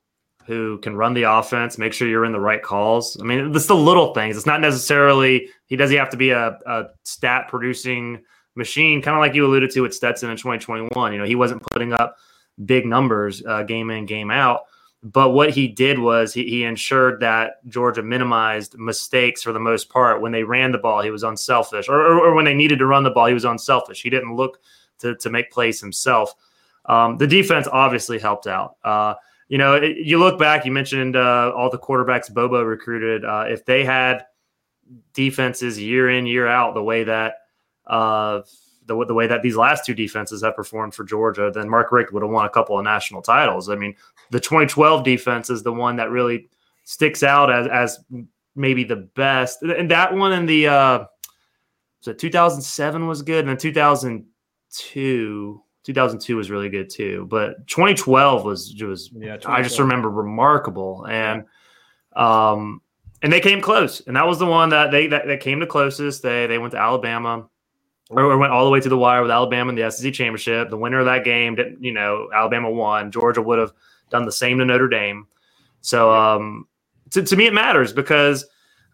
who 0.46 0.78
can 0.78 0.96
run 0.96 1.14
the 1.14 1.24
offense, 1.24 1.78
make 1.78 1.92
sure 1.92 2.08
you're 2.08 2.24
in 2.24 2.32
the 2.32 2.40
right 2.40 2.62
calls. 2.62 3.16
I 3.20 3.24
mean, 3.24 3.54
it's 3.54 3.66
the 3.66 3.74
little 3.74 4.14
things. 4.14 4.36
It's 4.36 4.46
not 4.46 4.60
necessarily 4.60 5.48
he 5.66 5.76
doesn't 5.76 5.96
have 5.96 6.10
to 6.10 6.16
be 6.16 6.30
a, 6.30 6.58
a 6.66 6.84
stat 7.04 7.48
producing 7.48 8.22
machine, 8.56 9.00
kind 9.02 9.16
of 9.16 9.20
like 9.20 9.34
you 9.34 9.46
alluded 9.46 9.70
to 9.70 9.82
with 9.82 9.94
Stetson 9.94 10.30
in 10.30 10.36
2021. 10.36 11.12
You 11.12 11.18
know, 11.18 11.24
he 11.24 11.36
wasn't 11.36 11.62
putting 11.70 11.92
up 11.92 12.16
big 12.64 12.86
numbers 12.86 13.42
uh, 13.46 13.62
game 13.62 13.90
in 13.90 14.06
game 14.06 14.30
out. 14.30 14.62
But 15.02 15.30
what 15.30 15.50
he 15.50 15.66
did 15.66 15.98
was 15.98 16.34
he, 16.34 16.44
he 16.48 16.64
ensured 16.64 17.20
that 17.20 17.66
Georgia 17.68 18.02
minimized 18.02 18.78
mistakes 18.78 19.42
for 19.42 19.52
the 19.52 19.60
most 19.60 19.88
part. 19.88 20.20
When 20.20 20.32
they 20.32 20.42
ran 20.42 20.72
the 20.72 20.78
ball, 20.78 21.00
he 21.00 21.10
was 21.10 21.22
unselfish, 21.22 21.88
or, 21.88 21.98
or, 22.00 22.26
or 22.26 22.34
when 22.34 22.44
they 22.44 22.54
needed 22.54 22.78
to 22.80 22.86
run 22.86 23.02
the 23.02 23.10
ball, 23.10 23.26
he 23.26 23.34
was 23.34 23.46
unselfish. 23.46 24.02
He 24.02 24.10
didn't 24.10 24.36
look 24.36 24.58
to, 25.00 25.16
to 25.16 25.30
make 25.30 25.50
plays 25.50 25.80
himself. 25.80 26.34
Um, 26.86 27.16
the 27.18 27.26
defense 27.26 27.68
obviously 27.70 28.18
helped 28.18 28.46
out. 28.46 28.76
Uh, 28.82 29.14
you 29.48 29.58
know, 29.58 29.74
it, 29.74 29.98
you 29.98 30.18
look 30.18 30.38
back, 30.38 30.64
you 30.64 30.72
mentioned 30.72 31.16
uh, 31.16 31.52
all 31.56 31.70
the 31.70 31.78
quarterbacks 31.78 32.32
Bobo 32.32 32.62
recruited. 32.62 33.24
Uh, 33.24 33.46
if 33.48 33.64
they 33.64 33.84
had 33.84 34.26
defenses 35.12 35.78
year 35.78 36.10
in 36.10 36.26
year 36.26 36.46
out 36.46 36.74
the 36.74 36.82
way 36.82 37.04
that 37.04 37.34
uh, 37.86 38.42
the, 38.86 39.04
the 39.06 39.14
way 39.14 39.26
that 39.26 39.42
these 39.42 39.56
last 39.56 39.84
two 39.84 39.94
defenses 39.94 40.42
have 40.42 40.56
performed 40.56 40.94
for 40.94 41.04
Georgia, 41.04 41.50
then 41.52 41.68
Mark 41.68 41.92
Richt 41.92 42.12
would 42.12 42.22
have 42.22 42.30
won 42.30 42.46
a 42.46 42.50
couple 42.50 42.78
of 42.78 42.84
national 42.84 43.22
titles. 43.22 43.68
I 43.68 43.76
mean, 43.76 43.94
the 44.30 44.40
2012 44.40 45.04
defense 45.04 45.50
is 45.50 45.62
the 45.62 45.72
one 45.72 45.96
that 45.96 46.10
really 46.10 46.48
sticks 46.84 47.22
out 47.22 47.52
as 47.52 47.66
as 47.68 47.98
maybe 48.56 48.84
the 48.84 48.96
best, 48.96 49.62
and 49.62 49.90
that 49.90 50.14
one 50.14 50.32
in 50.32 50.46
the 50.46 50.68
uh, 50.68 51.04
so 52.00 52.12
2007 52.12 53.06
was 53.06 53.22
good, 53.22 53.40
and 53.40 53.48
then 53.48 53.56
2002. 54.70 55.62
2002 55.82 56.36
was 56.36 56.50
really 56.50 56.68
good 56.68 56.90
too, 56.90 57.26
but 57.30 57.66
2012 57.66 58.44
was 58.44 58.74
was 58.82 59.10
yeah, 59.14 59.38
I 59.46 59.62
just 59.62 59.78
remember 59.78 60.10
remarkable 60.10 61.06
and 61.08 61.44
um 62.14 62.82
and 63.22 63.32
they 63.32 63.40
came 63.40 63.60
close, 63.60 64.00
and 64.06 64.16
that 64.16 64.26
was 64.26 64.38
the 64.38 64.46
one 64.46 64.70
that 64.70 64.90
they 64.90 65.06
that, 65.08 65.26
that 65.26 65.40
came 65.40 65.60
the 65.60 65.66
closest. 65.66 66.22
They 66.22 66.46
they 66.46 66.58
went 66.58 66.72
to 66.72 66.78
Alabama 66.78 67.48
or 68.10 68.36
went 68.36 68.52
all 68.52 68.64
the 68.64 68.70
way 68.70 68.80
to 68.80 68.88
the 68.88 68.96
wire 68.96 69.22
with 69.22 69.30
Alabama 69.30 69.70
in 69.70 69.76
the 69.76 69.90
SEC 69.90 70.12
championship. 70.12 70.68
The 70.68 70.76
winner 70.76 70.98
of 70.98 71.06
that 71.06 71.24
game, 71.24 71.54
didn't, 71.54 71.82
you 71.82 71.92
know, 71.92 72.28
Alabama 72.34 72.70
won. 72.70 73.12
Georgia 73.12 73.40
would 73.40 73.58
have 73.58 73.72
done 74.10 74.24
the 74.24 74.32
same 74.32 74.58
to 74.58 74.64
Notre 74.64 74.88
Dame. 74.88 75.26
So 75.80 76.12
um, 76.12 76.66
to, 77.10 77.22
to 77.22 77.36
me, 77.36 77.46
it 77.46 77.54
matters 77.54 77.92
because 77.92 78.46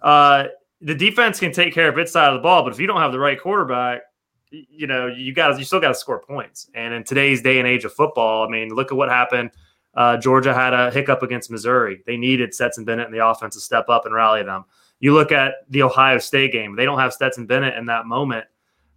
uh, 0.02 0.44
the 0.82 0.94
defense 0.94 1.40
can 1.40 1.52
take 1.52 1.72
care 1.72 1.88
of 1.88 1.96
its 1.96 2.12
side 2.12 2.28
of 2.28 2.34
the 2.34 2.42
ball, 2.42 2.62
but 2.62 2.72
if 2.72 2.78
you 2.78 2.86
don't 2.86 3.00
have 3.00 3.12
the 3.12 3.18
right 3.18 3.40
quarterback, 3.40 4.02
you 4.50 4.86
know, 4.86 5.06
you 5.06 5.32
got 5.32 5.58
you 5.58 5.64
still 5.64 5.80
got 5.80 5.88
to 5.88 5.94
score 5.94 6.20
points. 6.20 6.70
And 6.74 6.94
in 6.94 7.04
today's 7.04 7.42
day 7.42 7.58
and 7.58 7.66
age 7.68 7.84
of 7.84 7.92
football, 7.92 8.46
I 8.46 8.50
mean, 8.50 8.70
look 8.70 8.92
at 8.92 8.96
what 8.96 9.08
happened. 9.08 9.50
Uh, 9.94 10.16
Georgia 10.16 10.52
had 10.52 10.74
a 10.74 10.90
hiccup 10.90 11.22
against 11.22 11.50
Missouri. 11.50 12.02
They 12.06 12.16
needed 12.16 12.52
Stetson 12.52 12.84
Bennett 12.84 13.06
and 13.06 13.14
the 13.14 13.26
offense 13.26 13.54
to 13.54 13.60
step 13.60 13.88
up 13.88 14.04
and 14.04 14.14
rally 14.14 14.42
them. 14.42 14.64
You 15.00 15.14
look 15.14 15.32
at 15.32 15.54
the 15.70 15.82
Ohio 15.82 16.18
State 16.18 16.52
game; 16.52 16.76
they 16.76 16.84
don't 16.84 16.98
have 16.98 17.12
Stetson 17.12 17.46
Bennett 17.46 17.74
in 17.76 17.86
that 17.86 18.06
moment 18.06 18.46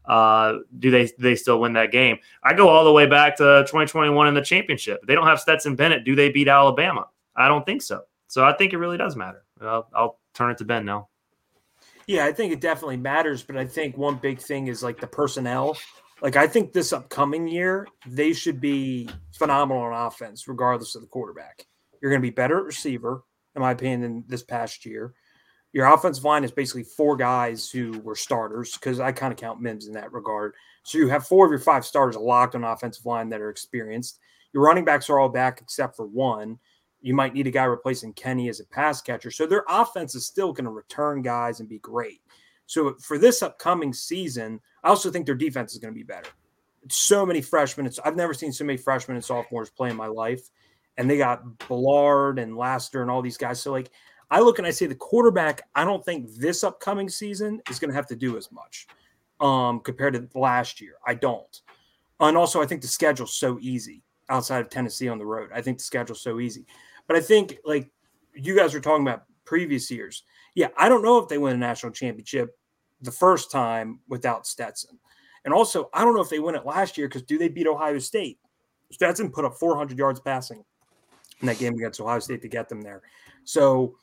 uh, 0.10 0.58
do 0.80 0.90
they 0.90 1.10
they 1.20 1.36
still 1.36 1.62
win 1.62 1.74
that 1.74 1.92
game? 1.92 2.18
I 2.44 2.54
go 2.54 2.68
all 2.68 2.84
the 2.84 2.92
way 2.92 3.06
back 3.06 3.38
to 3.38 3.64
2021 3.68 4.28
in 4.28 4.34
the 4.34 4.42
championship. 4.42 5.02
They 5.06 5.14
don't 5.14 5.28
have 5.28 5.40
Stetson 5.40 5.76
Bennett. 5.76 6.04
Do 6.04 6.16
they 6.16 6.32
beat 6.32 6.48
Alabama? 6.48 7.08
I 7.36 7.48
don't 7.48 7.66
think 7.66 7.84
so. 7.84 8.02
So 8.28 8.44
I 8.44 8.54
think 8.54 8.74
it 8.74 8.78
really 8.78 8.98
does 8.98 9.16
matter. 9.16 9.46
I'll, 9.62 9.88
I'll 9.94 10.20
turn 10.34 10.50
it 10.50 10.58
to 10.58 10.66
Ben 10.66 10.84
now. 10.84 11.10
Yeah, 12.10 12.26
I 12.26 12.32
think 12.32 12.52
it 12.52 12.60
definitely 12.60 12.98
matters, 12.98 13.44
but 13.44 13.56
I 13.56 13.66
think 13.66 13.96
one 13.96 14.16
big 14.16 14.40
thing 14.40 14.68
is 14.68 14.82
like 14.82 15.00
the 15.00 15.08
personnel. 15.08 15.78
Like 16.22 16.36
I 16.36 16.48
think 16.48 16.74
this 16.74 16.92
upcoming 16.92 17.48
year 17.48 17.88
they 18.08 18.34
should 18.34 18.60
be 18.60 19.10
phenomenal 19.38 19.84
on 19.84 20.08
offense, 20.08 20.48
regardless 20.48 20.96
of 20.96 21.02
the 21.02 21.08
quarterback. 21.08 21.66
You're 22.02 22.12
going 22.12 22.22
to 22.22 22.26
be 22.26 22.34
better 22.34 22.58
at 22.58 22.66
receiver, 22.66 23.24
in 23.56 23.62
my 23.62 23.72
opinion, 23.72 24.02
than 24.02 24.24
this 24.28 24.44
past 24.44 24.86
year 24.86 25.14
your 25.72 25.92
offensive 25.92 26.24
line 26.24 26.44
is 26.44 26.52
basically 26.52 26.84
four 26.84 27.16
guys 27.16 27.70
who 27.70 28.00
were 28.00 28.16
starters 28.16 28.74
because 28.74 29.00
I 29.00 29.12
kind 29.12 29.32
of 29.32 29.38
count 29.38 29.62
Mims 29.62 29.88
in 29.88 29.94
that 29.94 30.12
regard. 30.12 30.56
So 30.84 30.98
you 30.98 31.08
have 31.10 31.28
four 31.28 31.46
of 31.46 31.52
your 31.52 31.60
five 31.60 31.86
starters 31.86 32.16
locked 32.16 32.56
on 32.56 32.64
offensive 32.64 33.06
line 33.06 33.30
that 33.30 33.42
are 33.42 33.50
experienced. 33.50 34.20
Your 34.54 34.64
running 34.64 34.86
backs 34.86 35.10
are 35.10 35.20
all 35.20 35.30
back 35.30 35.62
except 35.62 35.96
for 35.96 36.08
one. 36.08 36.58
You 37.02 37.14
might 37.14 37.34
need 37.34 37.48
a 37.48 37.52
guy 37.52 37.64
replacing 37.64 38.14
Kenny 38.14 38.50
as 38.50 38.60
a 38.60 38.66
pass 38.66 39.02
catcher. 39.02 39.32
So 39.32 39.46
their 39.46 39.64
offense 39.70 40.16
is 40.16 40.26
still 40.26 40.52
going 40.52 40.66
to 40.66 40.72
return 40.72 41.22
guys 41.22 41.60
and 41.60 41.70
be 41.70 41.80
great. 41.80 42.22
So 42.66 42.96
for 43.02 43.18
this 43.18 43.42
upcoming 43.42 43.94
season, 43.94 44.60
I 44.84 44.90
also 44.90 45.10
think 45.10 45.26
their 45.26 45.36
defense 45.36 45.74
is 45.74 45.80
going 45.80 45.94
to 45.94 45.98
be 45.98 46.04
better. 46.04 46.30
So 46.90 47.26
many 47.26 47.42
freshmen. 47.42 47.86
It's 47.86 48.00
I've 48.00 48.16
never 48.16 48.34
seen 48.34 48.52
so 48.52 48.64
many 48.64 48.78
freshmen 48.78 49.16
and 49.16 49.26
sophomores 49.26 49.70
play 49.70 49.90
in 49.90 49.96
my 49.96 50.08
life. 50.08 50.50
And 50.98 51.10
they 51.10 51.18
got 51.18 51.68
Ballard 51.68 52.40
and 52.40 52.58
Laster 52.58 53.02
and 53.02 53.10
all 53.10 53.22
these 53.22 53.38
guys. 53.38 53.62
So 53.62 53.72
like 53.72 53.90
I 54.32 54.42
look 54.42 54.60
and 54.60 54.68
I 54.68 54.72
say 54.72 54.86
the 54.86 54.96
quarterback, 54.96 55.64
I 55.74 55.84
don't 55.84 56.04
think 56.06 56.30
this 56.36 56.64
upcoming 56.64 57.10
season 57.10 57.62
is 57.70 57.80
going 57.80 57.90
to 57.90 57.96
have 57.96 58.08
to 58.08 58.16
do 58.16 58.38
as 58.38 58.52
much 58.52 58.88
um, 59.40 59.80
compared 59.80 60.14
to 60.14 60.28
last 60.38 60.82
year. 60.82 60.96
I 61.06 61.16
don't. 61.16 61.62
And 62.20 62.38
also, 62.38 62.62
I 62.62 62.66
think 62.66 62.82
the 62.82 62.88
schedule's 62.88 63.34
so 63.34 63.58
easy 63.62 64.04
outside 64.30 64.62
of 64.62 64.70
Tennessee 64.70 65.08
on 65.08 65.18
the 65.18 65.26
road. 65.26 65.50
I 65.54 65.62
think 65.62 65.78
the 65.78 65.84
schedule's 65.84 66.22
so 66.22 66.40
easy. 66.40 66.66
But 67.10 67.18
I 67.18 67.22
think, 67.22 67.58
like 67.66 67.90
you 68.36 68.56
guys 68.56 68.76
were 68.76 68.80
talking 68.80 69.06
about 69.06 69.24
previous 69.44 69.90
years, 69.90 70.22
yeah, 70.54 70.68
I 70.78 70.88
don't 70.88 71.04
know 71.04 71.18
if 71.18 71.28
they 71.28 71.40
win 71.40 71.56
a 71.56 71.58
national 71.58 71.92
championship 71.92 72.56
the 73.02 73.12
first 73.12 73.50
time 73.50 74.00
without 74.08 74.46
Stetson. 74.46 75.00
And 75.44 75.52
also, 75.52 75.90
I 75.92 76.06
don't 76.06 76.14
know 76.14 76.22
if 76.22 76.30
they 76.30 76.38
win 76.38 76.54
it 76.54 76.68
last 76.68 77.00
year 77.00 77.08
because 77.08 77.24
do 77.24 77.40
they 77.40 77.50
beat 77.50 77.66
Ohio 77.66 77.98
State? 77.98 78.38
Stetson 78.92 79.32
put 79.32 79.44
up 79.44 79.56
400 79.56 79.98
yards 79.98 80.20
passing 80.20 80.64
in 81.42 81.48
that 81.48 81.58
game 81.58 81.74
against 81.74 82.00
Ohio 82.00 82.20
State 82.20 82.44
to 82.44 82.48
get 82.48 82.70
them 82.70 82.84
there. 82.84 83.02
So, 83.44 83.96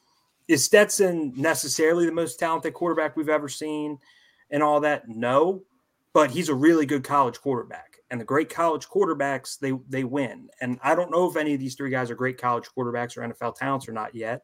is 0.49 0.65
Stetson 0.65 1.33
necessarily 1.37 2.07
the 2.07 2.13
most 2.13 2.41
talented 2.41 2.75
quarterback 2.75 3.17
we've 3.17 3.29
ever 3.29 3.49
seen 3.49 3.99
and 4.51 4.65
all 4.65 4.81
that? 4.81 5.09
No, 5.09 5.63
but 6.13 6.33
he's 6.33 6.49
a 6.49 6.55
really 6.55 6.87
good 6.87 7.05
college 7.05 7.41
quarterback. 7.41 7.96
And 8.11 8.21
the 8.21 8.25
great 8.25 8.49
college 8.49 8.87
quarterbacks, 8.87 9.59
they 9.59 9.73
they 9.89 10.05
win. 10.05 10.49
And 10.61 10.79
I 10.83 10.95
don't 10.95 11.11
know 11.11 11.29
if 11.29 11.37
any 11.37 11.55
of 11.55 11.61
these 11.61 11.75
three 11.75 11.91
guys 11.91 12.11
are 12.11 12.15
great 12.15 12.39
college 12.39 12.67
quarterbacks 12.77 13.17
or 13.17 13.23
NFL 13.23 13.57
talents 13.57 13.89
or 13.89 13.93
not 13.93 14.15
yet. 14.15 14.43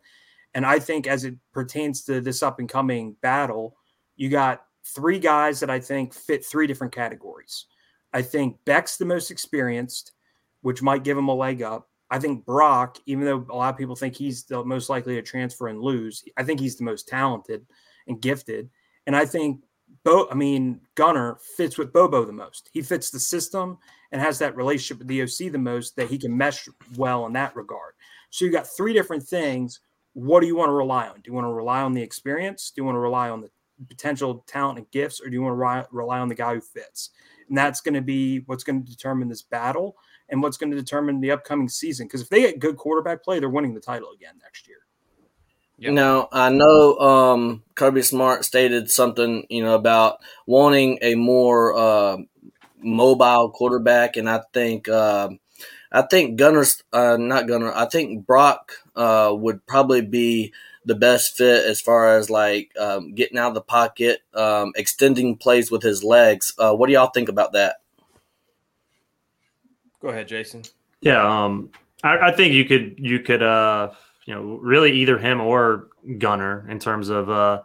And 0.55 0.67
I 0.67 0.79
think 0.79 1.07
as 1.07 1.25
it 1.25 1.37
pertains 1.53 2.05
to 2.05 2.21
this 2.21 2.43
up 2.43 2.59
and 2.59 2.69
coming 2.69 3.17
battle, 3.23 3.77
you 4.17 4.29
got 4.29 4.65
three 4.85 5.19
guys 5.19 5.61
that 5.61 5.71
I 5.71 5.81
think 5.81 6.13
fit 6.13 6.45
three 6.45 6.67
different 6.67 6.93
categories. 6.93 7.67
I 8.13 8.23
think 8.23 8.59
Beck's 8.65 8.97
the 8.97 9.05
most 9.05 9.31
experienced, 9.31 10.13
which 10.61 10.83
might 10.83 11.05
give 11.05 11.17
him 11.17 11.29
a 11.29 11.35
leg 11.35 11.63
up. 11.63 11.89
I 12.11 12.19
think 12.19 12.45
Brock, 12.45 12.99
even 13.07 13.25
though 13.25 13.47
a 13.49 13.57
lot 13.57 13.73
of 13.73 13.79
people 13.79 13.97
think 13.97 14.15
he's 14.15 14.45
the 14.45 14.63
most 14.63 14.91
likely 14.91 15.15
to 15.15 15.23
transfer 15.23 15.69
and 15.69 15.81
lose, 15.81 16.23
I 16.37 16.43
think 16.43 16.61
he's 16.61 16.77
the 16.77 16.85
most 16.85 17.09
talented 17.09 17.65
and 18.07 18.21
gifted. 18.21 18.69
And 19.07 19.17
I 19.17 19.25
think 19.25 19.63
Bo, 20.05 20.29
I 20.31 20.35
mean, 20.35 20.81
Gunner 20.97 21.39
fits 21.57 21.79
with 21.79 21.93
Bobo 21.93 22.25
the 22.25 22.33
most. 22.33 22.71
He 22.73 22.83
fits 22.83 23.11
the 23.11 23.21
system 23.21 23.79
and 24.11 24.21
has 24.21 24.39
that 24.41 24.57
relationship 24.57 24.99
with 24.99 25.09
the 25.09 25.23
OC 25.23 25.53
the 25.53 25.59
most 25.59 25.95
that 25.97 26.09
he 26.09 26.19
can 26.19 26.37
mesh 26.37 26.69
well 26.97 27.27
in 27.27 27.33
that 27.35 27.55
regard. 27.55 27.95
So 28.31 28.45
you 28.45 28.51
got 28.51 28.67
three 28.67 28.93
different 28.93 29.23
things. 29.23 29.81
What 30.15 30.41
do 30.41 30.47
you 30.47 30.57
want 30.57 30.71
to 30.71 30.75
rely 30.75 31.07
on? 31.09 31.17
Do 31.17 31.23
you 31.27 31.33
want 31.33 31.47
to 31.47 31.53
rely 31.53 31.83
on 31.83 31.93
the 31.93 32.03
experience? 32.03 32.73
Do 32.75 32.81
you 32.81 32.85
want 32.85 32.97
to 32.97 33.01
rely 33.01 33.31
on 33.31 33.41
the 33.41 33.51
potential 33.89 34.45
talent 34.47 34.79
and 34.79 34.91
gifts, 34.91 35.21
or 35.21 35.29
do 35.29 35.35
you 35.35 35.43
want 35.43 35.55
to 35.55 35.89
rely 35.93 36.19
on 36.19 36.29
the 36.29 36.35
guy 36.35 36.55
who 36.55 36.61
fits? 36.61 37.11
And 37.49 37.57
that's 37.57 37.81
going 37.81 37.95
to 37.95 38.03
be 38.03 38.41
what's 38.47 38.65
going 38.65 38.85
to 38.85 38.91
determine 38.91 39.29
this 39.29 39.43
battle 39.43 39.97
and 40.29 40.43
what's 40.43 40.57
going 40.57 40.71
to 40.71 40.77
determine 40.77 41.21
the 41.21 41.31
upcoming 41.31 41.69
season. 41.69 42.07
Because 42.07 42.23
if 42.23 42.29
they 42.29 42.41
get 42.43 42.59
good 42.59 42.77
quarterback 42.77 43.23
play, 43.23 43.39
they're 43.39 43.49
winning 43.49 43.75
the 43.75 43.81
title 43.81 44.11
again 44.15 44.35
next 44.43 44.67
year. 44.67 44.79
Yep. 45.83 45.95
Now 45.95 46.29
I 46.31 46.49
know 46.51 46.97
um, 46.99 47.63
Kirby 47.75 48.03
Smart 48.03 48.45
stated 48.45 48.89
something, 48.89 49.45
you 49.51 49.65
know, 49.65 49.75
about 49.75 50.21
wanting 50.47 51.01
a 51.03 51.17
more 51.17 51.77
uh, 51.77 52.19
mobile 52.81 53.51
quarterback, 53.51 54.17
and 54.17 54.31
I 54.31 54.43
think 54.53 54.89
uh, 54.89 55.31
I 55.91 56.03
think 56.03 56.37
Gunner's 56.37 56.85
uh, 56.93 57.17
not 57.19 57.49
Gunner. 57.49 57.73
I 57.73 57.87
think 57.87 58.25
Brock 58.25 58.75
uh, 58.95 59.35
would 59.37 59.67
probably 59.67 60.03
be 60.03 60.53
the 60.85 60.95
best 60.95 61.37
fit 61.37 61.65
as 61.65 61.81
far 61.81 62.17
as 62.17 62.31
like 62.31 62.71
um, 62.79 63.13
getting 63.13 63.37
out 63.37 63.49
of 63.49 63.55
the 63.55 63.61
pocket, 63.61 64.21
um, 64.35 64.73
extending 64.77 65.37
plays 65.37 65.73
with 65.73 65.83
his 65.83 66.05
legs. 66.05 66.55
Uh, 66.61 66.73
what 66.77 66.87
do 66.87 66.93
y'all 66.93 67.11
think 67.11 67.29
about 67.29 67.55
that? 67.55 67.81
Go 70.01 70.11
ahead, 70.11 70.29
Jason. 70.29 70.63
Yeah, 71.01 71.45
um, 71.45 71.71
I, 72.05 72.29
I, 72.29 72.33
think 72.33 72.55
you 72.55 72.67
could 72.67 72.95
you 72.99 73.19
could 73.19 73.43
uh, 73.43 73.91
you 74.27 74.35
know 74.35 74.59
really 74.63 74.93
either 74.93 75.19
him 75.19 75.41
or 75.41 75.89
Gunner 76.19 76.67
in 76.69 76.79
terms 76.79 77.09
of 77.09 77.31
uh, 77.31 77.63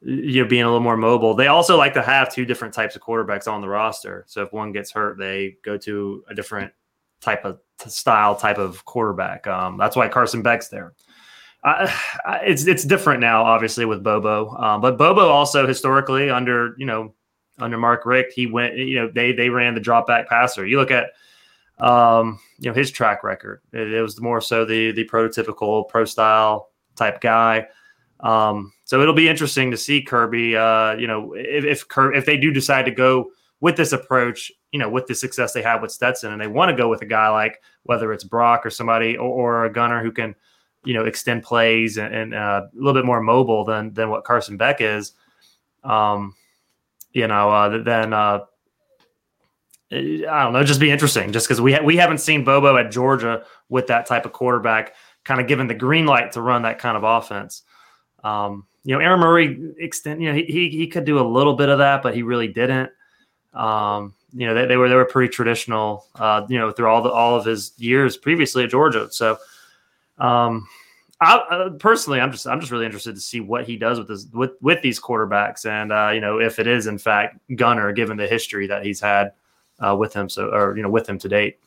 you 0.00 0.42
know 0.42 0.48
being 0.48 0.62
a 0.62 0.66
little 0.66 0.80
more 0.80 0.96
mobile. 0.96 1.34
They 1.34 1.48
also 1.48 1.76
like 1.76 1.94
to 1.94 2.02
have 2.02 2.32
two 2.32 2.44
different 2.44 2.74
types 2.74 2.96
of 2.96 3.02
quarterbacks 3.02 3.48
on 3.48 3.60
the 3.60 3.68
roster. 3.68 4.24
So 4.26 4.42
if 4.42 4.52
one 4.52 4.72
gets 4.72 4.92
hurt, 4.92 5.18
they 5.18 5.56
go 5.64 5.76
to 5.78 6.24
a 6.28 6.34
different 6.34 6.72
type 7.20 7.44
of 7.44 7.58
style 7.86 8.36
type 8.36 8.58
of 8.58 8.84
quarterback. 8.84 9.46
Um, 9.46 9.76
that's 9.78 9.96
why 9.96 10.08
Carson 10.08 10.42
Beck's 10.42 10.68
there. 10.68 10.92
It's 12.42 12.66
it's 12.66 12.84
different 12.84 13.20
now, 13.20 13.42
obviously 13.42 13.84
with 13.84 14.02
Bobo, 14.02 14.50
um, 14.56 14.80
but 14.80 14.98
Bobo 14.98 15.28
also 15.28 15.66
historically 15.66 16.30
under 16.30 16.74
you 16.78 16.86
know 16.86 17.14
under 17.58 17.78
Mark 17.78 18.04
Richt, 18.04 18.32
he 18.32 18.46
went 18.46 18.76
you 18.76 18.96
know 18.96 19.10
they 19.12 19.32
they 19.32 19.48
ran 19.48 19.74
the 19.74 19.80
drop 19.80 20.06
back 20.06 20.28
passer. 20.28 20.66
You 20.66 20.78
look 20.78 20.90
at 20.90 21.12
um, 21.78 22.38
you 22.58 22.70
know 22.70 22.74
his 22.74 22.90
track 22.90 23.24
record. 23.24 23.62
It, 23.72 23.92
it, 23.92 24.02
was 24.02 24.20
more 24.20 24.40
so 24.40 24.64
the 24.64 24.92
the 24.92 25.04
prototypical 25.08 25.88
pro 25.88 26.04
style 26.04 26.70
type 26.96 27.20
guy. 27.20 27.66
Um, 28.20 28.72
so 28.84 29.00
it'll 29.00 29.14
be 29.14 29.28
interesting 29.28 29.70
to 29.70 29.76
see 29.76 30.02
Kirby. 30.02 30.56
Uh, 30.56 30.94
you 30.94 31.06
know, 31.06 31.34
if 31.34 31.64
if, 31.64 31.84
if 32.14 32.26
they 32.26 32.36
do 32.36 32.52
decide 32.52 32.84
to 32.84 32.90
go 32.90 33.30
with 33.60 33.76
this 33.76 33.92
approach, 33.92 34.52
you 34.72 34.78
know, 34.78 34.88
with 34.88 35.06
the 35.06 35.14
success 35.14 35.52
they 35.52 35.62
have 35.62 35.82
with 35.82 35.90
Stetson, 35.90 36.32
and 36.32 36.40
they 36.40 36.46
want 36.46 36.70
to 36.70 36.76
go 36.76 36.88
with 36.88 37.02
a 37.02 37.06
guy 37.06 37.28
like 37.28 37.60
whether 37.84 38.12
it's 38.12 38.24
Brock 38.24 38.64
or 38.64 38.70
somebody 38.70 39.16
or, 39.16 39.28
or 39.28 39.64
a 39.64 39.72
gunner 39.72 40.02
who 40.02 40.12
can, 40.12 40.34
you 40.84 40.94
know, 40.94 41.04
extend 41.04 41.42
plays 41.42 41.98
and, 41.98 42.14
and 42.14 42.34
uh, 42.34 42.62
a 42.64 42.76
little 42.76 42.94
bit 42.94 43.06
more 43.06 43.20
mobile 43.20 43.64
than 43.64 43.92
than 43.94 44.10
what 44.10 44.24
Carson 44.24 44.56
Beck 44.56 44.80
is. 44.80 45.12
Um, 45.82 46.34
you 47.12 47.26
know, 47.26 47.50
uh, 47.50 47.82
then 47.82 48.12
uh, 48.12 48.40
I 49.92 50.42
don't 50.42 50.52
know, 50.52 50.64
just 50.64 50.80
be 50.80 50.90
interesting, 50.90 51.32
just 51.32 51.46
because 51.46 51.60
we 51.60 51.72
ha- 51.74 51.84
we 51.84 51.96
haven't 51.96 52.18
seen 52.18 52.44
Bobo 52.44 52.76
at 52.76 52.90
Georgia 52.90 53.44
with 53.68 53.86
that 53.88 54.06
type 54.06 54.24
of 54.24 54.32
quarterback, 54.32 54.94
kind 55.24 55.40
of 55.40 55.46
given 55.46 55.66
the 55.66 55.74
green 55.74 56.06
light 56.06 56.32
to 56.32 56.40
run 56.40 56.62
that 56.62 56.78
kind 56.78 56.96
of 56.96 57.04
offense. 57.04 57.62
Um, 58.22 58.66
you 58.84 58.94
know, 58.94 59.00
Aaron 59.00 59.20
Murray 59.20 59.72
extend, 59.78 60.22
you 60.22 60.30
know, 60.30 60.36
he, 60.36 60.44
he, 60.44 60.70
he 60.70 60.86
could 60.86 61.04
do 61.04 61.18
a 61.18 61.26
little 61.26 61.54
bit 61.54 61.68
of 61.68 61.78
that, 61.78 62.02
but 62.02 62.14
he 62.14 62.22
really 62.22 62.48
didn't. 62.48 62.90
Um, 63.52 64.14
you 64.32 64.46
know, 64.46 64.54
they, 64.54 64.66
they 64.66 64.76
were 64.76 64.88
they 64.88 64.94
were 64.94 65.04
pretty 65.04 65.32
traditional, 65.32 66.06
uh, 66.16 66.44
you 66.48 66.58
know, 66.58 66.70
through 66.72 66.88
all 66.88 67.02
the 67.02 67.10
all 67.10 67.36
of 67.36 67.44
his 67.44 67.72
years 67.76 68.16
previously 68.16 68.64
at 68.64 68.70
Georgia. 68.70 69.08
So, 69.10 69.38
um, 70.18 70.66
I, 71.20 71.36
uh, 71.36 71.70
personally, 71.70 72.20
I'm 72.20 72.32
just 72.32 72.46
I'm 72.46 72.58
just 72.58 72.72
really 72.72 72.86
interested 72.86 73.14
to 73.14 73.20
see 73.20 73.40
what 73.40 73.66
he 73.66 73.76
does 73.76 73.98
with 73.98 74.08
this 74.08 74.26
with 74.32 74.52
with 74.60 74.82
these 74.82 74.98
quarterbacks, 74.98 75.66
and 75.66 75.92
uh, 75.92 76.10
you 76.12 76.20
know, 76.20 76.40
if 76.40 76.58
it 76.58 76.66
is 76.66 76.86
in 76.88 76.98
fact 76.98 77.38
Gunner, 77.54 77.92
given 77.92 78.16
the 78.16 78.26
history 78.26 78.66
that 78.66 78.84
he's 78.84 79.00
had 79.00 79.32
uh, 79.80 79.96
with 79.98 80.14
him, 80.14 80.28
so 80.28 80.48
or 80.48 80.76
you 80.76 80.82
know, 80.82 80.90
with 80.90 81.08
him 81.08 81.18
to 81.18 81.28
date. 81.28 81.58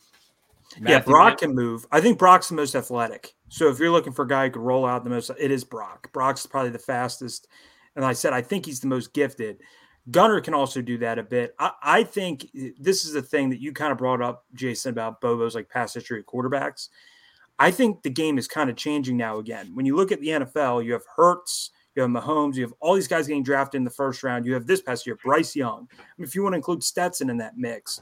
Matthew 0.80 0.90
yeah, 0.90 1.00
Brock 1.00 1.38
can 1.38 1.54
move. 1.54 1.86
I 1.90 2.00
think 2.00 2.18
Brock's 2.18 2.48
the 2.48 2.54
most 2.54 2.74
athletic. 2.74 3.34
So 3.48 3.68
if 3.68 3.78
you're 3.78 3.90
looking 3.90 4.12
for 4.12 4.24
a 4.24 4.28
guy 4.28 4.46
who 4.46 4.52
could 4.52 4.62
roll 4.62 4.84
out 4.84 5.04
the 5.04 5.10
most, 5.10 5.30
it 5.38 5.50
is 5.50 5.64
Brock. 5.64 6.12
Brock's 6.12 6.46
probably 6.46 6.70
the 6.70 6.78
fastest. 6.78 7.48
And 7.96 8.04
I 8.04 8.12
said, 8.12 8.32
I 8.32 8.42
think 8.42 8.66
he's 8.66 8.80
the 8.80 8.86
most 8.86 9.14
gifted. 9.14 9.60
Gunner 10.10 10.40
can 10.40 10.54
also 10.54 10.80
do 10.80 10.98
that 10.98 11.18
a 11.18 11.22
bit. 11.22 11.54
I, 11.58 11.72
I 11.82 12.02
think 12.04 12.46
this 12.78 13.04
is 13.04 13.12
the 13.12 13.22
thing 13.22 13.50
that 13.50 13.60
you 13.60 13.72
kind 13.72 13.92
of 13.92 13.98
brought 13.98 14.22
up, 14.22 14.44
Jason, 14.54 14.90
about 14.90 15.20
Bobo's 15.20 15.54
like 15.54 15.68
past 15.68 15.94
history 15.94 16.20
of 16.20 16.26
quarterbacks. 16.26 16.88
I 17.58 17.70
think 17.70 18.02
the 18.02 18.10
game 18.10 18.38
is 18.38 18.46
kind 18.46 18.70
of 18.70 18.76
changing 18.76 19.16
now 19.16 19.38
again. 19.38 19.74
When 19.74 19.84
you 19.84 19.96
look 19.96 20.12
at 20.12 20.20
the 20.20 20.28
NFL, 20.28 20.84
you 20.84 20.92
have 20.92 21.02
Hurts, 21.16 21.70
you 21.98 22.02
have 22.02 22.10
Mahomes, 22.10 22.54
you 22.54 22.62
have 22.62 22.74
all 22.80 22.94
these 22.94 23.08
guys 23.08 23.26
getting 23.26 23.42
drafted 23.42 23.78
in 23.78 23.84
the 23.84 23.90
first 23.90 24.22
round. 24.22 24.46
You 24.46 24.54
have 24.54 24.66
this 24.66 24.80
past 24.80 25.04
year, 25.04 25.18
Bryce 25.22 25.56
Young. 25.56 25.88
I 25.92 26.02
mean, 26.16 26.26
if 26.26 26.34
you 26.34 26.44
want 26.44 26.52
to 26.52 26.58
include 26.58 26.84
Stetson 26.84 27.28
in 27.28 27.36
that 27.38 27.58
mix, 27.58 28.00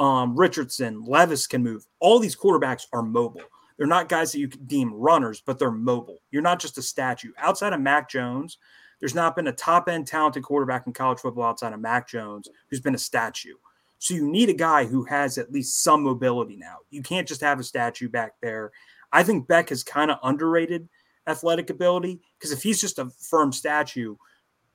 um, 0.00 0.36
Richardson, 0.36 1.04
Levis 1.04 1.46
can 1.46 1.62
move. 1.62 1.86
All 2.00 2.18
these 2.18 2.36
quarterbacks 2.36 2.86
are 2.92 3.02
mobile. 3.02 3.42
They're 3.78 3.86
not 3.86 4.08
guys 4.08 4.32
that 4.32 4.40
you 4.40 4.48
deem 4.48 4.92
runners, 4.92 5.42
but 5.44 5.58
they're 5.58 5.70
mobile. 5.70 6.18
You're 6.32 6.42
not 6.42 6.58
just 6.58 6.78
a 6.78 6.82
statue. 6.82 7.32
Outside 7.38 7.72
of 7.72 7.80
Mac 7.80 8.10
Jones, 8.10 8.58
there's 8.98 9.14
not 9.14 9.36
been 9.36 9.46
a 9.46 9.52
top 9.52 9.88
end 9.88 10.08
talented 10.08 10.42
quarterback 10.42 10.86
in 10.86 10.92
college 10.92 11.20
football 11.20 11.44
outside 11.44 11.72
of 11.72 11.80
Mac 11.80 12.08
Jones 12.08 12.48
who's 12.68 12.80
been 12.80 12.94
a 12.94 12.98
statue. 12.98 13.54
So 13.98 14.14
you 14.14 14.28
need 14.28 14.48
a 14.48 14.54
guy 14.54 14.86
who 14.86 15.04
has 15.04 15.38
at 15.38 15.52
least 15.52 15.82
some 15.82 16.02
mobility 16.02 16.56
now. 16.56 16.78
You 16.90 17.02
can't 17.02 17.28
just 17.28 17.40
have 17.42 17.60
a 17.60 17.64
statue 17.64 18.08
back 18.08 18.32
there. 18.42 18.72
I 19.12 19.22
think 19.22 19.46
Beck 19.46 19.68
has 19.68 19.84
kind 19.84 20.10
of 20.10 20.18
underrated 20.22 20.88
athletic 21.26 21.70
ability 21.70 22.20
because 22.38 22.52
if 22.52 22.62
he's 22.62 22.80
just 22.80 22.98
a 22.98 23.10
firm 23.10 23.52
statue, 23.52 24.16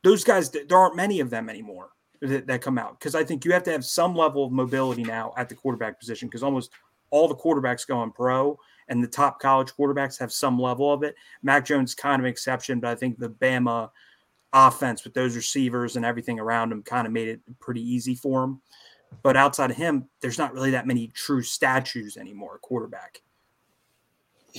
those 0.03 0.23
guys, 0.23 0.49
there 0.49 0.77
aren't 0.77 0.95
many 0.95 1.19
of 1.19 1.29
them 1.29 1.49
anymore 1.49 1.89
that, 2.21 2.47
that 2.47 2.61
come 2.61 2.77
out. 2.77 2.99
Because 2.99 3.15
I 3.15 3.23
think 3.23 3.45
you 3.45 3.51
have 3.53 3.63
to 3.63 3.71
have 3.71 3.85
some 3.85 4.15
level 4.15 4.45
of 4.45 4.51
mobility 4.51 5.03
now 5.03 5.33
at 5.37 5.49
the 5.49 5.55
quarterback 5.55 5.99
position 5.99 6.27
because 6.27 6.43
almost 6.43 6.71
all 7.09 7.27
the 7.27 7.35
quarterbacks 7.35 7.85
going 7.85 8.11
pro 8.11 8.57
and 8.87 9.03
the 9.03 9.07
top 9.07 9.39
college 9.39 9.71
quarterbacks 9.73 10.19
have 10.19 10.31
some 10.31 10.59
level 10.59 10.91
of 10.91 11.03
it. 11.03 11.15
Mac 11.43 11.65
Jones 11.65 11.93
kind 11.93 12.19
of 12.19 12.25
an 12.25 12.31
exception, 12.31 12.79
but 12.79 12.89
I 12.89 12.95
think 12.95 13.17
the 13.17 13.29
Bama 13.29 13.89
offense 14.53 15.03
with 15.03 15.13
those 15.13 15.35
receivers 15.35 15.95
and 15.95 16.05
everything 16.05 16.39
around 16.39 16.71
him 16.71 16.83
kind 16.83 17.07
of 17.07 17.13
made 17.13 17.27
it 17.27 17.41
pretty 17.59 17.81
easy 17.81 18.15
for 18.15 18.43
him. 18.43 18.61
But 19.23 19.37
outside 19.37 19.71
of 19.71 19.77
him, 19.77 20.07
there's 20.21 20.37
not 20.37 20.53
really 20.53 20.71
that 20.71 20.87
many 20.87 21.07
true 21.07 21.41
statues 21.41 22.17
anymore, 22.17 22.59
quarterback. 22.61 23.21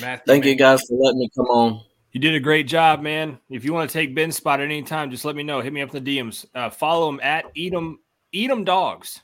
Matthew, 0.01 0.25
Thank 0.27 0.45
man. 0.45 0.51
you 0.53 0.57
guys 0.57 0.83
for 0.89 0.97
letting 0.97 1.21
me 1.21 1.31
come 1.35 1.47
on. 1.47 1.83
You 2.13 2.21
did 2.21 2.35
a 2.35 2.41
great 2.41 2.67
job, 2.67 3.01
man. 3.01 3.39
If 3.49 3.65
you 3.65 3.73
want 3.73 3.89
to 3.89 3.93
take 3.93 4.15
Ben's 4.15 4.37
spot 4.37 4.61
at 4.61 4.65
any 4.65 4.83
time, 4.83 5.11
just 5.11 5.25
let 5.25 5.35
me 5.35 5.43
know. 5.43 5.61
Hit 5.61 5.73
me 5.73 5.81
up 5.81 5.95
in 5.95 6.05
the 6.05 6.19
DMs. 6.19 6.45
Uh, 6.55 6.69
follow 6.69 7.09
him 7.09 7.21
at 7.23 7.47
Edom 7.57 8.01
Edom 8.35 8.65
Dogs. 8.65 9.23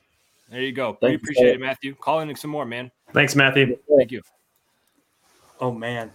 There 0.51 0.63
you 0.63 0.73
go. 0.73 0.97
We 1.03 1.15
appreciate 1.15 1.55
it, 1.55 1.61
Matthew. 1.61 1.95
Call 1.95 2.21
in 2.21 2.35
some 2.35 2.51
more, 2.51 2.65
man. 2.65 2.91
Thanks, 3.13 3.37
Matthew. 3.37 3.77
Thank 3.97 4.11
you. 4.11 4.23
Oh 5.61 5.73
man. 5.73 6.11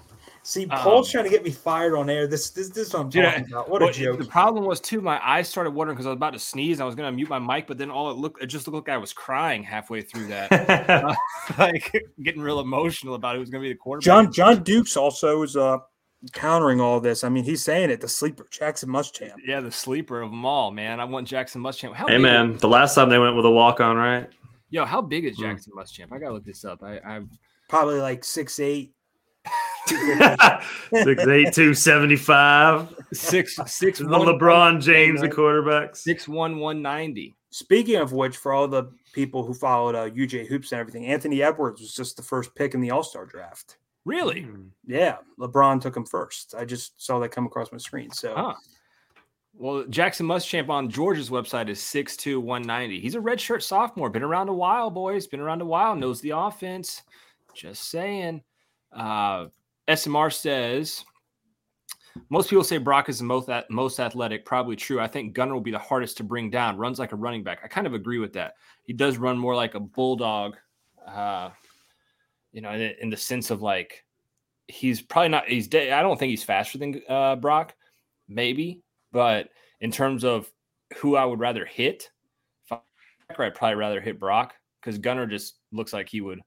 See, 0.45 0.65
Paul's 0.65 1.07
um, 1.07 1.11
trying 1.11 1.23
to 1.23 1.29
get 1.29 1.41
me 1.41 1.51
fired 1.51 1.95
on 1.95 2.09
air. 2.09 2.27
This 2.27 2.49
this, 2.49 2.67
this 2.67 2.87
is 2.87 2.93
what 2.93 3.03
I'm 3.03 3.09
talking 3.09 3.45
about. 3.49 3.69
What 3.69 3.81
a 3.81 3.93
joke. 3.93 4.19
The 4.19 4.25
problem 4.25 4.65
was 4.65 4.81
too, 4.81 4.99
my 4.99 5.17
eyes 5.25 5.47
started 5.47 5.71
watering 5.71 5.95
because 5.95 6.05
I 6.05 6.09
was 6.09 6.17
about 6.17 6.33
to 6.33 6.39
sneeze. 6.39 6.81
I 6.81 6.85
was 6.85 6.95
gonna 6.95 7.13
mute 7.13 7.29
my 7.29 7.39
mic, 7.39 7.65
but 7.65 7.77
then 7.77 7.89
all 7.89 8.11
it 8.11 8.17
looked 8.17 8.43
it 8.43 8.47
just 8.47 8.67
looked 8.67 8.89
like 8.89 8.93
I 8.93 8.97
was 8.97 9.13
crying 9.13 9.63
halfway 9.63 10.01
through 10.01 10.27
that. 10.27 10.51
uh, 10.89 11.15
like 11.57 11.95
getting 12.21 12.41
real 12.41 12.59
emotional 12.59 13.15
about 13.15 13.37
it 13.37 13.39
was 13.39 13.49
gonna 13.49 13.61
be 13.61 13.69
the 13.69 13.75
quarterback. 13.75 14.03
John 14.03 14.33
John 14.33 14.63
Dukes 14.63 14.97
also 14.97 15.43
is 15.43 15.55
uh 15.55 15.77
countering 16.33 16.81
all 16.81 16.99
this. 16.99 17.23
I 17.23 17.29
mean, 17.29 17.45
he's 17.45 17.63
saying 17.63 17.89
it, 17.89 18.01
the 18.01 18.09
sleeper, 18.09 18.45
Jackson 18.51 18.89
Muschamp. 18.89 19.35
Yeah, 19.45 19.61
the 19.61 19.71
sleeper 19.71 20.21
of 20.21 20.29
them 20.29 20.45
all, 20.45 20.71
man. 20.71 20.99
I 20.99 21.05
want 21.05 21.25
Jackson 21.25 21.61
Muschamp. 21.61 21.95
How 21.95 22.07
hey 22.07 22.17
man, 22.17 22.57
the 22.57 22.67
last 22.67 22.95
time 22.95 23.07
they 23.09 23.19
went 23.19 23.37
with 23.37 23.45
a 23.45 23.51
walk 23.51 23.79
on, 23.79 23.95
right? 23.95 24.29
Yo, 24.71 24.83
how 24.83 25.01
big 25.01 25.23
is 25.23 25.37
hmm. 25.37 25.43
Jackson 25.43 25.71
hmm. 25.73 25.79
Muschamp? 25.79 26.11
I 26.11 26.19
gotta 26.19 26.33
look 26.33 26.43
this 26.43 26.65
up. 26.65 26.83
I, 26.83 26.97
I 26.97 27.21
probably 27.69 28.01
like 28.01 28.25
six 28.25 28.59
eight 28.59 28.93
six 29.87 31.27
eight 31.27 31.53
two 31.53 31.73
seventy 31.73 32.15
five. 32.15 32.93
Six 33.11 33.59
six 33.67 33.99
the 33.99 34.07
one, 34.07 34.21
LeBron 34.27 34.81
James, 34.81 35.21
the 35.21 35.29
quarterback. 35.29 35.95
Six 35.95 36.27
one 36.27 36.57
one 36.57 36.81
ninety. 36.81 37.35
Speaking 37.49 37.97
of 37.97 38.13
which, 38.13 38.37
for 38.37 38.53
all 38.53 38.67
the 38.67 38.91
people 39.13 39.45
who 39.45 39.53
followed 39.53 39.95
uh, 39.95 40.09
UJ 40.09 40.47
hoops 40.47 40.71
and 40.71 40.79
everything, 40.79 41.05
Anthony 41.05 41.43
Edwards 41.43 41.81
was 41.81 41.93
just 41.93 42.17
the 42.17 42.23
first 42.23 42.55
pick 42.55 42.73
in 42.73 42.81
the 42.81 42.91
All 42.91 43.03
Star 43.03 43.25
draft. 43.25 43.77
Really? 44.05 44.41
Hmm. 44.41 44.67
Yeah, 44.85 45.17
LeBron 45.39 45.81
took 45.81 45.95
him 45.95 46.05
first. 46.05 46.55
I 46.57 46.65
just 46.65 47.01
saw 47.01 47.19
that 47.19 47.29
come 47.29 47.45
across 47.45 47.71
my 47.71 47.77
screen. 47.77 48.11
So. 48.11 48.33
Huh. 48.35 48.53
Well, 49.55 49.85
Jackson 49.87 50.25
Muschamp 50.25 50.69
on 50.69 50.89
Georgia's 50.89 51.29
website 51.29 51.69
is 51.69 51.79
six 51.79 52.17
two 52.17 52.39
one 52.39 52.63
ninety. 52.63 52.99
He's 52.99 53.13
a 53.13 53.19
redshirt 53.19 53.61
sophomore. 53.61 54.09
Been 54.09 54.23
around 54.23 54.49
a 54.49 54.53
while, 54.53 54.89
boys. 54.89 55.27
Been 55.27 55.39
around 55.39 55.61
a 55.61 55.65
while. 55.65 55.95
Knows 55.95 56.21
the 56.21 56.31
offense. 56.31 57.03
Just 57.53 57.89
saying. 57.89 58.41
Uh, 58.91 59.47
SMR 59.87 60.31
says 60.31 61.03
most 62.29 62.49
people 62.49 62.63
say 62.63 62.77
Brock 62.77 63.09
is 63.09 63.19
the 63.19 63.25
most 63.25 63.49
most 63.69 63.99
athletic. 63.99 64.45
Probably 64.45 64.75
true. 64.75 64.99
I 64.99 65.07
think 65.07 65.33
Gunner 65.33 65.53
will 65.53 65.61
be 65.61 65.71
the 65.71 65.79
hardest 65.79 66.17
to 66.17 66.23
bring 66.23 66.49
down. 66.49 66.77
Runs 66.77 66.99
like 66.99 67.11
a 67.11 67.15
running 67.15 67.43
back. 67.43 67.59
I 67.63 67.67
kind 67.67 67.87
of 67.87 67.93
agree 67.93 68.19
with 68.19 68.33
that. 68.33 68.53
He 68.83 68.93
does 68.93 69.17
run 69.17 69.37
more 69.37 69.55
like 69.55 69.75
a 69.75 69.79
bulldog. 69.79 70.57
Uh, 71.05 71.49
you 72.51 72.61
know, 72.61 72.71
in, 72.71 72.93
in 73.01 73.09
the 73.09 73.17
sense 73.17 73.49
of 73.49 73.61
like 73.61 74.05
he's 74.67 75.01
probably 75.01 75.29
not. 75.29 75.47
He's. 75.47 75.67
dead. 75.67 75.91
I 75.91 76.01
don't 76.01 76.17
think 76.17 76.29
he's 76.29 76.43
faster 76.43 76.77
than 76.77 77.01
uh, 77.09 77.35
Brock. 77.35 77.73
Maybe, 78.27 78.83
but 79.11 79.49
in 79.81 79.91
terms 79.91 80.23
of 80.23 80.49
who 80.97 81.15
I 81.15 81.25
would 81.25 81.39
rather 81.39 81.65
hit, 81.65 82.09
I'd 82.71 83.55
probably 83.55 83.75
rather 83.75 83.99
hit 83.99 84.19
Brock 84.19 84.53
because 84.79 84.97
Gunner 84.97 85.25
just 85.25 85.55
looks 85.71 85.93
like 85.93 86.09
he 86.09 86.21
would 86.21 86.39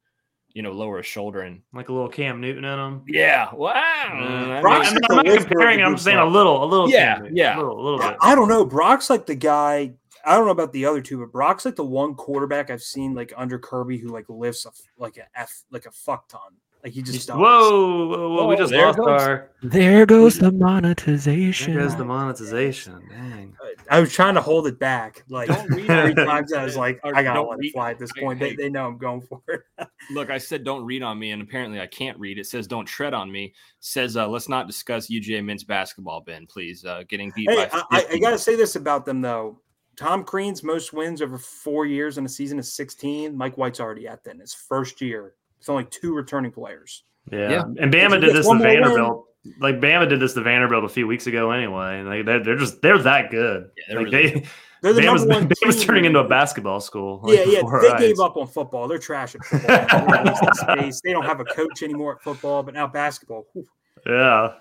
you 0.57 0.62
know, 0.62 0.72
lower 0.72 0.96
his 0.96 1.04
shoulder 1.04 1.42
and 1.42 1.61
like 1.74 1.90
a 1.90 1.92
little 1.92 2.09
Cam 2.09 2.40
Newton 2.40 2.64
in 2.64 2.78
him. 2.78 3.02
Yeah. 3.07 3.54
Wow. 3.54 3.74
Mm, 4.11 4.62
Brock's 4.62 4.88
I'm, 4.90 4.98
I'm 5.11 5.26
not 5.26 5.36
comparing. 5.36 5.82
I'm 5.82 5.98
saying 5.98 6.16
a 6.16 6.24
little, 6.24 6.64
a 6.64 6.66
little. 6.66 6.88
Yeah. 6.88 7.20
Yeah. 7.30 7.57
A 7.57 7.59
little, 7.59 7.78
a 7.78 7.82
little 7.82 7.98
bit. 7.98 8.16
I, 8.22 8.32
I 8.32 8.34
don't 8.34 8.48
know. 8.48 8.64
Brock's 8.64 9.11
like 9.11 9.26
the 9.26 9.34
guy. 9.34 9.92
I 10.24 10.34
don't 10.34 10.46
know 10.46 10.52
about 10.52 10.72
the 10.72 10.86
other 10.86 11.02
two, 11.02 11.18
but 11.18 11.30
Brock's 11.30 11.66
like 11.66 11.76
the 11.76 11.84
one 11.84 12.14
quarterback 12.14 12.70
I've 12.70 12.82
seen 12.82 13.12
like 13.14 13.34
under 13.36 13.59
Kirby 13.59 13.98
who 13.98 14.09
like 14.09 14.24
lifts 14.30 14.64
a, 14.64 14.70
like 14.96 15.18
a 15.18 15.26
f 15.38 15.62
like 15.70 15.84
a 15.84 15.90
fuck 15.90 16.26
ton. 16.26 16.40
Like 16.87 16.95
he 16.95 17.03
just 17.03 17.28
whoa, 17.28 17.41
whoa, 17.41 18.07
whoa, 18.07 18.39
oh, 18.39 18.47
we 18.47 18.55
just 18.55 18.72
lost 18.72 18.97
goes, 18.99 19.09
our. 19.09 19.51
There 19.61 20.07
goes 20.07 20.39
the 20.39 20.53
monetization. 20.53 21.74
There 21.74 21.82
goes 21.82 21.97
the 21.97 22.05
monetization. 22.05 23.03
Dang. 23.11 23.57
I 23.91 23.99
was 23.99 24.12
trying 24.12 24.34
to 24.37 24.41
hold 24.41 24.68
it 24.68 24.78
back. 24.78 25.24
Like 25.28 25.49
three 25.66 25.84
times, 26.14 26.53
I 26.53 26.62
was 26.62 26.76
like, 26.76 27.01
I 27.03 27.24
gotta 27.24 27.43
let 27.43 27.59
it 27.61 27.72
fly 27.72 27.91
at 27.91 27.99
this 27.99 28.12
point. 28.12 28.39
They, 28.39 28.55
they 28.55 28.68
know 28.68 28.87
I'm 28.87 28.99
going 28.99 29.20
for 29.20 29.43
it. 29.49 29.62
Look, 30.12 30.30
I 30.30 30.39
said 30.39 30.62
don't 30.62 30.84
read 30.84 31.03
on 31.03 31.18
me, 31.18 31.32
and 31.32 31.43
apparently 31.43 31.80
I 31.80 31.89
can't 31.89 32.16
read. 32.20 32.39
It 32.39 32.47
says 32.47 32.68
don't 32.68 32.87
tread 32.87 33.14
on 33.14 33.32
me. 33.32 33.47
It 33.47 33.53
says 33.80 34.16
uh, 34.16 34.28
let's 34.28 34.49
not 34.49 34.68
discuss 34.68 35.11
UGA 35.11 35.45
men's 35.45 35.64
basketball. 35.64 36.20
Ben, 36.20 36.47
please. 36.47 36.84
Uh, 36.84 37.03
getting 37.09 37.32
beat 37.34 37.51
hey, 37.51 37.66
by. 37.66 37.82
I, 37.91 38.07
I 38.12 38.18
gotta 38.18 38.39
say 38.39 38.55
this 38.55 38.76
about 38.76 39.05
them 39.05 39.20
though. 39.22 39.59
Tom 39.97 40.22
Crean's 40.22 40.62
most 40.62 40.93
wins 40.93 41.20
over 41.20 41.37
four 41.37 41.84
years 41.84 42.16
in 42.16 42.24
a 42.24 42.28
season 42.28 42.61
is 42.61 42.72
16. 42.74 43.37
Mike 43.37 43.59
White's 43.59 43.80
already 43.80 44.07
at 44.07 44.22
that 44.22 44.34
in 44.34 44.41
his 44.41 44.55
first 44.55 45.01
year. 45.01 45.34
It's 45.59 45.68
only 45.68 45.84
two 45.84 46.14
returning 46.14 46.52
players. 46.52 47.02
Yeah. 47.30 47.50
yeah. 47.50 47.62
And 47.62 47.92
Bama 47.92 48.20
did 48.20 48.34
this 48.34 48.46
to 48.46 48.59
Vanderbilt. 48.59 49.26
Win. 49.44 49.54
Like 49.61 49.80
Bama 49.80 50.09
did 50.09 50.20
this 50.20 50.34
to 50.34 50.42
Vanderbilt 50.42 50.84
a 50.84 50.88
few 50.88 51.07
weeks 51.07 51.26
ago 51.26 51.50
anyway. 51.50 52.02
Like 52.02 52.26
they're, 52.26 52.42
they're 52.42 52.57
just 52.57 52.82
they're 52.82 52.98
that 52.98 53.30
good. 53.30 53.70
Yeah, 53.76 53.82
they're 53.88 54.02
like 54.02 54.12
really 54.12 54.30
they 54.30 54.46
they're 54.82 54.92
the 54.92 55.00
Bama's, 55.02 55.24
number 55.24 55.46
one 55.46 55.48
Bama's 55.48 55.84
turning 55.84 56.04
into 56.04 56.18
a 56.18 56.28
basketball 56.28 56.80
school. 56.80 57.20
Like, 57.22 57.38
yeah, 57.46 57.61
yeah. 57.61 57.80
They 57.80 57.90
eyes. 57.90 58.00
gave 58.00 58.20
up 58.20 58.36
on 58.36 58.46
football. 58.46 58.88
They're 58.88 58.98
trash 58.98 59.34
at 59.34 59.44
football. 59.44 60.76
they 61.04 61.12
don't 61.12 61.24
have 61.24 61.40
a 61.40 61.44
coach 61.44 61.82
anymore 61.82 62.16
at 62.16 62.22
football, 62.22 62.62
but 62.62 62.74
now 62.74 62.86
basketball. 62.86 63.46
Whew. 63.52 63.66
Yeah. 64.07 64.54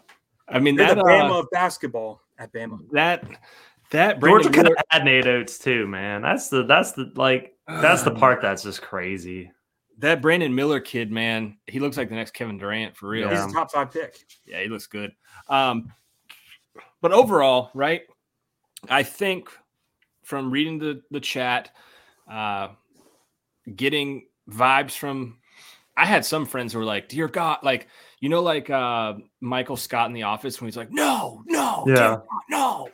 I 0.48 0.60
mean, 0.60 0.76
they're 0.76 0.88
that, 0.89 0.98
the 0.98 1.04
Bama 1.04 1.32
uh, 1.32 1.39
of 1.39 1.48
basketball 1.52 2.22
at 2.38 2.54
Bama. 2.54 2.80
That 2.91 3.24
that 3.91 4.20
Georgia 4.22 4.50
could 4.50 4.66
have 4.66 4.76
had 4.89 5.06
Nate 5.06 5.28
Oats 5.28 5.58
too, 5.58 5.88
man. 5.88 6.22
That's 6.22 6.50
the 6.50 6.64
that's 6.64 6.91
the 6.93 7.12
like 7.16 7.56
that's 7.68 8.04
the 8.04 8.12
part 8.12 8.41
that's 8.41 8.64
just 8.64 8.82
crazy 8.82 9.52
that 10.00 10.22
Brandon 10.22 10.54
Miller 10.54 10.80
kid, 10.80 11.12
man, 11.12 11.58
he 11.68 11.80
looks 11.80 11.98
like 11.98 12.10
the 12.10 12.16
next 12.16 12.32
Kevin 12.32 12.58
Durant 12.58 12.96
for 12.96 13.08
real. 13.10 13.30
He's 13.30 13.46
a 13.46 13.52
top 13.52 13.72
five 13.72 13.91
pick. 13.91 14.18
Yeah, 14.46 14.62
he 14.62 14.68
looks 14.68 14.88
good. 14.88 15.12
Um, 15.48 15.93
but 17.02 17.12
overall, 17.12 17.72
right? 17.74 18.04
I 18.89 19.04
think 19.04 19.50
from 20.24 20.52
reading 20.52 20.80
the 20.80 21.02
the 21.12 21.20
chat, 21.20 21.72
uh, 22.30 22.70
getting 23.74 24.28
vibes 24.50 24.91
from 24.98 25.38
I 25.98 26.06
had 26.06 26.26
some 26.26 26.46
friends 26.46 26.74
who 26.74 26.80
were 26.80 26.86
like, 26.86 27.08
"Dear 27.08 27.28
God," 27.28 27.60
like 27.64 27.88
you 28.20 28.30
know, 28.30 28.41
like 28.41 28.70
uh, 28.70 29.14
Michael 29.39 29.78
Scott 29.78 30.08
in 30.08 30.14
The 30.14 30.24
Office 30.24 30.60
when 30.60 30.68
he's 30.68 30.78
like, 30.78 30.91
"No, 30.91 31.43
no, 31.46 31.86
Yeah. 31.88 31.96
God, 31.96 32.24
no." 32.50 32.89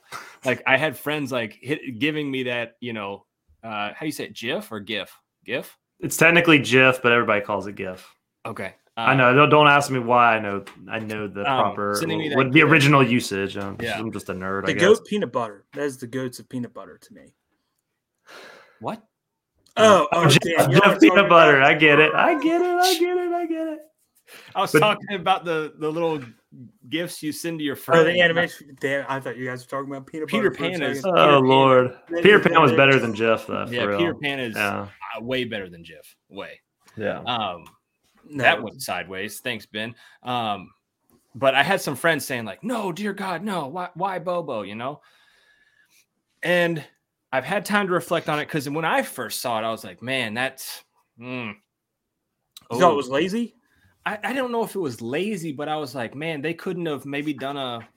Like 0.45 0.62
I 0.68 0.78
had 0.78 0.97
friends 0.97 1.32
like 1.32 1.58
hit, 1.62 1.99
giving 1.99 2.30
me 2.30 2.43
that, 2.43 2.78
you 2.80 2.93
know, 2.93 3.26
uh, 3.64 3.91
how 3.95 4.06
you 4.06 4.12
say 4.12 4.26
it, 4.26 4.36
GIF 4.36 4.72
or 4.72 4.80
GIF, 4.80 5.16
GIF. 5.45 5.78
It's 6.02 6.18
technically 6.18 6.60
GIF, 6.60 7.02
but 7.02 7.12
everybody 7.12 7.41
calls 7.41 7.68
it 7.68 7.74
GIF. 7.76 8.08
Okay, 8.45 8.74
I 8.97 9.12
Uh, 9.12 9.16
know. 9.16 9.34
Don't, 9.34 9.49
don't 9.49 9.68
ask 9.68 9.91
me 9.91 9.99
why. 9.99 10.36
I 10.36 10.39
know. 10.39 10.64
I 10.89 10.99
know 10.99 11.28
the 11.28 11.41
Um, 11.41 11.62
proper, 11.76 11.95
sending 11.99 12.18
me 12.20 12.30
that 12.30 12.38
what 12.38 12.52
the 12.52 12.64
original 12.64 13.04
usage. 13.04 13.56
I'm, 13.58 13.78
Yeah. 13.80 13.99
I'm 13.99 14.12
just 14.12 14.30
a 14.30 14.34
nerd. 14.34 14.66
The 14.66 14.72
I 14.72 14.74
guess. 14.74 14.82
goat 14.84 15.06
peanut 15.06 15.32
butter. 15.32 15.66
That 15.74 15.84
is 15.84 15.97
the 15.97 16.08
goats 16.08 16.39
of 16.39 16.49
peanut 16.49 16.74
butter 16.74 16.97
to 16.97 17.14
me. 17.14 17.34
What? 18.80 19.04
Oh, 19.78 20.08
oh, 20.12 20.28
Jeff, 20.30 20.39
damn, 20.41 20.72
you're 20.72 20.82
Jeff 20.82 20.99
peanut 20.99 21.30
butter. 21.30 21.58
about- 21.58 21.70
I 21.72 21.74
get 21.76 21.99
it. 21.99 22.14
I 22.14 22.34
get 22.41 22.62
it. 22.62 22.68
I 22.68 22.93
get 22.99 23.18
it. 23.18 23.32
I 23.32 23.45
get 23.45 23.68
it. 23.68 23.80
I 24.56 24.62
was 24.62 24.72
But- 24.72 24.80
talking 24.80 25.14
about 25.16 25.45
the 25.45 25.74
the 25.78 25.89
little 25.91 26.22
gifts 26.89 27.22
you 27.24 27.32
send 27.32 27.60
to 27.60 27.66
your 27.66 27.76
friends. 27.76 28.02
Oh, 28.02 28.04
the 28.06 28.22
animation. 28.22 28.76
Damn, 28.80 29.06
I 29.08 29.20
thought 29.20 29.38
you 29.38 29.45
guys 29.45 29.66
were 29.66 29.70
talking 29.70 29.91
about 29.93 30.08
peanut 30.08 30.28
Peter 30.30 30.49
butter. 30.49 30.60
for 30.60 30.66
a 30.66 30.72
Pan 30.72 30.82
is- 30.82 31.06
Oh 31.06 31.12
Peter 31.14 31.39
Lord, 31.39 31.97
Then 32.10 32.24
Peter 32.24 32.39
Pan 32.39 32.62
was 32.62 32.72
better 32.74 32.97
than 32.99 33.14
Jeff 33.14 33.45
though. 33.47 33.68
For 33.68 33.74
Yeah, 33.74 33.84
real. 33.84 33.97
Peter 33.99 34.16
Pan 34.16 34.39
is 34.39 34.56
Yeah, 34.56 34.88
uh, 35.18 35.22
way 35.22 35.43
better 35.43 35.70
than 35.70 35.84
GIF. 35.84 36.16
Way. 36.30 36.59
yeah. 36.97 37.20
Um, 37.20 37.66
No, 38.26 38.43
that 38.43 38.62
went 38.62 38.82
sideways. 38.82 39.39
Thanks, 39.39 39.66
Ben. 39.66 39.95
Um, 40.24 40.72
but 41.36 41.55
I 41.55 41.64
had 41.64 41.82
some 41.82 41.95
friends 41.95 42.26
saying 42.26 42.45
like, 42.45 42.64
"No, 42.64 42.91
dear 42.91 43.14
God, 43.14 43.43
no. 43.43 43.68
Why, 43.68 43.89
why 43.95 44.20
Bobo?" 44.20 44.62
You 44.64 44.76
know. 44.76 45.01
And 46.43 46.84
I've 47.32 47.45
had 47.45 47.66
time 47.66 47.88
to 47.88 47.93
reflect 47.93 48.30
on 48.30 48.39
it 48.39 48.45
because 48.47 48.70
when 48.70 48.86
I 48.86 49.01
first 49.03 49.41
saw 49.41 49.59
it, 49.59 49.64
I 49.64 49.72
was 49.72 49.84
like, 49.84 50.01
"Man, 50.01 50.34
that's." 50.34 50.84
Mm, 51.20 51.53
You 52.72 52.80
thought 52.80 52.89
Oh. 52.89 52.93
it 52.93 52.97
was 52.97 53.09
lazy? 53.09 53.55
I, 54.05 54.18
I 54.24 54.34
don't 54.34 54.51
know 54.51 54.64
if 54.64 54.74
it 54.76 54.80
was 54.80 55.01
lazy, 55.01 55.51
but 55.51 55.70
I 55.70 55.76
was 55.76 55.93
like, 55.93 56.16
man, 56.16 56.41
they 56.41 56.53
couldn't 56.55 56.88
have 56.88 57.05
maybe 57.05 57.34
done 57.34 57.57
a 57.57 57.88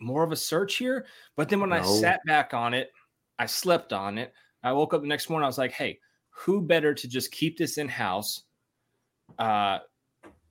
more 0.00 0.24
of 0.24 0.32
a 0.32 0.36
search 0.36 0.76
here. 0.76 1.06
But 1.36 1.48
then 1.48 1.60
when 1.60 1.72
I 1.72 1.82
sat 1.82 2.20
back 2.26 2.52
on 2.54 2.74
it, 2.74 2.90
I 3.38 3.46
slept 3.46 3.92
on 3.92 4.18
it. 4.18 4.32
I 4.64 4.72
woke 4.72 4.92
up 4.94 5.02
the 5.02 5.06
next 5.06 5.30
morning. 5.30 5.44
I 5.44 5.48
was 5.48 5.58
like, 5.58 5.70
hey, 5.70 6.00
who 6.34 6.60
better 6.60 6.92
to 6.94 7.08
just 7.08 7.30
keep 7.32 7.56
this 7.56 7.78
in 7.78 7.88
house? 7.88 8.42
Uh, 9.38 9.78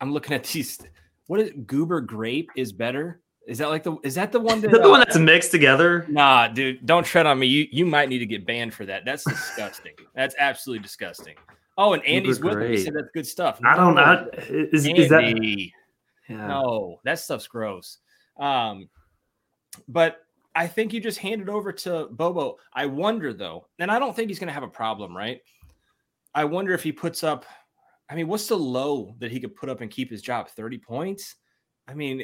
I'm 0.02 0.12
looking 0.12 0.34
at 0.34 0.44
these. 0.46 0.80
What 1.28 1.40
is 1.40 1.52
Goober 1.66 2.02
grape 2.02 2.50
is 2.56 2.72
better? 2.72 3.22
Is 3.46 3.58
that 3.58 3.70
like 3.70 3.84
the 3.84 3.98
is 4.04 4.16
that 4.16 4.32
the 4.32 4.40
one 4.40 4.62
that 4.62 4.72
the 4.72 4.90
one 4.90 5.02
uh, 5.02 5.06
that's 5.06 5.18
mixed 5.18 5.52
together? 5.52 6.06
Nah, 6.08 6.48
dude, 6.48 6.86
don't 6.86 7.06
tread 7.06 7.26
on 7.26 7.40
me. 7.40 7.48
You 7.48 7.68
you 7.72 7.86
might 7.86 8.08
need 8.08 8.20
to 8.20 8.26
get 8.26 8.46
banned 8.46 8.74
for 8.74 8.86
that. 8.86 9.04
That's 9.06 9.24
disgusting. 9.26 9.94
that's 10.16 10.34
absolutely 10.40 10.82
disgusting. 10.82 11.36
Oh, 11.78 11.94
and 11.94 12.06
Andy's 12.06 12.40
with 12.40 12.58
me. 12.58 12.70
He 12.70 12.78
said 12.78 12.94
that's 12.96 13.10
good 13.14 13.28
stuff. 13.28 13.60
I 13.66 13.76
don't 13.76 13.96
No, 13.96 14.16
know. 14.16 14.30
Is, 14.72 14.86
is 14.86 15.10
that? 15.10 15.24
Yeah. 16.30 16.48
No, 16.48 17.02
that 17.04 17.20
stuff's 17.20 17.48
gross. 17.48 17.98
Um, 18.40 18.90
but 19.88 20.26
I 20.56 20.68
think 20.68 20.94
you 20.94 21.02
just 21.02 21.18
hand 21.18 21.42
it 21.42 21.50
over 21.50 21.72
to 21.72 22.08
Bobo. 22.12 22.58
I 22.74 22.86
wonder 22.86 23.34
though, 23.34 23.68
and 23.80 23.92
I 23.92 24.00
don't 24.00 24.16
think 24.16 24.30
he's 24.30 24.40
going 24.40 24.48
to 24.48 24.54
have 24.54 24.64
a 24.64 24.68
problem, 24.68 25.16
right? 25.16 25.42
I 26.36 26.46
wonder 26.46 26.74
if 26.74 26.84
he 26.84 26.92
puts 26.92 27.24
up. 27.24 27.46
I 28.10 28.16
mean, 28.16 28.28
what's 28.28 28.48
the 28.48 28.58
low 28.58 29.16
that 29.20 29.32
he 29.32 29.40
could 29.40 29.56
put 29.56 29.70
up 29.70 29.82
and 29.82 29.90
keep 29.90 30.10
his 30.10 30.22
job? 30.22 30.50
Thirty 30.50 30.78
points. 30.78 31.36
I 31.88 31.94
mean, 31.94 32.24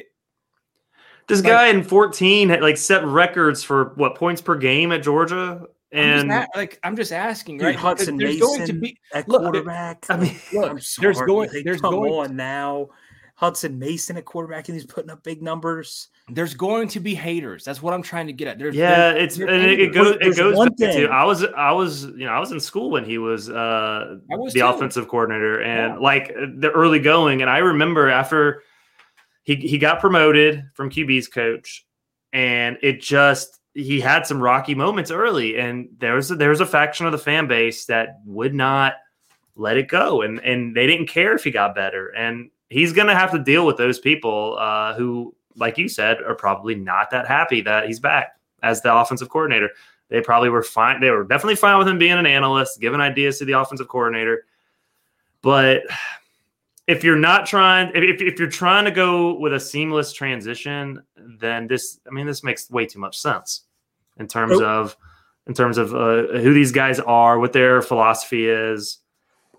This 1.28 1.40
guy 1.40 1.68
in 1.68 1.82
14 1.82 2.48
had 2.48 2.62
like 2.62 2.76
set 2.76 3.04
records 3.04 3.62
for 3.62 3.92
what 3.96 4.14
points 4.14 4.40
per 4.40 4.56
game 4.56 4.90
at 4.92 5.02
Georgia, 5.02 5.66
I'm 5.92 5.98
and 5.98 6.32
a- 6.32 6.48
like 6.54 6.78
I'm 6.82 6.96
just 6.96 7.12
asking, 7.12 7.58
right? 7.58 7.76
Hutson 7.76 8.18
there's 8.18 8.40
Mason 8.40 8.40
going 8.40 8.66
to 8.66 8.72
be 8.74 8.98
at 9.12 9.28
look, 9.28 9.42
quarterback. 9.42 10.06
I 10.08 10.16
mean, 10.16 10.36
look, 10.52 10.70
I'm 10.70 10.80
there's 11.00 11.20
going 11.20 11.50
there's 11.64 11.80
come 11.80 11.94
going 11.94 12.12
on 12.12 12.36
now. 12.36 12.88
Hutson 13.40 13.78
Mason 13.78 14.16
at 14.18 14.24
quarterback 14.26 14.68
and 14.68 14.76
he's 14.76 14.84
putting 14.84 15.10
up 15.10 15.22
big 15.24 15.40
numbers. 15.42 16.08
there's 16.28 16.52
going 16.54 16.88
to 16.88 17.00
be 17.00 17.14
haters. 17.14 17.64
That's 17.64 17.80
what 17.80 17.94
I'm 17.94 18.02
trying 18.02 18.26
to 18.26 18.32
get 18.34 18.48
at. 18.48 18.58
There's 18.58 18.74
yeah, 18.76 19.12
there's- 19.12 19.24
it's 19.24 19.36
there's 19.38 19.64
it, 19.64 19.80
it 19.80 19.94
goes 19.94 20.16
it 20.20 20.36
goes 20.36 20.56
one 20.56 20.68
back 20.68 20.76
to 20.76 20.92
thing. 20.92 21.06
I 21.08 21.24
was 21.24 21.44
I 21.56 21.72
was 21.72 22.04
you 22.04 22.26
know 22.26 22.32
I 22.32 22.38
was 22.38 22.52
in 22.52 22.60
school 22.60 22.90
when 22.90 23.04
he 23.04 23.16
was 23.18 23.48
uh 23.48 24.16
was 24.28 24.52
the 24.52 24.60
too. 24.60 24.66
offensive 24.66 25.08
coordinator 25.08 25.60
and 25.62 25.94
Yeah. 25.94 25.98
like 26.00 26.28
the 26.58 26.70
early 26.74 26.98
going 26.98 27.40
and 27.40 27.50
I 27.50 27.58
remember 27.58 28.08
after 28.10 28.62
he 29.42 29.56
he 29.56 29.78
got 29.78 30.00
promoted 30.00 30.64
from 30.74 30.90
QB's 30.90 31.26
coach 31.28 31.86
and 32.32 32.76
it 32.82 33.00
just 33.00 33.58
he 33.74 34.00
had 34.00 34.26
some 34.26 34.42
rocky 34.42 34.74
moments 34.74 35.10
early 35.10 35.56
and 35.58 35.88
there 35.98 36.14
was 36.14 36.30
a, 36.30 36.34
there 36.34 36.50
was 36.50 36.60
a 36.60 36.66
faction 36.66 37.06
of 37.06 37.12
the 37.12 37.18
fan 37.18 37.46
base 37.48 37.86
that 37.86 38.18
would 38.26 38.52
not 38.54 38.94
let 39.56 39.76
it 39.78 39.88
go 39.88 40.20
and 40.22 40.40
and 40.40 40.76
they 40.76 40.86
didn't 40.86 41.06
care 41.06 41.34
if 41.34 41.42
he 41.44 41.50
got 41.50 41.74
better 41.74 42.08
and 42.08 42.50
he's 42.70 42.92
going 42.92 43.08
to 43.08 43.14
have 43.14 43.30
to 43.32 43.38
deal 43.38 43.66
with 43.66 43.76
those 43.76 43.98
people 43.98 44.56
uh, 44.58 44.94
who 44.94 45.34
like 45.56 45.76
you 45.76 45.88
said 45.88 46.22
are 46.22 46.34
probably 46.34 46.74
not 46.74 47.10
that 47.10 47.26
happy 47.26 47.60
that 47.60 47.86
he's 47.86 48.00
back 48.00 48.38
as 48.62 48.80
the 48.80 48.94
offensive 48.94 49.28
coordinator. 49.28 49.70
They 50.08 50.20
probably 50.20 50.48
were 50.48 50.62
fine 50.62 51.00
they 51.00 51.10
were 51.10 51.24
definitely 51.24 51.56
fine 51.56 51.78
with 51.78 51.88
him 51.88 51.98
being 51.98 52.12
an 52.12 52.26
analyst 52.26 52.80
giving 52.80 53.00
ideas 53.00 53.38
to 53.38 53.44
the 53.44 53.58
offensive 53.58 53.88
coordinator. 53.88 54.46
But 55.42 55.82
if 56.86 57.04
you're 57.04 57.16
not 57.16 57.46
trying 57.46 57.92
if, 57.94 58.20
if 58.20 58.38
you're 58.38 58.48
trying 58.48 58.84
to 58.84 58.90
go 58.90 59.38
with 59.38 59.52
a 59.52 59.60
seamless 59.60 60.12
transition 60.12 61.00
then 61.16 61.68
this 61.68 62.00
i 62.08 62.10
mean 62.10 62.26
this 62.26 62.42
makes 62.42 62.68
way 62.68 62.84
too 62.84 62.98
much 62.98 63.16
sense 63.16 63.62
in 64.18 64.26
terms 64.26 64.58
Nope. 64.58 64.62
of 64.62 64.96
in 65.46 65.54
terms 65.54 65.78
of 65.78 65.94
uh, 65.94 66.38
who 66.38 66.52
these 66.52 66.72
guys 66.72 66.98
are 67.00 67.38
what 67.38 67.52
their 67.52 67.82
philosophy 67.82 68.48
is. 68.48 68.98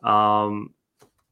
Um 0.03 0.73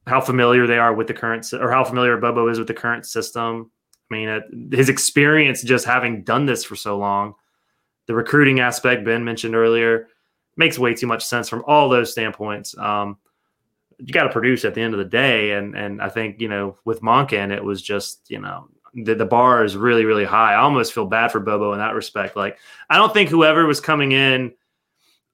how 0.09 0.19
familiar 0.19 0.67
they 0.67 0.77
are 0.77 0.93
with 0.93 1.07
the 1.07 1.13
current 1.13 1.51
or 1.53 1.71
how 1.71 1.83
familiar 1.83 2.17
bobo 2.17 2.47
is 2.47 2.59
with 2.59 2.67
the 2.67 2.73
current 2.73 3.05
system 3.05 3.71
i 4.11 4.13
mean 4.13 4.29
it, 4.29 4.43
his 4.71 4.89
experience 4.89 5.61
just 5.63 5.85
having 5.85 6.23
done 6.23 6.45
this 6.45 6.63
for 6.63 6.75
so 6.75 6.97
long 6.97 7.33
the 8.07 8.13
recruiting 8.13 8.59
aspect 8.59 9.05
ben 9.05 9.23
mentioned 9.23 9.55
earlier 9.55 10.07
makes 10.57 10.77
way 10.77 10.93
too 10.93 11.07
much 11.07 11.23
sense 11.23 11.47
from 11.47 11.63
all 11.67 11.87
those 11.87 12.11
standpoints 12.11 12.77
um 12.77 13.17
you 13.99 14.13
got 14.13 14.23
to 14.23 14.29
produce 14.29 14.63
at 14.65 14.73
the 14.73 14.81
end 14.81 14.93
of 14.93 14.97
the 14.97 15.05
day. 15.05 15.51
And 15.51 15.75
and 15.75 16.01
I 16.01 16.09
think 16.09 16.39
you 16.39 16.47
know 16.47 16.77
with 16.85 17.01
Monken, 17.01 17.51
it 17.51 17.63
was 17.63 17.81
just 17.81 18.29
you 18.29 18.39
know 18.39 18.67
the, 18.93 19.13
the 19.13 19.25
bar 19.25 19.63
is 19.63 19.75
really 19.75 20.05
really 20.05 20.25
high. 20.25 20.53
I 20.53 20.61
almost 20.61 20.93
feel 20.93 21.05
bad 21.05 21.31
for 21.31 21.39
Bobo 21.39 21.73
in 21.73 21.79
that 21.79 21.93
respect. 21.93 22.35
Like 22.35 22.57
I 22.89 22.97
don't 22.97 23.13
think 23.13 23.29
whoever 23.29 23.65
was 23.65 23.81
coming 23.81 24.13
in 24.13 24.53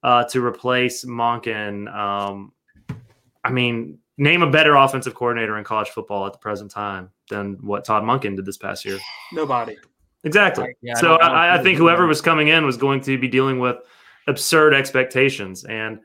uh, 0.04 0.26
to 0.26 0.44
replace 0.44 1.06
Monken, 1.06 1.94
um, 1.94 2.52
I 3.44 3.52
mean, 3.52 4.00
name 4.18 4.42
a 4.42 4.50
better 4.50 4.76
offensive 4.76 5.14
coordinator 5.14 5.58
in 5.58 5.64
college 5.64 5.90
football 5.90 6.26
at 6.26 6.34
the 6.34 6.40
present 6.40 6.72
time 6.72 7.10
than 7.30 7.54
what 7.62 7.86
Todd 7.86 8.04
Monken 8.04 8.36
did 8.36 8.46
this 8.46 8.58
past 8.58 8.86
year. 8.86 9.00
Nobody. 9.34 9.78
Exactly. 10.24 10.76
Yeah, 10.82 10.96
so 10.96 11.16
I 11.16 11.28
I, 11.28 11.54
I 11.54 11.56
think 11.58 11.66
think 11.66 11.78
whoever 11.78 12.08
was 12.08 12.22
coming 12.22 12.48
in 12.48 12.66
was 12.66 12.78
going 12.78 13.02
to 13.02 13.18
be 13.18 13.28
dealing 13.28 13.60
with 13.60 13.78
absurd 14.28 14.74
expectations, 14.74 15.64
and 15.66 16.00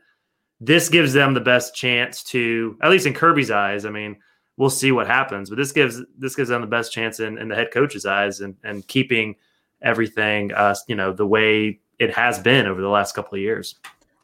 this 0.59 0.89
gives 0.89 1.11
them 1.11 1.33
the 1.33 1.41
best 1.41 1.73
chance 1.73 2.23
to, 2.25 2.77
at 2.83 2.91
least 2.91 3.07
in 3.07 3.15
Kirby's 3.15 3.49
eyes. 3.49 3.83
I 3.83 3.89
mean, 3.89 4.17
we'll 4.57 4.69
see 4.69 4.91
what 4.91 5.07
happens, 5.07 5.49
but 5.49 5.57
this 5.57 5.71
gives 5.71 5.99
this 6.19 6.35
gives 6.35 6.49
them 6.49 6.61
the 6.61 6.67
best 6.67 6.93
chance 6.93 7.19
in, 7.19 7.39
in 7.39 7.47
the 7.47 7.55
head 7.55 7.71
coach's 7.73 8.05
eyes, 8.05 8.41
and 8.41 8.55
and 8.63 8.87
keeping 8.87 9.35
everything, 9.81 10.53
uh, 10.53 10.75
you 10.87 10.95
know, 10.95 11.11
the 11.11 11.25
way 11.25 11.79
it 11.97 12.13
has 12.13 12.37
been 12.37 12.67
over 12.67 12.79
the 12.79 12.89
last 12.89 13.15
couple 13.15 13.35
of 13.35 13.41
years. 13.41 13.75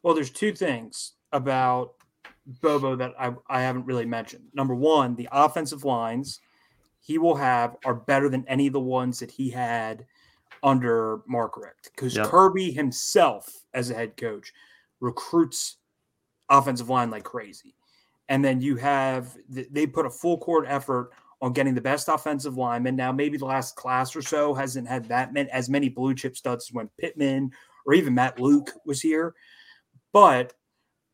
Well, 0.03 0.13
there's 0.13 0.29
two 0.29 0.53
things 0.53 1.13
about 1.31 1.95
Bobo 2.61 2.95
that 2.95 3.13
I, 3.19 3.33
I 3.49 3.61
haven't 3.61 3.85
really 3.85 4.05
mentioned. 4.05 4.45
Number 4.53 4.75
one, 4.75 5.15
the 5.15 5.29
offensive 5.31 5.83
lines 5.83 6.39
he 6.99 7.17
will 7.17 7.35
have 7.35 7.75
are 7.85 7.93
better 7.93 8.29
than 8.29 8.47
any 8.47 8.67
of 8.67 8.73
the 8.73 8.79
ones 8.79 9.19
that 9.19 9.31
he 9.31 9.49
had 9.49 10.05
under 10.63 11.21
Mark 11.27 11.57
Richt 11.57 11.91
because 11.95 12.15
Yep. 12.15 12.27
Kirby 12.27 12.71
himself, 12.71 13.49
as 13.73 13.89
a 13.89 13.93
head 13.93 14.17
coach, 14.17 14.53
recruits 14.99 15.77
offensive 16.49 16.89
line 16.89 17.09
like 17.09 17.23
crazy. 17.23 17.75
And 18.29 18.43
then 18.43 18.59
you 18.59 18.75
have 18.77 19.37
they 19.49 19.87
put 19.87 20.05
a 20.05 20.09
full 20.09 20.37
court 20.37 20.65
effort 20.67 21.11
on 21.41 21.53
getting 21.53 21.75
the 21.75 21.81
best 21.81 22.07
offensive 22.07 22.57
lineman. 22.57 22.95
Now, 22.95 23.11
maybe 23.11 23.37
the 23.37 23.45
last 23.45 23.75
class 23.75 24.15
or 24.15 24.21
so 24.21 24.53
hasn't 24.53 24.87
had 24.87 25.05
that 25.05 25.33
many 25.33 25.49
as 25.51 25.69
many 25.69 25.87
blue 25.87 26.15
chip 26.15 26.35
studs 26.35 26.65
as 26.69 26.73
when 26.73 26.89
Pittman 26.99 27.51
or 27.85 27.93
even 27.93 28.15
Matt 28.15 28.39
Luke 28.39 28.71
was 28.85 29.01
here. 29.01 29.35
But 30.11 30.53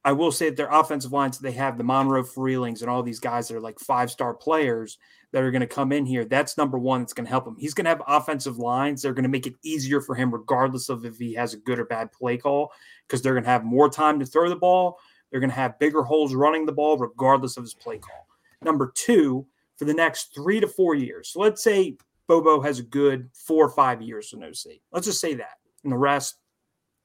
I 0.06 0.12
will 0.12 0.32
say 0.32 0.50
that 0.50 0.58
their 0.58 0.70
offensive 0.70 1.14
lines, 1.14 1.40
they 1.40 1.54
have 1.54 1.78
the 1.78 1.84
Monroe 1.84 2.24
Freelings 2.24 2.82
and 2.82 2.90
all 2.90 3.04
these 3.04 3.22
guys 3.22 3.48
that 3.48 3.56
are 3.56 3.62
like 3.62 3.80
five 3.80 4.12
star 4.12 4.34
players 4.34 4.98
that 5.32 5.44
are 5.44 5.52
going 5.52 5.62
to 5.62 5.68
come 5.68 5.92
in 5.92 6.06
here. 6.06 6.26
That's 6.26 6.58
number 6.58 6.78
one 6.78 7.02
that's 7.02 7.14
going 7.14 7.26
to 7.26 7.32
help 7.32 7.48
him. 7.48 7.56
He's 7.58 7.74
going 7.74 7.86
to 7.86 7.90
have 7.90 8.04
offensive 8.08 8.58
lines. 8.58 9.02
They're 9.02 9.14
going 9.14 9.24
to 9.24 9.30
make 9.30 9.48
it 9.48 9.56
easier 9.64 10.02
for 10.02 10.14
him, 10.14 10.32
regardless 10.32 10.90
of 10.90 11.06
if 11.06 11.18
he 11.18 11.34
has 11.36 11.54
a 11.54 11.58
good 11.58 11.80
or 11.80 11.86
bad 11.86 12.12
play 12.12 12.38
call, 12.38 12.72
because 13.08 13.22
they're 13.22 13.34
going 13.34 13.46
to 13.46 13.50
have 13.50 13.64
more 13.64 13.90
time 13.90 14.20
to 14.20 14.26
throw 14.26 14.50
the 14.50 14.56
ball. 14.56 15.00
They're 15.32 15.40
going 15.40 15.50
to 15.50 15.56
have 15.56 15.80
bigger 15.80 16.04
holes 16.04 16.36
running 16.36 16.66
the 16.66 16.74
ball, 16.74 16.98
regardless 16.98 17.58
of 17.58 17.64
his 17.64 17.74
play 17.74 17.98
call. 17.98 18.28
Number 18.62 18.92
two, 18.94 19.48
for 19.78 19.86
the 19.86 19.94
next 19.94 20.34
three 20.36 20.60
to 20.60 20.68
four 20.68 20.96
years. 20.96 21.30
So 21.30 21.40
let's 21.40 21.64
say 21.64 21.98
Bobo 22.28 22.62
has 22.62 22.80
a 22.80 22.84
good 22.84 23.30
four 23.34 23.66
or 23.66 23.70
five 23.70 24.02
years 24.02 24.34
in 24.34 24.44
OC. 24.44 24.80
Let's 24.92 25.08
just 25.08 25.20
say 25.20 25.34
that. 25.36 25.58
And 25.84 25.92
the 25.92 25.98
rest, 25.98 26.36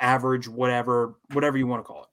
average, 0.01 0.49
whatever, 0.49 1.17
whatever 1.33 1.59
you 1.59 1.67
want 1.67 1.81
to 1.81 1.87
call 1.87 2.03
it. 2.03 2.09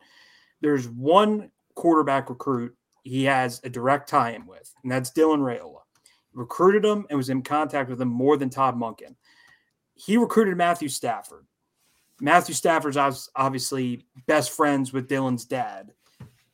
There's 0.62 0.88
one 0.88 1.52
quarterback 1.76 2.30
recruit 2.30 2.76
he 3.04 3.24
has 3.26 3.62
a 3.64 3.70
direct 3.70 4.10
tie-in 4.10 4.46
with, 4.48 4.74
and 4.84 4.92
that's 4.92 5.12
Dylan 5.12 5.40
Raiola. 5.40 5.82
Recruited 6.34 6.84
him 6.84 7.06
and 7.10 7.18
was 7.18 7.30
in 7.30 7.44
contact 7.44 7.90
with 7.90 8.02
him 8.02 8.08
more 8.08 8.36
than 8.38 8.50
Todd 8.50 8.76
Monken. 8.76 9.16
He 9.94 10.18
recruited 10.18 10.58
Matthew 10.58 10.90
Stafford. 10.90 11.46
Matthew 12.20 12.56
Stafford's 12.56 13.30
obviously 13.36 14.06
best 14.26 14.52
friends 14.52 14.92
with 14.92 15.08
Dylan's 15.08 15.46
dad, 15.46 15.92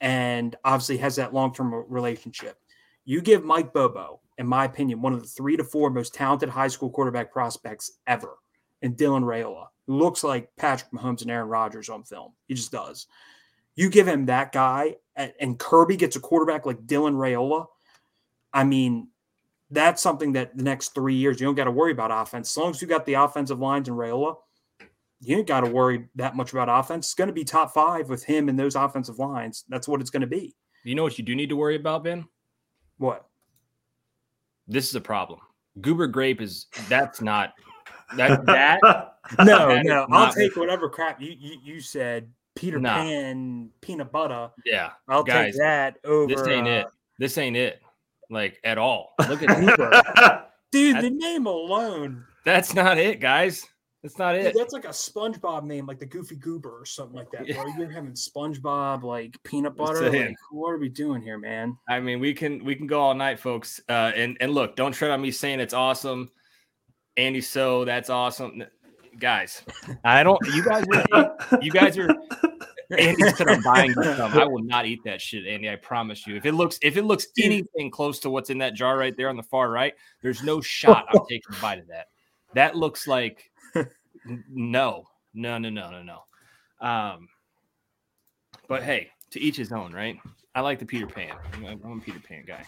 and 0.01 0.55
obviously 0.65 0.97
has 0.97 1.15
that 1.15 1.33
long-term 1.33 1.73
relationship. 1.87 2.57
You 3.05 3.21
give 3.21 3.43
Mike 3.43 3.73
Bobo, 3.73 4.19
in 4.37 4.47
my 4.47 4.65
opinion, 4.65 5.01
one 5.01 5.13
of 5.13 5.21
the 5.21 5.27
three 5.27 5.55
to 5.57 5.63
four 5.63 5.89
most 5.89 6.13
talented 6.13 6.49
high 6.49 6.67
school 6.67 6.89
quarterback 6.89 7.31
prospects 7.31 7.99
ever, 8.07 8.37
and 8.81 8.97
Dylan 8.97 9.23
Raiola, 9.23 9.67
who 9.87 9.97
looks 9.97 10.23
like 10.23 10.49
Patrick 10.57 10.91
Mahomes 10.91 11.21
and 11.21 11.31
Aaron 11.31 11.47
Rodgers 11.47 11.89
on 11.89 12.03
film. 12.03 12.33
He 12.47 12.55
just 12.55 12.71
does. 12.71 13.07
You 13.75 13.89
give 13.89 14.07
him 14.07 14.25
that 14.25 14.51
guy, 14.51 14.97
and 15.15 15.57
Kirby 15.57 15.97
gets 15.97 16.15
a 16.15 16.19
quarterback 16.19 16.65
like 16.65 16.85
Dylan 16.85 17.15
Raiola. 17.15 17.67
I 18.53 18.63
mean, 18.63 19.07
that's 19.69 20.01
something 20.01 20.33
that 20.33 20.57
the 20.57 20.63
next 20.63 20.93
three 20.93 21.15
years 21.15 21.39
you 21.39 21.47
don't 21.47 21.55
got 21.55 21.63
to 21.63 21.71
worry 21.71 21.93
about 21.93 22.11
offense. 22.11 22.51
As 22.51 22.57
long 22.57 22.71
as 22.71 22.81
you 22.81 22.87
got 22.87 23.05
the 23.05 23.13
offensive 23.13 23.59
lines 23.59 23.87
and 23.87 23.97
Raiola, 23.97 24.35
you 25.21 25.37
ain't 25.37 25.47
got 25.47 25.61
to 25.61 25.69
worry 25.69 26.09
that 26.15 26.35
much 26.35 26.51
about 26.51 26.67
offense. 26.67 27.07
It's 27.07 27.13
going 27.13 27.29
to 27.29 27.33
be 27.33 27.45
top 27.45 27.73
five 27.73 28.09
with 28.09 28.23
him 28.23 28.49
and 28.49 28.59
those 28.59 28.75
offensive 28.75 29.19
lines. 29.19 29.63
That's 29.69 29.87
what 29.87 30.01
it's 30.01 30.09
going 30.09 30.21
to 30.21 30.27
be. 30.27 30.55
You 30.83 30.95
know 30.95 31.03
what 31.03 31.17
you 31.17 31.23
do 31.23 31.35
need 31.35 31.49
to 31.49 31.55
worry 31.55 31.75
about, 31.75 32.03
Ben? 32.03 32.25
What? 32.97 33.27
This 34.67 34.89
is 34.89 34.95
a 34.95 35.01
problem. 35.01 35.39
Goober 35.79 36.07
grape 36.07 36.41
is 36.41 36.67
that's 36.89 37.21
not 37.21 37.53
that 38.17 38.45
that 38.45 38.79
no 39.39 39.69
that 39.69 39.85
no. 39.85 40.05
I'll 40.11 40.33
take 40.33 40.55
whatever 40.55 40.89
crap 40.89 41.21
you 41.21 41.33
you, 41.37 41.57
you 41.63 41.79
said. 41.79 42.29
Peter 42.55 42.79
nah. 42.79 43.03
Pan 43.03 43.69
peanut 43.81 44.11
butter. 44.11 44.49
Yeah, 44.65 44.91
I'll 45.07 45.23
guys, 45.23 45.53
take 45.53 45.61
that 45.61 45.97
over. 46.03 46.33
This 46.33 46.47
ain't 46.47 46.67
uh, 46.67 46.71
it. 46.71 46.87
This 47.19 47.37
ain't 47.37 47.57
it. 47.57 47.81
Like 48.29 48.59
at 48.63 48.77
all. 48.77 49.13
Look 49.27 49.43
at 49.43 49.59
Goober, 49.59 50.45
dude. 50.71 51.03
the 51.03 51.09
name 51.09 51.45
alone. 51.45 52.25
That's 52.45 52.73
not 52.73 52.97
it, 52.97 53.19
guys. 53.19 53.67
That's 54.03 54.17
not 54.17 54.35
it. 54.35 54.53
Dude, 54.53 54.61
that's 54.61 54.73
like 54.73 54.85
a 54.85 54.89
SpongeBob 54.89 55.63
name, 55.63 55.85
like 55.85 55.99
the 55.99 56.07
Goofy 56.07 56.35
Goober 56.35 56.79
or 56.79 56.85
something 56.85 57.15
like 57.15 57.29
that. 57.31 57.47
Yeah. 57.47 57.61
Bro. 57.61 57.73
You're 57.77 57.91
having 57.91 58.13
SpongeBob 58.13 59.03
like 59.03 59.37
peanut 59.43 59.75
butter. 59.75 60.09
Like, 60.09 60.35
what 60.49 60.69
are 60.69 60.79
we 60.79 60.89
doing 60.89 61.21
here, 61.21 61.37
man? 61.37 61.77
I 61.87 61.99
mean, 61.99 62.19
we 62.19 62.33
can 62.33 62.63
we 62.63 62.75
can 62.75 62.87
go 62.87 62.99
all 62.99 63.13
night, 63.13 63.39
folks. 63.39 63.79
Uh, 63.87 64.11
and 64.15 64.37
and 64.41 64.53
look, 64.53 64.75
don't 64.75 64.91
tread 64.91 65.11
on 65.11 65.21
me 65.21 65.29
saying 65.29 65.59
it's 65.59 65.73
awesome. 65.73 66.31
Andy, 67.17 67.41
so 67.41 67.85
that's 67.85 68.09
awesome, 68.09 68.63
guys. 69.19 69.63
I 70.03 70.23
don't. 70.23 70.39
You 70.53 70.63
guys 70.63 70.85
are. 71.11 71.37
You 71.61 71.71
guys 71.71 71.97
are. 71.97 72.09
Andy 72.97 73.29
said 73.29 73.47
I'm 73.47 73.61
buying 73.61 73.93
some. 73.93 74.37
I 74.37 74.45
will 74.45 74.63
not 74.63 74.85
eat 74.85 74.99
that 75.05 75.21
shit, 75.21 75.47
Andy. 75.47 75.69
I 75.69 75.77
promise 75.77 76.27
you. 76.27 76.35
If 76.35 76.45
it 76.45 76.53
looks 76.53 76.77
if 76.81 76.97
it 76.97 77.03
looks 77.03 77.27
anything 77.39 77.89
close 77.89 78.19
to 78.19 78.29
what's 78.29 78.49
in 78.49 78.57
that 78.57 78.73
jar 78.73 78.97
right 78.97 79.15
there 79.15 79.29
on 79.29 79.37
the 79.37 79.43
far 79.43 79.71
right, 79.71 79.93
there's 80.21 80.43
no 80.43 80.59
shot 80.59 81.05
I'm 81.13 81.25
taking 81.29 81.55
a 81.57 81.61
bite 81.61 81.79
of 81.79 81.87
that. 81.87 82.07
That 82.53 82.75
looks 82.75 83.07
like 83.07 83.49
no, 84.25 85.05
no, 85.33 85.57
no, 85.57 85.69
no, 85.69 85.89
no, 85.89 86.03
no. 86.03 86.85
Um, 86.85 87.29
but 88.67 88.83
hey, 88.83 89.09
to 89.31 89.39
each 89.39 89.57
his 89.57 89.71
own, 89.71 89.93
right? 89.93 90.17
I 90.53 90.61
like 90.61 90.79
the 90.79 90.85
Peter 90.85 91.07
Pan. 91.07 91.33
I'm 91.53 91.63
a 91.65 92.01
Peter 92.01 92.19
Pan 92.19 92.43
guy. 92.45 92.65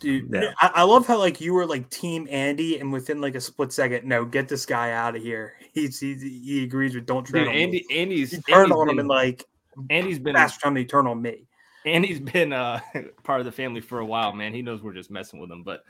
Dude, 0.00 0.30
yeah. 0.32 0.54
I, 0.58 0.70
I, 0.76 0.82
love 0.84 1.06
how 1.06 1.18
like 1.18 1.42
you 1.42 1.52
were 1.52 1.66
like 1.66 1.90
Team 1.90 2.26
Andy, 2.30 2.80
and 2.80 2.90
within 2.90 3.20
like 3.20 3.34
a 3.34 3.40
split 3.40 3.70
second, 3.70 4.08
no, 4.08 4.24
get 4.24 4.48
this 4.48 4.64
guy 4.64 4.92
out 4.92 5.14
of 5.14 5.22
here. 5.22 5.54
He's, 5.74 6.00
he 6.00 6.14
he 6.14 6.64
agrees 6.64 6.94
with 6.94 7.06
don't 7.06 7.26
turn 7.26 7.44
Dude, 7.44 7.54
Andy. 7.54 7.84
Me. 7.88 7.96
Andy's 8.00 8.30
he 8.30 8.38
turned 8.38 8.72
Andy's 8.72 8.76
on 8.76 8.86
been, 8.86 8.94
him 8.94 8.98
and 9.00 9.08
like 9.08 9.44
Andy's 9.90 10.18
been 10.18 10.34
fast 10.34 10.60
time 10.60 10.74
to 10.74 10.84
turn 10.84 11.06
on 11.06 11.20
me. 11.22 11.46
Andy's 11.84 12.18
been 12.18 12.52
uh 12.52 12.80
part 13.22 13.40
of 13.40 13.46
the 13.46 13.52
family 13.52 13.80
for 13.80 14.00
a 14.00 14.06
while, 14.06 14.32
man. 14.32 14.52
He 14.52 14.62
knows 14.62 14.82
we're 14.82 14.94
just 14.94 15.10
messing 15.10 15.38
with 15.38 15.50
him, 15.50 15.62
but 15.62 15.84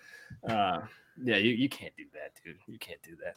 uh 0.48 0.80
yeah, 1.22 1.36
you, 1.36 1.50
you 1.50 1.68
can't 1.68 1.96
do 1.96 2.04
that, 2.12 2.32
dude. 2.44 2.56
You 2.66 2.78
can't 2.78 3.02
do 3.02 3.16
that. 3.24 3.36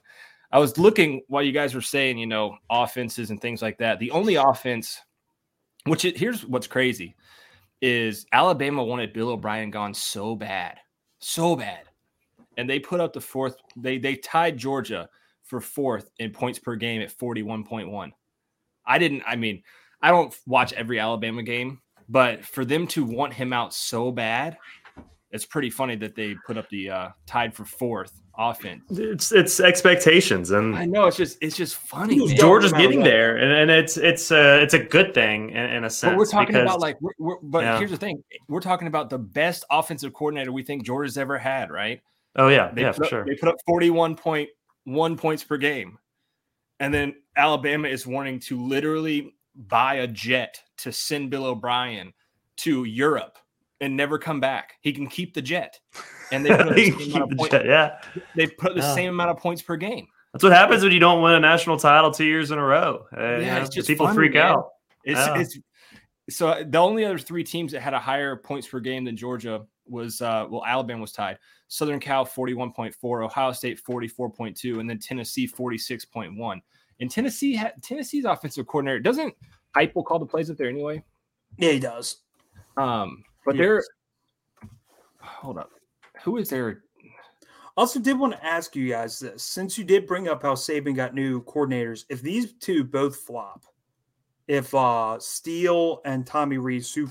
I 0.51 0.59
was 0.59 0.77
looking 0.77 1.21
while 1.27 1.43
you 1.43 1.51
guys 1.51 1.73
were 1.73 1.81
saying, 1.81 2.17
you 2.17 2.27
know, 2.27 2.57
offenses 2.69 3.29
and 3.29 3.41
things 3.41 3.61
like 3.61 3.77
that. 3.79 3.99
The 3.99 4.11
only 4.11 4.35
offense, 4.35 5.01
which 5.85 6.05
it, 6.05 6.17
here's 6.17 6.45
what's 6.45 6.67
crazy, 6.67 7.15
is 7.83 8.25
Alabama 8.31 8.81
wanted 8.81 9.11
Bill 9.11 9.31
O'Brien 9.31 9.69
gone 9.69 9.93
so 9.93 10.37
bad, 10.37 10.79
so 11.19 11.53
bad, 11.53 11.83
and 12.55 12.67
they 12.67 12.79
put 12.79 13.01
up 13.01 13.11
the 13.11 13.19
fourth. 13.19 13.57
They 13.75 13.97
they 13.97 14.15
tied 14.15 14.57
Georgia 14.57 15.09
for 15.43 15.59
fourth 15.59 16.09
in 16.17 16.31
points 16.31 16.57
per 16.59 16.77
game 16.77 17.01
at 17.01 17.11
forty 17.11 17.43
one 17.43 17.65
point 17.65 17.91
one. 17.91 18.13
I 18.85 18.97
didn't. 18.97 19.23
I 19.27 19.35
mean, 19.35 19.63
I 20.01 20.11
don't 20.11 20.33
watch 20.47 20.71
every 20.71 20.97
Alabama 20.97 21.43
game, 21.43 21.81
but 22.07 22.45
for 22.45 22.63
them 22.63 22.87
to 22.87 23.03
want 23.03 23.33
him 23.33 23.51
out 23.51 23.73
so 23.73 24.11
bad, 24.11 24.57
it's 25.31 25.45
pretty 25.45 25.69
funny 25.69 25.97
that 25.97 26.15
they 26.15 26.35
put 26.47 26.57
up 26.57 26.69
the 26.69 26.89
uh, 26.89 27.09
tied 27.25 27.53
for 27.53 27.65
fourth 27.65 28.22
offense. 28.37 28.83
It's 28.89 29.31
it's 29.31 29.59
expectations, 29.59 30.51
and 30.51 30.75
I 30.75 30.85
know 30.85 31.05
it's 31.05 31.17
just 31.17 31.37
it's 31.41 31.55
just 31.55 31.75
funny. 31.75 32.33
George 32.35 32.63
is 32.63 32.73
getting 32.73 33.03
there, 33.03 33.37
and, 33.37 33.51
and 33.51 33.71
it's 33.71 33.97
it's 33.97 34.31
a 34.31 34.61
it's 34.61 34.73
a 34.73 34.79
good 34.79 35.13
thing 35.13 35.51
in, 35.51 35.65
in 35.65 35.83
a 35.83 35.89
sense. 35.89 36.11
But 36.11 36.17
we're 36.17 36.25
talking 36.25 36.53
because, 36.53 36.63
about 36.63 36.79
like, 36.79 36.99
we're, 37.01 37.11
we're, 37.19 37.37
but 37.41 37.63
yeah. 37.63 37.77
here's 37.77 37.91
the 37.91 37.97
thing: 37.97 38.23
we're 38.47 38.61
talking 38.61 38.87
about 38.87 39.09
the 39.09 39.19
best 39.19 39.65
offensive 39.69 40.13
coordinator 40.13 40.51
we 40.51 40.63
think 40.63 40.83
George 40.83 41.07
has 41.07 41.17
ever 41.17 41.37
had, 41.37 41.71
right? 41.71 42.01
Oh 42.35 42.47
yeah, 42.47 42.71
they 42.73 42.81
yeah, 42.81 42.91
for 42.91 43.03
up, 43.03 43.09
sure. 43.09 43.25
They 43.25 43.35
put 43.35 43.49
up 43.49 43.57
forty 43.65 43.89
one 43.89 44.15
point 44.15 44.49
one 44.85 45.15
points 45.15 45.43
per 45.43 45.57
game, 45.57 45.99
and 46.79 46.93
then 46.93 47.15
Alabama 47.37 47.87
is 47.87 48.07
wanting 48.07 48.39
to 48.41 48.61
literally 48.65 49.35
buy 49.55 49.95
a 49.95 50.07
jet 50.07 50.59
to 50.77 50.91
send 50.91 51.29
Bill 51.29 51.45
O'Brien 51.45 52.13
to 52.57 52.83
Europe 52.85 53.37
and 53.81 53.95
never 53.95 54.17
come 54.17 54.39
back. 54.39 54.75
He 54.81 54.93
can 54.93 55.07
keep 55.07 55.33
the 55.33 55.41
jet, 55.41 55.79
and 56.33 56.45
they 56.45 56.55
put 56.55 56.75
the 56.75 56.91
same 57.11 57.29
the 57.29 57.47
jet, 57.49 57.65
yeah, 57.65 58.01
they 58.35 58.47
put 58.47 58.75
the 58.75 58.81
yeah. 58.81 58.95
same 58.95 59.09
amount 59.09 59.31
of 59.31 59.37
points 59.37 59.61
per 59.61 59.75
game. 59.75 60.07
That's 60.33 60.43
what 60.43 60.53
happens 60.53 60.83
when 60.83 60.91
you 60.91 60.99
don't 60.99 61.21
win 61.21 61.33
a 61.33 61.39
national 61.39 61.77
title 61.77 62.11
two 62.11 62.25
years 62.25 62.51
in 62.51 62.57
a 62.57 62.63
row. 62.63 63.05
Uh, 63.15 63.21
yeah, 63.21 63.37
you 63.37 63.45
know, 63.45 63.57
it's 63.61 63.75
just 63.75 63.87
people 63.87 64.07
fun, 64.07 64.15
freak 64.15 64.33
man. 64.33 64.43
out. 64.43 64.69
It's 65.03 65.19
yeah. 65.19 65.39
it's 65.39 65.59
so 66.29 66.63
the 66.67 66.77
only 66.77 67.05
other 67.05 67.19
three 67.19 67.43
teams 67.43 67.71
that 67.73 67.81
had 67.81 67.93
a 67.93 67.99
higher 67.99 68.35
points 68.35 68.67
per 68.67 68.79
game 68.79 69.03
than 69.03 69.15
Georgia 69.15 69.65
was 69.85 70.21
uh 70.21 70.47
well 70.49 70.63
Alabama 70.65 71.01
was 71.01 71.11
tied. 71.11 71.37
Southern 71.67 71.99
Cal 71.99 72.23
41.4, 72.23 73.25
Ohio 73.25 73.51
State 73.51 73.81
44.2, 73.83 74.79
and 74.79 74.87
then 74.87 74.99
Tennessee 74.99 75.47
46.1. 75.47 76.61
And 76.99 77.09
Tennessee 77.09 77.55
had 77.55 77.73
Tennessee's 77.81 78.25
offensive 78.25 78.67
coordinator 78.67 78.99
doesn't 78.99 79.33
Heupel 79.75 80.05
call 80.05 80.19
the 80.19 80.25
plays 80.25 80.49
up 80.49 80.57
there 80.57 80.69
anyway. 80.69 81.03
Yeah, 81.57 81.71
he 81.71 81.79
does. 81.79 82.17
Um, 82.77 83.23
but 83.45 83.55
yes. 83.55 83.59
there, 83.59 83.83
hold 85.19 85.57
up, 85.57 85.71
who 86.23 86.37
is 86.37 86.49
there? 86.49 86.83
Also, 87.75 87.99
did 87.99 88.19
want 88.19 88.33
to 88.33 88.45
ask 88.45 88.75
you 88.75 88.87
guys 88.87 89.19
this 89.19 89.43
since 89.43 89.77
you 89.77 89.83
did 89.83 90.05
bring 90.05 90.27
up 90.27 90.43
how 90.43 90.53
Saban 90.53 90.95
got 90.95 91.15
new 91.15 91.43
coordinators. 91.43 92.05
If 92.09 92.21
these 92.21 92.53
two 92.53 92.83
both 92.83 93.15
flop, 93.15 93.65
if 94.47 94.73
uh 94.75 95.17
Steele 95.19 96.01
and 96.05 96.25
Tommy 96.25 96.57
Reese, 96.57 96.93
who 96.93 97.09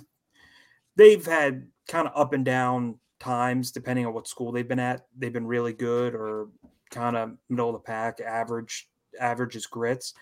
they've 0.97 1.25
had 1.25 1.67
kind 1.89 2.07
of 2.07 2.13
up 2.17 2.33
and 2.33 2.45
down 2.45 2.99
times 3.19 3.71
depending 3.71 4.07
on 4.07 4.15
what 4.15 4.29
school 4.29 4.53
they've 4.53 4.69
been 4.69 4.79
at, 4.79 5.07
they've 5.19 5.33
been 5.33 5.47
really 5.47 5.73
good 5.73 6.15
or 6.15 6.49
kind 6.91 7.17
of 7.17 7.33
middle 7.49 7.71
of 7.71 7.75
the 7.75 7.81
pack, 7.81 8.21
average, 8.21 8.89
average 9.19 9.57
is 9.57 9.67
grits. 9.67 10.15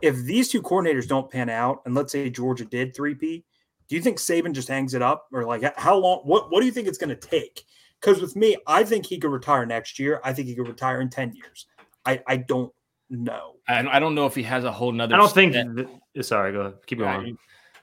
If 0.00 0.16
these 0.16 0.48
two 0.48 0.62
coordinators 0.62 1.06
don't 1.06 1.30
pan 1.30 1.48
out, 1.50 1.82
and 1.84 1.94
let's 1.94 2.12
say 2.12 2.30
Georgia 2.30 2.64
did 2.64 2.94
three 2.94 3.14
P, 3.14 3.44
do 3.88 3.96
you 3.96 4.02
think 4.02 4.18
Saban 4.18 4.52
just 4.52 4.68
hangs 4.68 4.94
it 4.94 5.02
up, 5.02 5.26
or 5.32 5.44
like 5.44 5.76
how 5.76 5.96
long? 5.96 6.20
What 6.20 6.50
What 6.50 6.60
do 6.60 6.66
you 6.66 6.72
think 6.72 6.88
it's 6.88 6.98
going 6.98 7.10
to 7.10 7.28
take? 7.28 7.64
Because 8.02 8.20
with 8.20 8.34
me, 8.34 8.56
I 8.66 8.82
think 8.82 9.06
he 9.06 9.18
could 9.18 9.30
retire 9.30 9.64
next 9.64 9.98
year. 9.98 10.20
I 10.24 10.32
think 10.32 10.48
he 10.48 10.54
could 10.54 10.68
retire 10.68 11.00
in 11.00 11.08
ten 11.08 11.32
years. 11.34 11.66
I 12.04 12.20
I 12.26 12.36
don't 12.38 12.72
know. 13.08 13.54
I, 13.68 13.86
I 13.96 14.00
don't 14.00 14.14
know 14.14 14.26
if 14.26 14.34
he 14.34 14.42
has 14.42 14.64
a 14.64 14.72
whole 14.72 14.92
nother. 14.92 15.14
I 15.14 15.18
don't 15.18 15.32
think. 15.32 15.52
Th- 15.52 15.88
eh, 16.16 16.22
sorry, 16.22 16.52
go 16.52 16.60
ahead. 16.60 16.74
keep 16.86 16.98
going. 16.98 17.38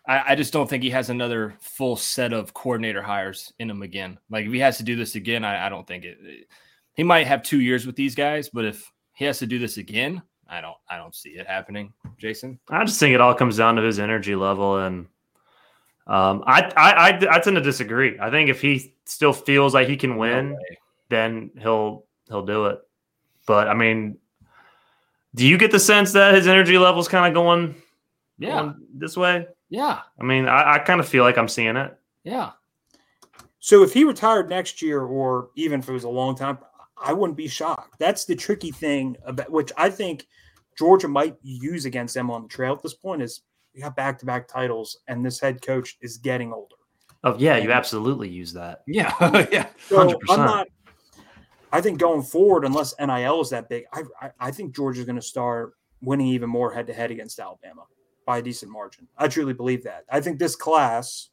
I, 0.08 0.32
I 0.32 0.36
just 0.36 0.52
don't 0.52 0.70
think 0.70 0.84
he 0.84 0.90
has 0.90 1.10
another 1.10 1.56
full 1.62 1.96
set 1.96 2.34
of 2.34 2.54
coordinator 2.54 3.02
hires 3.02 3.54
in 3.60 3.70
him 3.70 3.82
again. 3.82 4.18
Like 4.30 4.46
if 4.46 4.52
he 4.52 4.60
has 4.60 4.78
to 4.78 4.84
do 4.84 4.96
this 4.96 5.16
again, 5.16 5.46
I, 5.46 5.68
I 5.68 5.70
don't 5.70 5.88
think 5.88 6.04
it, 6.04 6.18
it. 6.22 6.48
He 6.96 7.04
might 7.04 7.28
have 7.28 7.44
two 7.44 7.62
years 7.62 7.86
with 7.86 7.96
these 7.96 8.16
guys, 8.16 8.50
but 8.50 8.66
if 8.66 8.92
he 9.14 9.26
has 9.26 9.40
to 9.40 9.46
do 9.46 9.60
this 9.60 9.78
again, 9.78 10.22
I 10.48 10.62
don't. 10.62 10.78
I 10.90 10.98
don't 10.98 11.16
see 11.16 11.30
it 11.30 11.48
happening. 11.48 11.94
Jason, 12.18 12.60
I 12.70 12.84
just 12.84 13.00
think 13.00 13.14
it 13.14 13.22
all 13.22 13.36
comes 13.36 13.58
down 13.58 13.76
to 13.76 13.82
his 13.84 14.00
energy 14.00 14.36
level 14.36 14.80
and 14.80 15.08
um, 16.10 16.44
I, 16.48 16.64
I, 16.76 16.92
I, 16.92 17.36
I 17.36 17.40
tend 17.40 17.56
to 17.56 17.62
disagree. 17.62 18.18
I 18.20 18.32
think 18.32 18.50
if 18.50 18.60
he 18.62 18.96
still 19.06 19.32
feels 19.32 19.76
like 19.76 19.88
he 19.88 19.96
can 19.96 20.18
win, 20.18 20.52
no 20.52 20.58
then 21.10 21.52
he'll 21.60 22.06
he'll 22.28 22.46
do 22.46 22.66
it. 22.66 22.80
But 23.46 23.68
I 23.68 23.76
mean, 23.76 24.18
do 25.36 25.48
you 25.48 25.58
get 25.58 25.72
the 25.72 25.80
sense 25.80 26.12
that 26.14 26.34
his 26.34 26.48
energy 26.48 26.80
level 26.80 27.00
is 27.00 27.08
kind 27.08 27.28
of 27.28 27.34
going, 27.36 27.76
yeah, 28.40 28.62
going 28.62 28.76
this 28.96 29.16
way? 29.16 29.48
Yeah. 29.70 30.00
I 30.20 30.24
mean, 30.24 30.48
I, 30.48 30.74
I 30.74 30.80
kind 30.80 31.00
of 31.00 31.08
feel 31.08 31.24
like 31.24 31.38
I'm 31.38 31.48
seeing 31.48 31.76
it. 31.76 31.96
Yeah. 32.24 32.52
So 33.60 33.84
if 33.84 33.94
he 33.94 34.04
retired 34.04 34.50
next 34.50 34.82
year, 34.82 35.04
or 35.04 35.50
even 35.56 35.80
if 35.80 35.90
it 35.90 35.94
was 35.94 36.06
a 36.06 36.10
long 36.10 36.36
time, 36.36 36.58
I 36.98 37.14
wouldn't 37.14 37.38
be 37.38 37.48
shocked. 37.48 38.00
That's 38.00 38.26
the 38.26 38.36
tricky 38.36 38.72
thing 38.72 39.16
about 39.26 39.52
which 39.52 39.72
I 39.78 39.92
think 39.92 40.26
Georgia 40.76 41.08
might 41.08 41.36
use 41.44 41.86
against 41.86 42.16
them 42.16 42.32
on 42.32 42.44
the 42.44 42.48
trail 42.48 42.74
at 42.74 42.82
this 42.82 42.96
point 42.96 43.22
is 43.22 43.42
we 43.80 43.84
got 43.84 43.96
back 43.96 44.20
to 44.20 44.26
back 44.26 44.46
titles, 44.48 44.98
and 45.08 45.26
this 45.26 45.40
head 45.40 45.62
coach 45.62 45.98
is 46.02 46.18
getting 46.18 46.52
older. 46.52 46.76
Oh 47.24 47.36
yeah, 47.38 47.58
you 47.58 47.72
absolutely 47.72 48.28
use 48.28 48.52
that. 48.54 48.82
Yeah, 48.86 49.14
yeah. 49.52 49.68
So 49.88 50.08
100%. 50.08 50.18
I'm 50.30 50.40
not. 50.40 50.68
I 51.72 51.80
think 51.80 51.98
going 52.00 52.24
forward, 52.24 52.66
unless 52.66 52.94
NIL 53.00 53.40
is 53.42 53.50
that 53.52 53.70
big, 53.70 53.86
I 53.94 54.04
I, 54.22 54.32
I 54.40 54.52
think 54.52 54.76
Georgia's 54.76 55.06
going 55.06 55.16
to 55.16 55.22
start 55.22 55.74
winning 56.02 56.28
even 56.28 56.50
more 56.50 56.74
head 56.74 56.88
to 56.88 56.94
head 56.94 57.10
against 57.12 57.40
Alabama 57.40 57.84
by 58.26 58.40
a 58.40 58.42
decent 58.42 58.72
margin. 58.72 59.08
I 59.18 59.30
truly 59.30 59.54
believe 59.54 59.84
that. 59.86 60.04
I 60.12 60.20
think 60.20 60.40
this 60.40 60.56
class. 60.56 61.30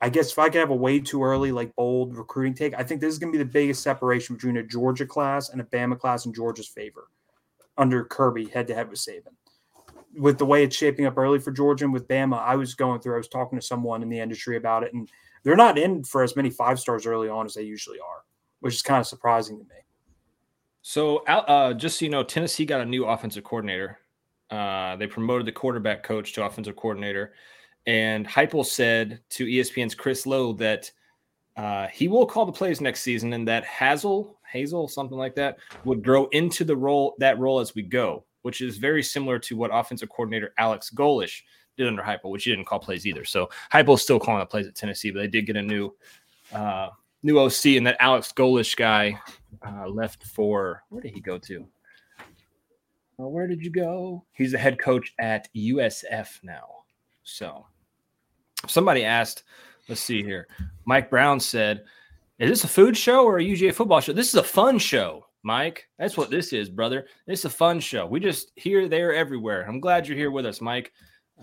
I 0.00 0.10
guess 0.10 0.32
if 0.32 0.38
I 0.38 0.50
could 0.50 0.58
have 0.58 0.70
a 0.70 0.76
way 0.76 1.00
too 1.00 1.24
early, 1.24 1.50
like 1.50 1.74
bold 1.76 2.14
recruiting 2.14 2.52
take, 2.52 2.74
I 2.74 2.82
think 2.82 3.00
this 3.00 3.14
is 3.14 3.18
going 3.18 3.32
to 3.32 3.38
be 3.38 3.42
the 3.42 3.50
biggest 3.50 3.82
separation 3.82 4.34
between 4.34 4.58
a 4.58 4.62
Georgia 4.62 5.06
class 5.06 5.48
and 5.48 5.62
a 5.62 5.64
Bama 5.64 5.98
class 5.98 6.26
in 6.26 6.34
Georgia's 6.34 6.68
favor 6.68 7.08
under 7.78 8.04
Kirby 8.04 8.46
head 8.46 8.66
to 8.66 8.74
head 8.74 8.90
with 8.90 8.98
Saban. 8.98 9.32
With 10.16 10.38
the 10.38 10.46
way 10.46 10.64
it's 10.64 10.76
shaping 10.76 11.06
up 11.06 11.18
early 11.18 11.38
for 11.38 11.50
Georgia 11.50 11.84
and 11.84 11.92
with 11.92 12.08
Bama, 12.08 12.40
I 12.40 12.56
was 12.56 12.74
going 12.74 13.00
through, 13.00 13.14
I 13.14 13.18
was 13.18 13.28
talking 13.28 13.58
to 13.58 13.64
someone 13.64 14.02
in 14.02 14.08
the 14.08 14.20
industry 14.20 14.56
about 14.56 14.82
it, 14.82 14.92
and 14.92 15.08
they're 15.42 15.56
not 15.56 15.78
in 15.78 16.04
for 16.04 16.22
as 16.22 16.36
many 16.36 16.50
five 16.50 16.78
stars 16.80 17.06
early 17.06 17.28
on 17.28 17.46
as 17.46 17.54
they 17.54 17.62
usually 17.62 17.98
are, 17.98 18.22
which 18.60 18.74
is 18.74 18.82
kind 18.82 19.00
of 19.00 19.06
surprising 19.06 19.58
to 19.58 19.64
me. 19.64 19.76
So, 20.82 21.18
uh, 21.24 21.72
just 21.74 21.98
so 21.98 22.04
you 22.04 22.10
know, 22.10 22.22
Tennessee 22.22 22.66
got 22.66 22.80
a 22.80 22.84
new 22.84 23.06
offensive 23.06 23.44
coordinator. 23.44 23.98
Uh, 24.50 24.96
they 24.96 25.06
promoted 25.06 25.46
the 25.46 25.52
quarterback 25.52 26.02
coach 26.02 26.32
to 26.34 26.44
offensive 26.44 26.76
coordinator, 26.76 27.32
and 27.86 28.26
Heupel 28.26 28.64
said 28.64 29.20
to 29.30 29.46
ESPN's 29.46 29.94
Chris 29.94 30.26
Low 30.26 30.52
that 30.54 30.90
uh, 31.56 31.86
he 31.88 32.08
will 32.08 32.26
call 32.26 32.46
the 32.46 32.52
plays 32.52 32.80
next 32.80 33.00
season, 33.00 33.32
and 33.32 33.46
that 33.48 33.64
Hazel, 33.64 34.38
Hazel, 34.50 34.88
something 34.88 35.16
like 35.16 35.34
that, 35.36 35.58
would 35.84 36.02
grow 36.02 36.26
into 36.26 36.64
the 36.64 36.76
role 36.76 37.14
that 37.18 37.38
role 37.38 37.60
as 37.60 37.74
we 37.74 37.82
go, 37.82 38.24
which 38.44 38.60
is 38.60 38.76
very 38.76 39.02
similar 39.02 39.38
to 39.38 39.56
what 39.56 39.70
offensive 39.72 40.10
coordinator 40.10 40.52
Alex 40.58 40.90
Golesh 40.94 41.40
did 41.76 41.86
under 41.86 42.02
Heupel, 42.02 42.30
which 42.30 42.44
he 42.44 42.50
didn't 42.50 42.66
call 42.66 42.78
plays 42.78 43.06
either. 43.06 43.24
So 43.24 43.48
Heupel's 43.72 44.02
still 44.02 44.20
calling 44.20 44.40
the 44.40 44.46
plays 44.46 44.66
at 44.66 44.74
Tennessee, 44.74 45.10
but 45.10 45.20
they 45.20 45.28
did 45.28 45.46
get 45.46 45.56
a 45.56 45.62
new 45.62 45.94
uh, 46.52 46.90
new 47.22 47.38
OC, 47.38 47.64
and 47.76 47.86
that 47.86 47.96
Alex 48.00 48.32
Golesh 48.36 48.76
guy 48.76 49.18
uh, 49.66 49.88
left 49.88 50.24
for 50.24 50.82
where 50.90 51.00
did 51.00 51.14
he 51.14 51.20
go 51.20 51.38
to? 51.38 51.66
Well, 53.16 53.30
where 53.30 53.46
did 53.46 53.64
you 53.64 53.70
go? 53.70 54.24
He's 54.32 54.52
the 54.52 54.58
head 54.58 54.78
coach 54.78 55.14
at 55.18 55.48
USF 55.54 56.42
now. 56.42 56.66
So 57.22 57.66
somebody 58.66 59.04
asked, 59.04 59.44
let's 59.88 60.00
see 60.00 60.22
here. 60.22 60.48
Mike 60.84 61.08
Brown 61.08 61.40
said, 61.40 61.84
Is 62.38 62.50
this 62.50 62.64
a 62.64 62.68
food 62.68 62.96
show 62.96 63.24
or 63.24 63.38
a 63.38 63.42
UGA 63.42 63.74
football 63.74 64.00
show? 64.00 64.12
This 64.12 64.28
is 64.28 64.34
a 64.34 64.42
fun 64.42 64.78
show, 64.78 65.26
Mike. 65.44 65.88
That's 65.98 66.16
what 66.16 66.30
this 66.30 66.52
is, 66.52 66.68
brother. 66.68 67.06
It's 67.28 67.44
a 67.44 67.50
fun 67.50 67.78
show. 67.78 68.06
We 68.06 68.18
just 68.18 68.50
here, 68.56 68.88
there, 68.88 69.14
everywhere. 69.14 69.64
I'm 69.68 69.78
glad 69.78 70.08
you're 70.08 70.16
here 70.16 70.30
with 70.30 70.46
us, 70.46 70.60
Mike. 70.60 70.92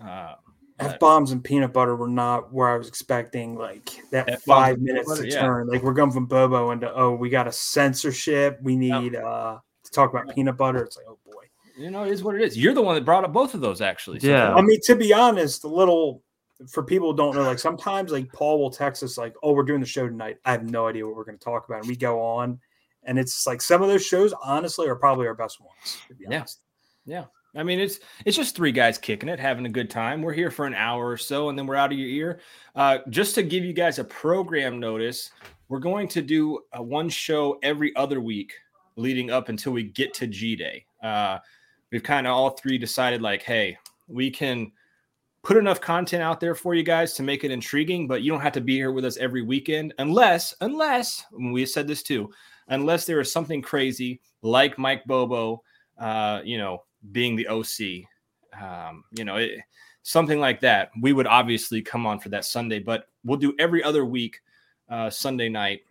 Uh, 0.03 0.33
F 0.79 0.99
bombs 0.99 1.31
and 1.31 1.43
peanut 1.43 1.71
butter 1.71 1.95
were 1.95 2.07
not 2.07 2.51
where 2.51 2.69
I 2.69 2.77
was 2.77 2.87
expecting. 2.87 3.55
Like 3.55 4.01
that 4.11 4.27
F-bombs 4.27 4.43
five 4.43 4.79
minutes 4.79 5.07
butter, 5.07 5.23
to 5.23 5.29
yeah. 5.29 5.41
turn. 5.41 5.67
Like 5.67 5.83
we're 5.83 5.93
going 5.93 6.11
from 6.11 6.25
Bobo 6.25 6.71
into 6.71 6.91
oh, 6.93 7.13
we 7.13 7.29
got 7.29 7.47
a 7.47 7.51
censorship. 7.51 8.59
We 8.61 8.75
need 8.75 9.15
uh 9.15 9.59
to 9.83 9.91
talk 9.91 10.11
about 10.13 10.33
peanut 10.33 10.57
butter. 10.57 10.83
It's 10.83 10.97
like 10.97 11.05
oh 11.07 11.19
boy. 11.25 11.43
you 11.77 11.91
know, 11.91 12.03
it 12.03 12.11
is 12.11 12.23
what 12.23 12.35
it 12.35 12.41
is. 12.41 12.57
You're 12.57 12.73
the 12.73 12.81
one 12.81 12.95
that 12.95 13.05
brought 13.05 13.23
up 13.23 13.31
both 13.31 13.53
of 13.53 13.61
those, 13.61 13.81
actually. 13.81 14.19
So 14.19 14.27
Yeah. 14.27 14.53
I 14.53 14.61
mean, 14.61 14.79
to 14.85 14.95
be 14.95 15.13
honest, 15.13 15.63
a 15.63 15.67
little 15.67 16.23
for 16.67 16.83
people 16.83 17.11
who 17.11 17.17
don't 17.17 17.35
know, 17.35 17.43
like 17.43 17.59
sometimes 17.59 18.11
like 18.11 18.31
Paul 18.33 18.59
will 18.59 18.71
text 18.71 19.03
us 19.03 19.17
like, 19.17 19.35
"Oh, 19.43 19.53
we're 19.53 19.63
doing 19.63 19.79
the 19.79 19.85
show 19.85 20.07
tonight." 20.07 20.37
I 20.45 20.51
have 20.51 20.69
no 20.69 20.87
idea 20.87 21.05
what 21.05 21.15
we're 21.15 21.25
going 21.25 21.37
to 21.37 21.43
talk 21.43 21.67
about, 21.67 21.81
and 21.81 21.87
we 21.87 21.95
go 21.95 22.21
on, 22.21 22.59
and 23.03 23.17
it's 23.19 23.45
like 23.47 23.61
some 23.61 23.81
of 23.81 23.87
those 23.87 24.05
shows, 24.05 24.33
honestly, 24.43 24.87
are 24.87 24.95
probably 24.95 25.27
our 25.27 25.35
best 25.35 25.59
ones. 25.59 25.97
To 26.07 26.15
be 26.15 26.25
Yeah. 26.29 26.37
honest, 26.39 26.59
Yeah. 27.05 27.25
I 27.53 27.63
mean, 27.63 27.79
it's 27.81 27.99
it's 28.25 28.37
just 28.37 28.55
three 28.55 28.71
guys 28.71 28.97
kicking 28.97 29.27
it, 29.27 29.37
having 29.39 29.65
a 29.65 29.69
good 29.69 29.89
time. 29.89 30.21
We're 30.21 30.31
here 30.31 30.51
for 30.51 30.65
an 30.65 30.73
hour 30.73 31.09
or 31.09 31.17
so, 31.17 31.49
and 31.49 31.59
then 31.59 31.67
we're 31.67 31.75
out 31.75 31.91
of 31.91 31.97
your 31.99 32.07
ear. 32.07 32.39
Uh, 32.75 32.99
just 33.09 33.35
to 33.35 33.43
give 33.43 33.65
you 33.65 33.73
guys 33.73 33.99
a 33.99 34.05
program 34.05 34.79
notice, 34.79 35.31
we're 35.67 35.79
going 35.79 36.07
to 36.09 36.21
do 36.21 36.59
a 36.73 36.81
one 36.81 37.09
show 37.09 37.59
every 37.61 37.93
other 37.97 38.21
week 38.21 38.53
leading 38.95 39.31
up 39.31 39.49
until 39.49 39.73
we 39.73 39.83
get 39.83 40.13
to 40.13 40.27
G 40.27 40.55
Day. 40.55 40.85
Uh, 41.03 41.39
we've 41.91 42.03
kind 42.03 42.25
of 42.25 42.33
all 42.33 42.51
three 42.51 42.77
decided, 42.77 43.21
like, 43.21 43.41
hey, 43.41 43.77
we 44.07 44.31
can 44.31 44.71
put 45.43 45.57
enough 45.57 45.81
content 45.81 46.21
out 46.23 46.39
there 46.39 46.55
for 46.55 46.73
you 46.75 46.83
guys 46.83 47.13
to 47.15 47.23
make 47.23 47.43
it 47.43 47.51
intriguing, 47.51 48.07
but 48.07 48.21
you 48.21 48.31
don't 48.31 48.41
have 48.41 48.53
to 48.53 48.61
be 48.61 48.75
here 48.75 48.91
with 48.91 49.03
us 49.03 49.17
every 49.17 49.41
weekend 49.41 49.93
unless, 49.97 50.53
unless 50.61 51.25
we 51.33 51.65
said 51.65 51.87
this 51.87 52.03
too, 52.03 52.29
unless 52.67 53.05
there 53.05 53.19
is 53.19 53.31
something 53.31 53.61
crazy 53.61 54.21
like 54.41 54.77
Mike 54.77 55.05
Bobo, 55.05 55.63
uh, 55.97 56.41
you 56.43 56.57
know, 56.57 56.83
being 57.11 57.35
the 57.35 57.47
OC, 57.47 58.05
um, 58.61 59.03
you 59.17 59.23
know, 59.23 59.37
it, 59.37 59.59
something 60.03 60.39
like 60.39 60.59
that. 60.61 60.91
We 61.01 61.13
would 61.13 61.27
obviously 61.27 61.81
come 61.81 62.05
on 62.05 62.19
for 62.19 62.29
that 62.29 62.45
Sunday, 62.45 62.79
but 62.79 63.07
we'll 63.23 63.37
do 63.37 63.53
every 63.59 63.83
other 63.83 64.05
week, 64.05 64.41
uh, 64.89 65.09
Sunday 65.09 65.49
night 65.49 65.81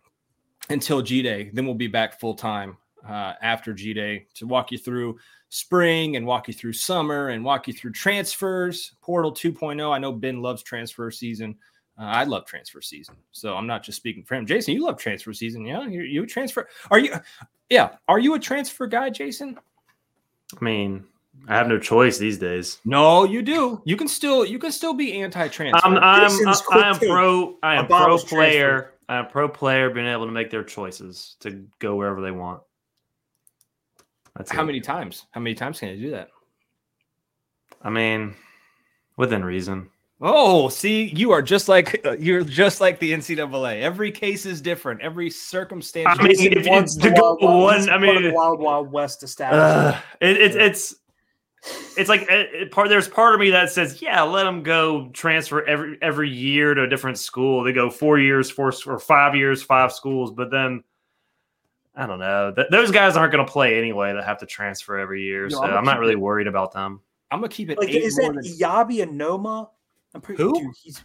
until 0.69 1.01
G 1.01 1.21
Day. 1.21 1.49
Then 1.53 1.65
we'll 1.65 1.75
be 1.75 1.87
back 1.87 2.19
full 2.19 2.35
time 2.35 2.77
uh, 3.07 3.33
after 3.41 3.73
G 3.73 3.93
Day 3.93 4.27
to 4.35 4.47
walk 4.47 4.71
you 4.71 4.77
through 4.77 5.17
spring 5.49 6.15
and 6.15 6.25
walk 6.25 6.47
you 6.47 6.53
through 6.53 6.73
summer 6.73 7.29
and 7.29 7.43
walk 7.43 7.67
you 7.67 7.73
through 7.73 7.91
transfers, 7.91 8.93
portal 9.01 9.33
2.0. 9.33 9.91
I 9.91 9.99
know 9.99 10.13
Ben 10.13 10.41
loves 10.41 10.63
transfer 10.63 11.11
season. 11.11 11.57
Uh, 12.01 12.05
I 12.05 12.23
love 12.23 12.45
transfer 12.45 12.81
season, 12.81 13.15
so 13.31 13.55
I'm 13.55 13.67
not 13.67 13.83
just 13.83 13.97
speaking 13.97 14.23
for 14.23 14.33
him. 14.33 14.47
Jason, 14.47 14.73
you 14.73 14.83
love 14.83 14.97
transfer 14.97 15.33
season, 15.33 15.63
yeah? 15.65 15.85
You, 15.85 16.01
you 16.01 16.25
transfer? 16.25 16.67
Are 16.89 16.97
you? 16.97 17.13
Yeah, 17.69 17.95
are 18.07 18.17
you 18.17 18.33
a 18.33 18.39
transfer 18.39 18.87
guy, 18.87 19.11
Jason? 19.11 19.59
I 20.59 20.63
mean, 20.63 21.05
I 21.47 21.55
have 21.55 21.67
no 21.67 21.77
choice 21.77 22.17
these 22.17 22.39
days. 22.39 22.79
No, 22.85 23.23
you 23.23 23.43
do. 23.43 23.81
You 23.85 23.95
can 23.95 24.07
still 24.07 24.43
you 24.45 24.57
can 24.57 24.71
still 24.71 24.95
be 24.95 25.21
anti-transfer. 25.21 25.85
I'm 25.85 25.97
I'm 25.97 26.31
I 26.71 26.97
take. 26.97 27.09
pro 27.09 27.57
I 27.61 27.75
am 27.75 27.85
pro 27.85 28.17
player. 28.17 28.93
I 29.07 29.17
am 29.17 29.27
pro 29.27 29.47
player 29.47 29.89
being 29.89 30.07
able 30.07 30.25
to 30.25 30.31
make 30.31 30.49
their 30.49 30.63
choices 30.63 31.35
to 31.41 31.65
go 31.79 31.95
wherever 31.95 32.21
they 32.21 32.31
want. 32.31 32.61
That's 34.35 34.51
How 34.51 34.63
it. 34.63 34.65
many 34.65 34.81
times? 34.81 35.25
How 35.31 35.41
many 35.41 35.53
times 35.53 35.79
can 35.79 35.89
you 35.89 35.97
do 35.97 36.11
that? 36.11 36.29
I 37.81 37.89
mean, 37.89 38.35
within 39.17 39.45
reason. 39.45 39.89
Oh, 40.23 40.69
see, 40.69 41.05
you 41.15 41.31
are 41.31 41.41
just 41.41 41.67
like 41.67 42.05
you're 42.19 42.43
just 42.43 42.79
like 42.79 42.99
the 42.99 43.11
NCAA. 43.13 43.81
Every 43.81 44.11
case 44.11 44.45
is 44.45 44.61
different. 44.61 45.01
Every 45.01 45.29
circumstance. 45.29 46.07
I 46.19 46.21
mean, 46.23 46.31
if 46.31 46.65
you- 46.65 46.71
Once 46.71 46.95
the 46.95 47.09
go 47.09 47.21
Wild 47.21 47.41
Wild- 47.41 47.63
one- 47.63 47.89
I 47.89 47.97
mean- 47.97 48.23
the 48.23 48.33
Wild 48.33 48.59
Wild 48.59 48.91
West 48.91 49.23
Uh, 49.23 49.25
establishment. 49.25 50.03
it, 50.21 50.37
it's 50.37 50.55
it's 50.55 50.95
it's 51.97 52.09
like 52.09 52.21
it, 52.23 52.49
it- 52.53 52.71
part. 52.71 52.89
There's 52.89 53.07
part 53.07 53.33
of 53.33 53.39
me 53.39 53.49
that 53.51 53.71
says, 53.71 54.01
yeah, 54.01 54.21
let 54.21 54.43
them 54.43 54.61
go 54.63 55.09
transfer 55.13 55.63
every 55.63 55.97
every 56.01 56.29
year 56.29 56.73
to 56.75 56.83
a 56.83 56.87
different 56.87 57.17
school. 57.17 57.63
They 57.63 57.73
go 57.73 57.89
four 57.89 58.19
years, 58.19 58.49
four 58.51 58.71
or 58.87 58.99
five 58.99 59.35
years, 59.35 59.63
five 59.63 59.91
schools. 59.91 60.31
But 60.31 60.51
then 60.51 60.83
I 61.95 62.05
don't 62.05 62.19
know. 62.19 62.53
Th- 62.55 62.67
those 62.69 62.91
guys 62.91 63.17
aren't 63.17 63.33
going 63.33 63.45
to 63.45 63.51
play 63.51 63.77
anyway. 63.79 64.13
That 64.13 64.23
have 64.23 64.37
to 64.39 64.45
transfer 64.45 64.97
every 64.99 65.23
year. 65.23 65.43
No, 65.43 65.57
so 65.57 65.63
I'm 65.63 65.77
I'm 65.79 65.85
not 65.85 65.99
really 65.99 66.15
worried 66.15 66.47
about 66.47 66.73
them. 66.73 66.99
I'm 67.31 67.39
gonna 67.39 67.49
keep 67.49 67.69
it. 67.71 67.77
like, 67.79 67.89
eight 67.89 68.03
is 68.03 68.19
more 68.19 68.33
that 68.33 68.43
than- 68.43 68.53
Yabi 68.59 69.05
Anoma? 69.07 69.69
I'm 70.13 70.21
pretty. 70.21 70.41
Who? 70.43 70.53
Dude, 70.53 70.73
he's. 70.83 71.03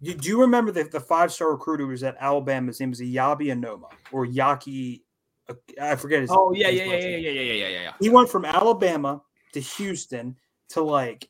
You, 0.00 0.14
do 0.14 0.28
you 0.28 0.40
remember 0.40 0.72
the, 0.72 0.84
the 0.84 1.00
five 1.00 1.32
star 1.32 1.50
recruiter 1.52 1.84
who 1.84 1.90
was 1.90 2.02
at 2.02 2.16
Alabama? 2.20 2.66
His 2.66 2.80
name 2.80 2.90
was 2.90 3.00
Yabi 3.00 3.46
Anoma 3.46 3.90
or 4.12 4.26
Yaki. 4.26 5.00
uh, 5.48 5.54
I 5.80 5.96
forget 5.96 6.20
his. 6.20 6.30
Oh 6.30 6.52
yeah, 6.52 6.68
his 6.68 6.80
yeah, 6.80 6.84
yeah, 6.84 6.96
yeah, 6.96 7.16
yeah, 7.16 7.30
yeah, 7.30 7.40
yeah, 7.40 7.52
yeah, 7.68 7.82
yeah. 7.82 7.92
He 8.00 8.10
went 8.10 8.28
from 8.28 8.44
Alabama 8.44 9.22
to 9.52 9.60
Houston 9.60 10.36
to 10.70 10.82
like 10.82 11.28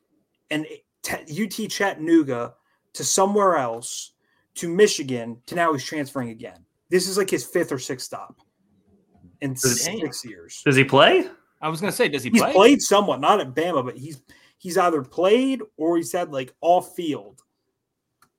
an 0.50 0.66
t- 1.02 1.44
UT 1.44 1.70
Chattanooga 1.70 2.54
to 2.94 3.04
somewhere 3.04 3.56
else 3.56 4.12
to 4.56 4.68
Michigan 4.68 5.36
to 5.46 5.54
now 5.54 5.72
he's 5.72 5.84
transferring 5.84 6.30
again. 6.30 6.58
This 6.90 7.08
is 7.08 7.16
like 7.18 7.30
his 7.30 7.44
fifth 7.44 7.70
or 7.70 7.78
sixth 7.78 8.06
stop 8.06 8.36
in 9.40 9.50
Damn. 9.50 9.58
six 10.00 10.24
years. 10.24 10.62
Does 10.64 10.76
he 10.76 10.84
play? 10.84 11.28
I 11.60 11.68
was 11.68 11.80
gonna 11.80 11.92
say, 11.92 12.08
does 12.08 12.24
he 12.24 12.30
He's 12.30 12.42
play? 12.42 12.52
played 12.52 12.82
somewhat, 12.82 13.20
not 13.20 13.40
at 13.40 13.54
Bama, 13.54 13.84
but 13.84 13.96
he's 13.96 14.22
he's 14.58 14.76
either 14.78 15.02
played 15.02 15.60
or 15.76 15.96
he's 15.96 16.12
had 16.12 16.32
like 16.32 16.54
off 16.60 16.94
field. 16.94 17.42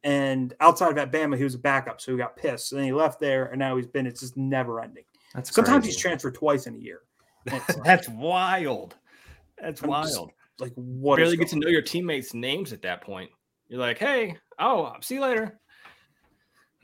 And 0.03 0.53
outside 0.59 0.91
of 0.91 0.97
at 0.97 1.11
Bama, 1.11 1.37
he 1.37 1.43
was 1.43 1.55
a 1.55 1.59
backup, 1.59 1.99
so 1.99 2.11
he 2.11 2.17
got 2.17 2.37
pissed. 2.37 2.71
And 2.71 2.79
then 2.79 2.85
he 2.85 2.93
left 2.93 3.19
there, 3.19 3.47
and 3.47 3.59
now 3.59 3.75
he's 3.75 3.87
been. 3.87 4.05
It's 4.07 4.21
just 4.21 4.37
never 4.37 4.79
ending. 4.79 5.03
That's 5.33 5.53
Sometimes 5.53 5.83
crazy. 5.83 5.87
he's 5.95 6.01
transferred 6.01 6.35
twice 6.35 6.67
in 6.67 6.75
a 6.75 6.79
year. 6.79 7.01
And 7.51 7.61
That's 7.83 8.07
wild. 8.09 8.95
That's 9.61 9.81
I'm 9.83 9.89
just- 9.89 10.17
wild. 10.17 10.31
like 10.59 10.73
what? 10.75 11.19
is 11.19 11.23
Barely 11.25 11.37
get 11.37 11.47
to 11.49 11.55
know 11.59 11.67
your 11.69 11.81
teammates' 11.81 12.33
names 12.33 12.73
at 12.73 12.81
that 12.83 13.01
point. 13.01 13.31
You're 13.69 13.79
like, 13.79 13.97
hey, 13.97 14.37
oh, 14.59 14.93
see 15.01 15.15
you 15.15 15.21
later. 15.21 15.59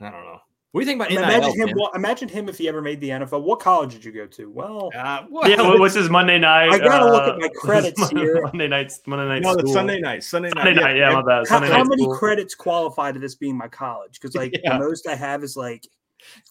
I 0.00 0.10
don't 0.10 0.24
know. 0.24 0.40
What 0.74 0.80
do 0.80 0.86
you 0.90 0.98
think 0.98 1.08
about 1.08 1.16
on? 1.16 1.28
NIL? 1.28 1.38
Imagine 1.38 1.60
him. 1.60 1.68
Tim? 1.68 1.78
What, 1.78 1.94
imagine 1.94 2.28
him 2.28 2.48
if 2.48 2.58
he 2.58 2.68
ever 2.68 2.82
made 2.82 3.00
the 3.00 3.10
NFL. 3.10 3.42
What 3.44 3.60
college 3.60 3.92
did 3.92 4.04
you 4.04 4.10
go 4.10 4.26
to? 4.26 4.50
Well, 4.50 4.90
Uh, 4.92 5.22
what? 5.28 5.48
Yeah, 5.48 5.62
what- 5.62 5.78
what's 5.78 5.94
his 5.94 6.10
Monday 6.10 6.36
night? 6.36 6.68
I 6.70 6.78
gotta 6.78 7.04
look 7.04 7.22
uh, 7.28 7.34
at 7.34 7.38
my 7.38 7.48
credits 7.54 8.10
here. 8.10 8.42
Monday 8.42 8.66
nights, 8.66 9.00
Monday 9.06 9.40
night. 9.40 9.42
no. 9.42 9.72
Sunday 9.72 10.00
night. 10.00 10.24
Sunday 10.24 10.48
night. 10.48 10.64
Sunday 10.64 10.80
night. 10.82 10.96
Yeah, 10.96 11.12
my 11.12 11.22
bad. 11.22 11.28
how, 11.38 11.44
Sunday 11.44 11.68
how 11.68 11.76
night 11.78 11.86
many 11.90 12.02
school. 12.02 12.16
credits 12.16 12.56
qualify 12.56 13.12
to 13.12 13.20
this 13.20 13.36
being 13.36 13.56
my 13.56 13.68
college? 13.68 14.14
Because 14.20 14.34
like 14.34 14.58
Yeah. 14.64 14.76
the 14.78 14.84
most 14.84 15.06
I 15.06 15.14
have 15.14 15.44
is 15.44 15.56
like 15.56 15.86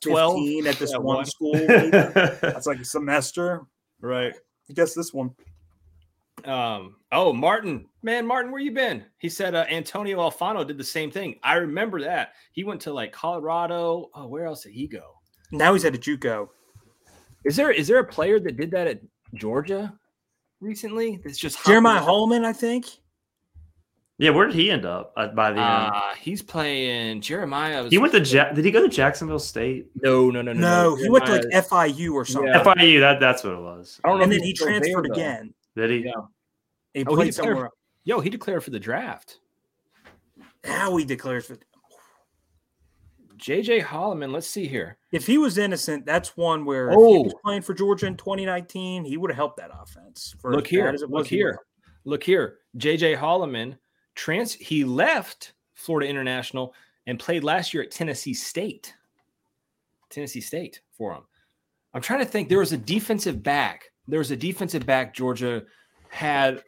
12 0.01 0.36
fifteen 0.36 0.67
at 0.67 0.76
this 0.78 0.93
at 0.93 1.03
one 1.03 1.17
one. 1.17 1.26
school. 1.26 1.53
maybe. 1.55 1.89
That's 1.91 2.65
like 2.65 2.80
a 2.80 2.86
semester. 2.86 3.63
Right. 3.99 4.34
I 4.69 4.74
guess 4.74 4.93
this 4.93 5.13
one. 5.13 5.32
Um, 6.45 6.95
oh, 7.11 7.31
Martin, 7.33 7.87
man, 8.01 8.25
Martin, 8.27 8.51
where 8.51 8.61
you 8.61 8.71
been? 8.71 9.03
He 9.19 9.29
said 9.29 9.55
uh, 9.55 9.65
Antonio 9.69 10.17
Alfano 10.19 10.65
did 10.65 10.77
the 10.77 10.83
same 10.83 11.09
thing. 11.11 11.39
I 11.43 11.55
remember 11.55 12.01
that. 12.01 12.33
He 12.51 12.63
went 12.63 12.81
to 12.81 12.93
like 12.93 13.11
Colorado. 13.11 14.09
Oh, 14.13 14.27
where 14.27 14.45
else 14.45 14.63
did 14.63 14.73
he 14.73 14.87
go? 14.87 15.19
Now 15.51 15.73
he's 15.73 15.85
at 15.85 15.95
a 15.95 15.97
JUCO. 15.97 16.49
Is 17.45 17.55
there 17.55 17.71
is 17.71 17.87
there 17.87 17.99
a 17.99 18.05
player 18.05 18.39
that 18.39 18.57
did 18.57 18.71
that 18.71 18.87
at 18.87 19.01
Georgia 19.35 19.93
recently? 20.61 21.19
That's 21.23 21.37
just 21.37 21.63
Jeremiah 21.65 22.01
Holloman, 22.01 22.45
I 22.45 22.53
think. 22.53 22.87
Yeah, 24.19 24.29
where 24.29 24.45
did 24.45 24.55
he 24.55 24.69
end 24.69 24.85
up 24.85 25.11
uh, 25.17 25.27
by 25.29 25.51
the 25.51 25.57
end? 25.59 25.91
Uh, 25.93 26.13
he's 26.19 26.41
playing 26.41 27.19
Jeremiah. 27.21 27.83
was- 27.83 27.91
He 27.91 27.97
went 27.97 28.13
to 28.13 28.19
ja- 28.21 28.51
did 28.53 28.63
he 28.63 28.71
go 28.71 28.81
to 28.81 28.87
Jacksonville 28.87 29.39
State? 29.39 29.87
no, 29.95 30.29
no, 30.29 30.41
no, 30.41 30.53
no. 30.53 30.59
No, 30.59 30.95
he 30.95 31.09
went 31.09 31.25
to 31.25 31.33
like 31.33 31.45
FIU 31.65 32.13
or 32.13 32.23
something. 32.23 32.51
Yeah. 32.53 32.63
FIU. 32.63 32.99
That 32.99 33.19
that's 33.19 33.43
what 33.43 33.53
it 33.53 33.59
was. 33.59 33.99
I 34.03 34.09
don't 34.09 34.19
know. 34.19 34.23
And 34.23 34.31
then 34.31 34.39
he 34.41 34.49
he's 34.49 34.59
still 34.59 34.67
there, 34.67 34.79
transferred 34.79 35.05
again. 35.11 35.53
Did 35.75 35.89
he? 35.89 35.97
Yeah. 36.05 36.11
He 36.93 37.03
Oh, 37.05 37.11
he 37.11 37.15
played 37.15 37.31
declared- 37.31 37.33
somewhere. 37.33 37.65
else. 37.65 37.75
Yo, 38.05 38.19
he 38.19 38.29
declared 38.29 38.63
for 38.63 38.69
the 38.71 38.79
draft. 38.79 39.39
Now 40.65 40.95
he 40.97 41.05
declares 41.05 41.45
for. 41.45 41.57
JJ 43.37 43.81
Holloman. 43.81 44.31
Let's 44.31 44.47
see 44.47 44.67
here. 44.67 44.97
If 45.11 45.25
he 45.27 45.37
was 45.37 45.57
innocent, 45.57 46.05
that's 46.05 46.37
one 46.37 46.63
where 46.65 46.89
if 46.91 46.97
Oh. 46.97 47.13
he 47.17 47.23
was 47.23 47.33
oh. 47.35 47.39
playing 47.43 47.61
for 47.63 47.73
Georgia 47.73 48.05
in 48.05 48.15
2019, 48.15 49.03
he 49.03 49.17
would 49.17 49.29
have 49.31 49.35
helped 49.35 49.57
that 49.57 49.71
offense. 49.73 50.35
For 50.39 50.53
Look 50.53 50.67
here. 50.67 50.93
Look 51.09 51.27
he 51.27 51.37
here. 51.37 51.59
Look 52.05 52.23
here. 52.23 52.59
JJ 52.77 53.17
Holloman 53.17 53.77
trans 54.15 54.53
he 54.53 54.83
left 54.85 55.53
Florida 55.73 56.07
International 56.09 56.73
and 57.07 57.19
played 57.19 57.43
last 57.43 57.73
year 57.73 57.83
at 57.83 57.91
Tennessee 57.91 58.33
State. 58.33 58.93
Tennessee 60.09 60.41
State 60.41 60.81
for 60.91 61.13
him. 61.13 61.23
I'm 61.93 62.01
trying 62.01 62.19
to 62.19 62.25
think. 62.25 62.47
There 62.49 62.59
was 62.59 62.71
a 62.71 62.77
defensive 62.77 63.43
back. 63.43 63.91
There 64.07 64.19
was 64.19 64.31
a 64.31 64.37
defensive 64.37 64.85
back 64.85 65.13
Georgia 65.13 65.63
had. 66.14 66.64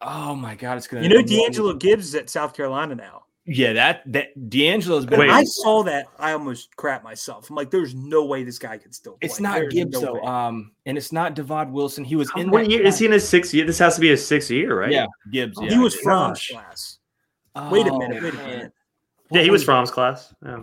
Oh 0.00 0.34
my 0.34 0.54
God, 0.54 0.76
it's 0.76 0.86
gonna. 0.86 1.02
You 1.02 1.08
know, 1.08 1.22
D'Angelo 1.22 1.72
Gibbs 1.74 2.06
is 2.08 2.14
at 2.14 2.28
South 2.28 2.54
Carolina 2.54 2.94
now. 2.94 3.22
Yeah, 3.46 3.72
that 3.74 4.02
that 4.12 4.48
D'Angelo's 4.50 5.04
been. 5.06 5.18
When 5.18 5.30
I 5.30 5.44
saw 5.44 5.82
that, 5.82 6.06
I 6.18 6.32
almost 6.32 6.74
crap 6.76 7.02
myself. 7.04 7.48
I'm 7.50 7.56
like, 7.56 7.70
there's 7.70 7.94
no 7.94 8.24
way 8.24 8.42
this 8.42 8.58
guy 8.58 8.78
could 8.78 8.94
still 8.94 9.12
play. 9.12 9.18
It's 9.22 9.40
not 9.40 9.54
There's 9.56 9.72
Gibbs 9.74 9.92
no 9.92 10.00
though, 10.00 10.14
way. 10.14 10.20
um, 10.22 10.72
and 10.86 10.96
it's 10.96 11.12
not 11.12 11.36
Devod 11.36 11.70
Wilson. 11.70 12.04
He 12.04 12.16
was 12.16 12.30
in 12.36 12.50
What 12.50 12.64
that 12.64 12.70
year 12.70 12.82
is 12.82 12.98
he 12.98 13.06
in 13.06 13.12
his 13.12 13.28
sixth 13.28 13.52
year? 13.52 13.66
This 13.66 13.78
has 13.80 13.94
to 13.96 14.00
be 14.00 14.08
his 14.08 14.26
sixth 14.26 14.50
year, 14.50 14.78
right? 14.80 14.90
Yeah, 14.90 15.06
Gibbs. 15.30 15.58
Yeah, 15.60 15.70
he 15.70 15.78
was 15.78 15.94
Gibbs. 15.94 16.02
Fromm's 16.04 16.38
Gosh. 16.38 16.50
class. 16.52 16.98
Wait 17.70 17.86
a 17.86 17.90
Oh, 17.92 17.98
minute. 17.98 18.22
Wait 18.22 18.32
a 18.32 18.36
man. 18.36 18.48
minute. 18.48 18.72
Yeah, 19.30 19.42
he 19.42 19.48
What 19.50 19.52
was 19.54 19.64
Fromm's 19.64 19.90
class. 19.90 20.34
Yeah. 20.44 20.62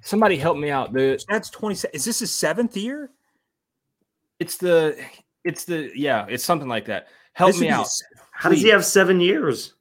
Somebody 0.00 0.36
help 0.36 0.56
me 0.56 0.70
out. 0.70 0.92
The 0.92 1.22
That's 1.28 1.50
20. 1.50 1.88
Is 1.92 2.04
this 2.04 2.18
his 2.20 2.34
seventh 2.34 2.76
year? 2.76 3.10
it's 4.38 4.56
the 4.58 4.98
it's 5.46 5.64
the 5.64 5.90
yeah, 5.94 6.26
it's 6.28 6.44
something 6.44 6.68
like 6.68 6.84
that. 6.86 7.08
Help 7.32 7.52
This 7.52 7.60
me 7.60 7.68
out. 7.68 7.84
his- 7.84 8.02
How 8.32 8.50
does 8.50 8.60
he 8.60 8.68
have 8.68 8.84
seven 8.84 9.20
years? 9.20 9.72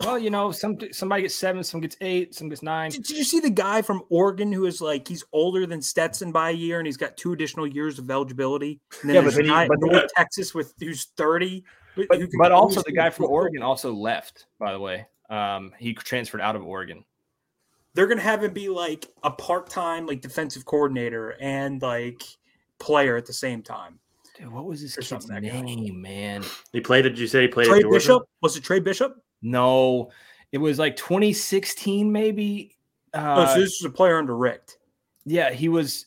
Well, 0.00 0.18
you 0.18 0.28
know, 0.28 0.52
some 0.52 0.76
somebody 0.92 1.22
gets 1.22 1.34
seven, 1.34 1.64
some 1.64 1.80
gets 1.80 1.96
eight, 2.02 2.34
some 2.34 2.50
gets 2.50 2.62
nine. 2.62 2.90
Did, 2.90 3.04
did 3.04 3.16
you 3.16 3.24
see 3.24 3.40
the 3.40 3.48
guy 3.48 3.80
from 3.80 4.02
Oregon 4.10 4.52
who 4.52 4.66
is 4.66 4.82
like 4.82 5.08
he's 5.08 5.24
older 5.32 5.64
than 5.66 5.80
Stetson 5.80 6.32
by 6.32 6.50
a 6.50 6.52
year 6.52 6.78
and 6.78 6.86
he's 6.86 6.98
got 6.98 7.16
two 7.16 7.32
additional 7.32 7.66
years 7.66 7.98
of 7.98 8.10
eligibility? 8.10 8.78
And 9.00 9.08
then 9.08 9.14
Yeah, 9.16 9.22
but 9.22 9.32
a 9.32 9.36
then 9.36 9.44
he- 9.46 9.50
guy 9.50 9.68
but 9.68 9.80
from 9.80 9.88
then- 9.92 10.06
Texas 10.14 10.54
with 10.54 10.74
who's 10.78 11.06
30. 11.16 11.64
who 11.94 12.06
But, 12.08 12.18
can- 12.18 12.28
but 12.38 12.52
also 12.52 12.82
the 12.82 12.92
guy 12.92 13.08
from 13.08 13.24
flip- 13.24 13.30
Oregon 13.30 13.62
also 13.62 13.90
left, 13.90 14.46
by 14.58 14.72
the 14.72 14.78
way. 14.78 15.06
Um, 15.30 15.72
he 15.78 15.94
transferred 15.94 16.42
out 16.42 16.56
of 16.56 16.62
Oregon. 16.64 17.02
They're 17.94 18.06
gonna 18.06 18.20
have 18.20 18.44
him 18.44 18.52
be 18.52 18.68
like 18.68 19.06
a 19.22 19.30
part-time 19.30 20.06
like 20.06 20.20
defensive 20.20 20.66
coordinator 20.66 21.36
and 21.40 21.80
like 21.80 22.22
player 22.78 23.16
at 23.16 23.24
the 23.24 23.32
same 23.32 23.62
time. 23.62 23.98
Dude, 24.38 24.52
what 24.52 24.64
was 24.66 24.82
this 24.82 24.94
Or 24.96 25.00
kid's 25.00 25.08
something 25.08 25.32
like 25.34 25.42
that. 25.44 25.62
name, 25.64 26.00
man? 26.00 26.44
He 26.72 26.80
played. 26.80 27.02
Did 27.02 27.18
you 27.18 27.26
say 27.26 27.42
he 27.42 27.48
played 27.48 27.68
Trey 27.68 27.80
at 27.80 27.90
Bishop 27.90 28.22
was 28.42 28.56
it 28.56 28.62
Trey 28.64 28.80
Bishop? 28.80 29.16
No, 29.42 30.10
it 30.52 30.58
was 30.58 30.78
like 30.78 30.96
2016, 30.96 32.10
maybe. 32.10 32.76
oh, 33.14 33.18
Uh, 33.20 33.46
so 33.54 33.60
this 33.60 33.74
is 33.74 33.84
a 33.84 33.90
player 33.90 34.18
under 34.18 34.36
Richt. 34.36 34.78
yeah, 35.24 35.50
he 35.50 35.68
was. 35.68 36.06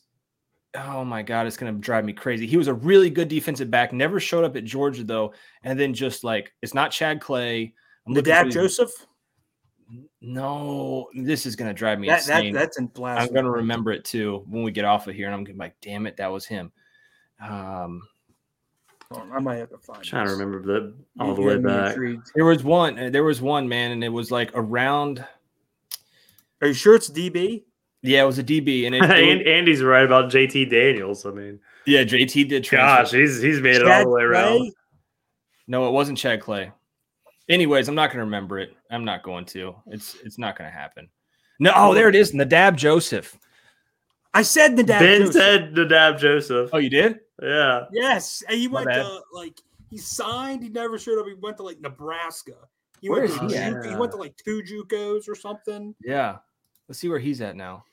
Oh 0.75 1.03
my 1.03 1.23
god, 1.23 1.47
it's 1.47 1.57
gonna 1.57 1.71
drive 1.73 2.05
me 2.05 2.13
crazy. 2.13 2.45
He 2.45 2.55
was 2.57 2.67
a 2.67 2.73
really 2.73 3.09
good 3.09 3.27
defensive 3.27 3.71
back. 3.71 3.91
Never 3.91 4.19
showed 4.19 4.43
up 4.45 4.55
at 4.55 4.65
Georgia 4.65 5.03
though, 5.03 5.33
and 5.63 5.79
then 5.79 5.93
just 5.95 6.23
like 6.23 6.53
it's 6.61 6.75
not 6.75 6.91
Chad 6.91 7.19
Clay. 7.21 7.73
I'm 8.05 8.13
Nadab 8.13 8.51
Joseph. 8.51 8.91
No, 10.21 11.09
this 11.15 11.45
is 11.47 11.55
gonna 11.55 11.73
drive 11.73 11.99
me 11.99 12.07
That, 12.07 12.23
that 12.25 12.53
that's 12.53 12.77
in 12.77 12.85
blast. 12.87 13.27
I'm 13.27 13.33
gonna 13.33 13.49
remember 13.49 13.91
it 13.91 14.05
too 14.05 14.45
when 14.47 14.61
we 14.63 14.71
get 14.71 14.85
off 14.85 15.07
of 15.07 15.15
here, 15.15 15.25
and 15.25 15.33
I'm 15.33 15.43
gonna 15.43 15.55
be 15.55 15.59
like, 15.59 15.75
damn 15.81 16.05
it, 16.05 16.17
that 16.17 16.31
was 16.31 16.45
him. 16.45 16.71
Um, 17.43 18.03
I 19.11 19.39
might 19.39 19.55
have 19.55 19.69
to 19.71 19.77
find. 19.79 19.97
I'm 19.97 20.03
trying 20.03 20.27
to 20.27 20.33
remember 20.33 20.61
the 20.61 20.93
all 21.19 21.29
You- 21.29 21.35
the 21.35 21.41
way 21.41 21.57
back. 21.57 21.91
intrigued. 21.93 22.29
there 22.35 22.45
was 22.45 22.63
one, 22.63 22.99
uh, 22.99 23.09
there 23.09 23.23
was 23.23 23.41
one 23.41 23.67
man, 23.67 23.91
and 23.91 24.03
it 24.03 24.09
was 24.09 24.29
like 24.29 24.51
around. 24.53 25.25
Are 26.61 26.67
you 26.67 26.73
sure 26.73 26.93
it's 26.95 27.09
DB? 27.09 27.63
Yeah, 28.03 28.23
it 28.23 28.27
was 28.27 28.37
a 28.37 28.43
DB, 28.43 28.85
and 28.85 28.93
it, 28.93 29.03
it 29.03 29.11
and 29.39 29.47
Andy's 29.47 29.81
right 29.81 30.05
about 30.05 30.31
JT 30.31 30.69
Daniels. 30.69 31.25
I 31.25 31.31
mean, 31.31 31.59
yeah, 31.85 32.03
JT 32.03 32.47
did 32.49 32.63
transfer. 32.63 33.03
gosh, 33.03 33.11
he's 33.11 33.41
he's 33.41 33.59
made 33.61 33.77
it 33.77 33.87
all 33.87 34.03
the 34.03 34.09
way 34.09 34.21
around. 34.21 34.57
Clay? 34.59 34.71
No, 35.67 35.87
it 35.87 35.91
wasn't 35.91 36.17
Chad 36.17 36.41
Clay. 36.41 36.71
Anyways, 37.49 37.87
I'm 37.87 37.95
not 37.95 38.09
going 38.09 38.19
to 38.19 38.25
remember 38.25 38.59
it. 38.59 38.75
I'm 38.91 39.05
not 39.05 39.23
going 39.23 39.45
to. 39.45 39.75
It's 39.87 40.17
it's 40.23 40.37
not 40.37 40.55
going 40.55 40.69
to 40.69 40.75
happen. 40.75 41.09
No, 41.59 41.71
oh, 41.75 41.93
there 41.95 42.09
it 42.09 42.15
is. 42.15 42.33
Nadab 42.35 42.77
Joseph. 42.77 43.37
I 44.35 44.43
said 44.43 44.75
Nadab 44.75 44.99
Ben 44.99 45.19
Joseph. 45.21 45.33
said 45.33 45.73
Nadab 45.73 46.19
Joseph. 46.19 46.69
Oh, 46.71 46.77
you 46.77 46.91
did? 46.91 47.19
Yeah. 47.41 47.85
Yes, 47.91 48.43
and 48.47 48.57
he 48.57 48.67
My 48.67 48.75
went 48.75 48.87
bad. 48.89 49.03
to 49.03 49.21
like 49.33 49.59
he 49.89 49.97
signed. 49.97 50.61
He 50.63 50.69
never 50.69 50.97
showed 50.99 51.19
up. 51.19 51.25
He 51.27 51.33
went 51.33 51.57
to 51.57 51.63
like 51.63 51.79
Nebraska. 51.79 52.53
He 53.01 53.09
Where 53.09 53.21
went 53.21 53.31
is 53.31 53.37
to 53.37 53.43
he 53.45 53.49
Ju- 53.49 53.55
at? 53.55 53.85
He 53.85 53.95
went 53.95 54.11
to 54.11 54.17
like 54.17 54.35
two 54.37 54.61
JUCOs 54.61 55.27
or 55.29 55.35
something. 55.35 55.95
Yeah. 56.03 56.37
Let's 56.87 56.99
see 56.99 57.07
where 57.07 57.19
he's 57.19 57.39
at 57.41 57.55
now. 57.55 57.85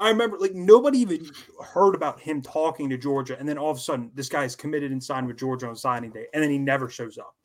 I 0.00 0.08
remember 0.10 0.38
like 0.38 0.54
nobody 0.54 0.98
even 0.98 1.30
heard 1.64 1.94
about 1.94 2.18
him 2.18 2.42
talking 2.42 2.90
to 2.90 2.98
Georgia, 2.98 3.38
and 3.38 3.48
then 3.48 3.58
all 3.58 3.70
of 3.70 3.76
a 3.76 3.80
sudden 3.80 4.10
this 4.14 4.28
guy's 4.28 4.56
committed 4.56 4.90
and 4.92 5.02
signed 5.02 5.26
with 5.28 5.36
Georgia 5.38 5.68
on 5.68 5.76
signing 5.76 6.10
day, 6.10 6.26
and 6.34 6.42
then 6.42 6.50
he 6.50 6.58
never 6.58 6.88
shows 6.88 7.16
up. 7.16 7.36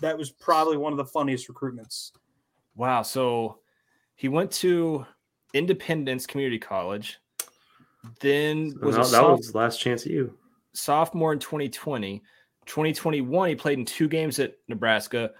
That 0.00 0.16
was 0.16 0.30
probably 0.30 0.76
one 0.78 0.92
of 0.92 0.96
the 0.96 1.04
funniest 1.04 1.48
recruitments. 1.48 2.12
Wow. 2.76 3.02
So 3.02 3.58
he 4.16 4.28
went 4.28 4.50
to 4.52 5.04
Independence 5.52 6.26
Community 6.26 6.58
College. 6.58 7.18
Then 8.20 8.74
was 8.80 8.94
No, 8.96 9.02
a 9.02 9.04
that 9.04 9.06
soph- 9.06 9.36
was 9.38 9.54
last 9.54 9.78
chance 9.80 10.06
at 10.06 10.12
you. 10.12 10.32
Sophomore 10.78 11.32
in 11.32 11.38
2020. 11.38 12.22
2021, 12.66 13.48
he 13.48 13.54
played 13.54 13.78
in 13.78 13.84
two 13.84 14.08
games 14.08 14.38
at 14.38 14.54
Nebraska. 14.68 15.30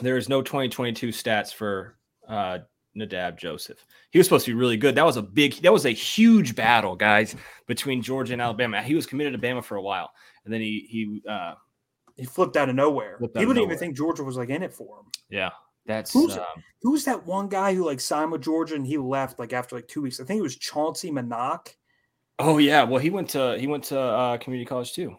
There 0.00 0.16
is 0.16 0.28
no 0.28 0.42
2022 0.42 1.08
stats 1.08 1.52
for 1.52 1.96
uh, 2.28 2.58
Nadab 2.94 3.38
Joseph. 3.38 3.84
He 4.10 4.18
was 4.18 4.26
supposed 4.26 4.44
to 4.44 4.50
be 4.50 4.54
really 4.58 4.76
good. 4.76 4.94
That 4.94 5.06
was 5.06 5.16
a 5.16 5.22
big, 5.22 5.54
that 5.62 5.72
was 5.72 5.86
a 5.86 5.90
huge 5.90 6.54
battle, 6.54 6.94
guys, 6.94 7.34
between 7.66 8.02
Georgia 8.02 8.34
and 8.34 8.42
Alabama. 8.42 8.82
He 8.82 8.94
was 8.94 9.06
committed 9.06 9.32
to 9.32 9.38
Bama 9.46 9.64
for 9.64 9.76
a 9.76 9.82
while, 9.82 10.10
and 10.44 10.52
then 10.52 10.60
he 10.60 10.86
he 10.90 11.22
uh, 11.28 11.54
He 12.16 12.24
flipped 12.26 12.56
out 12.58 12.68
of 12.68 12.74
nowhere. 12.74 13.14
Out 13.16 13.22
of 13.22 13.32
didn't 13.32 13.58
even 13.58 13.78
think 13.78 13.96
Georgia 13.96 14.22
was 14.22 14.36
like 14.36 14.50
in 14.50 14.62
it 14.62 14.72
for 14.74 14.98
him. 14.98 15.06
yeah, 15.30 15.50
that's 15.86 16.12
Who's- 16.12 16.36
um, 16.36 16.62
Who's 16.82 17.04
that 17.04 17.26
one 17.26 17.48
guy 17.48 17.74
who 17.74 17.84
like 17.86 18.00
signed 18.00 18.30
with 18.30 18.42
Georgia 18.42 18.74
and 18.76 18.86
he 18.86 18.96
left 18.98 19.38
like 19.38 19.52
after 19.54 19.74
like 19.74 19.88
two 19.88 20.02
weeks? 20.02 20.20
I 20.20 20.24
think 20.24 20.38
it 20.38 20.42
was 20.42 20.56
Chauncey 20.56 21.10
Manac. 21.10 21.76
Oh 22.38 22.58
yeah. 22.58 22.82
Well, 22.84 23.00
he 23.00 23.10
went 23.10 23.30
to 23.30 23.56
he 23.58 23.66
went 23.66 23.84
to 23.84 23.98
uh, 24.00 24.36
community 24.38 24.66
college 24.68 24.92
too. 24.92 25.16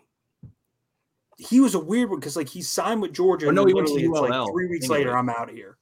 He 1.38 1.59
was 1.59 1.76
a 1.76 1.80
weird 1.80 2.09
one 2.09 2.20
because 2.20 2.36
like 2.36 2.49
he 2.49 2.61
signed 2.61 3.01
with 3.01 3.13
Georgia. 3.13 3.45
Oh, 3.45 3.49
and 3.49 3.55
no, 3.55 3.65
he 3.65 3.74
went 3.74 3.88
to 3.88 3.93
literally 3.93 4.11
it's 4.11 4.22
like 4.22 4.39
ULL. 4.39 4.51
three 4.51 4.68
weeks 4.68 4.86
Anyway. 4.86 4.99
later, 4.99 5.18
I'm 5.18 5.30
out 5.30 5.49
of 5.49 5.55
here. 5.55 5.78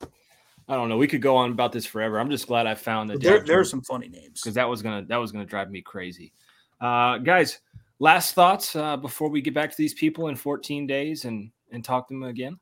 I 0.68 0.76
don't 0.76 0.90
know. 0.90 0.98
We 0.98 1.08
could 1.08 1.22
go 1.22 1.36
on 1.38 1.52
about 1.52 1.72
this 1.72 1.86
forever. 1.86 2.20
I'm 2.20 2.30
just 2.30 2.48
glad 2.48 2.66
I 2.68 2.74
found 2.76 3.10
that. 3.10 3.16
But 3.16 3.24
there, 3.24 3.40
there 3.42 3.60
are 3.60 3.66
some 3.66 3.82
funny 3.84 4.08
names. 4.08 4.42
because 4.42 4.56
that 4.56 4.68
was 4.68 4.82
gonna 4.82 5.04
that 5.06 5.18
was 5.18 5.32
gonna 5.32 5.46
drive 5.46 5.70
me 5.72 5.82
crazy. 5.82 6.34
Uh, 6.82 7.20
guys, 7.20 7.60
last 8.00 8.34
thoughts 8.34 8.76
uh, 8.76 8.98
before 8.98 9.30
we 9.30 9.42
get 9.42 9.54
back 9.54 9.70
to 9.70 9.78
these 9.78 9.94
people 9.94 10.28
in 10.28 10.36
14 10.36 10.88
days 10.88 11.26
and 11.26 11.52
and 11.72 11.86
talk 11.86 12.08
to 12.08 12.14
them 12.14 12.24
again. 12.24 12.60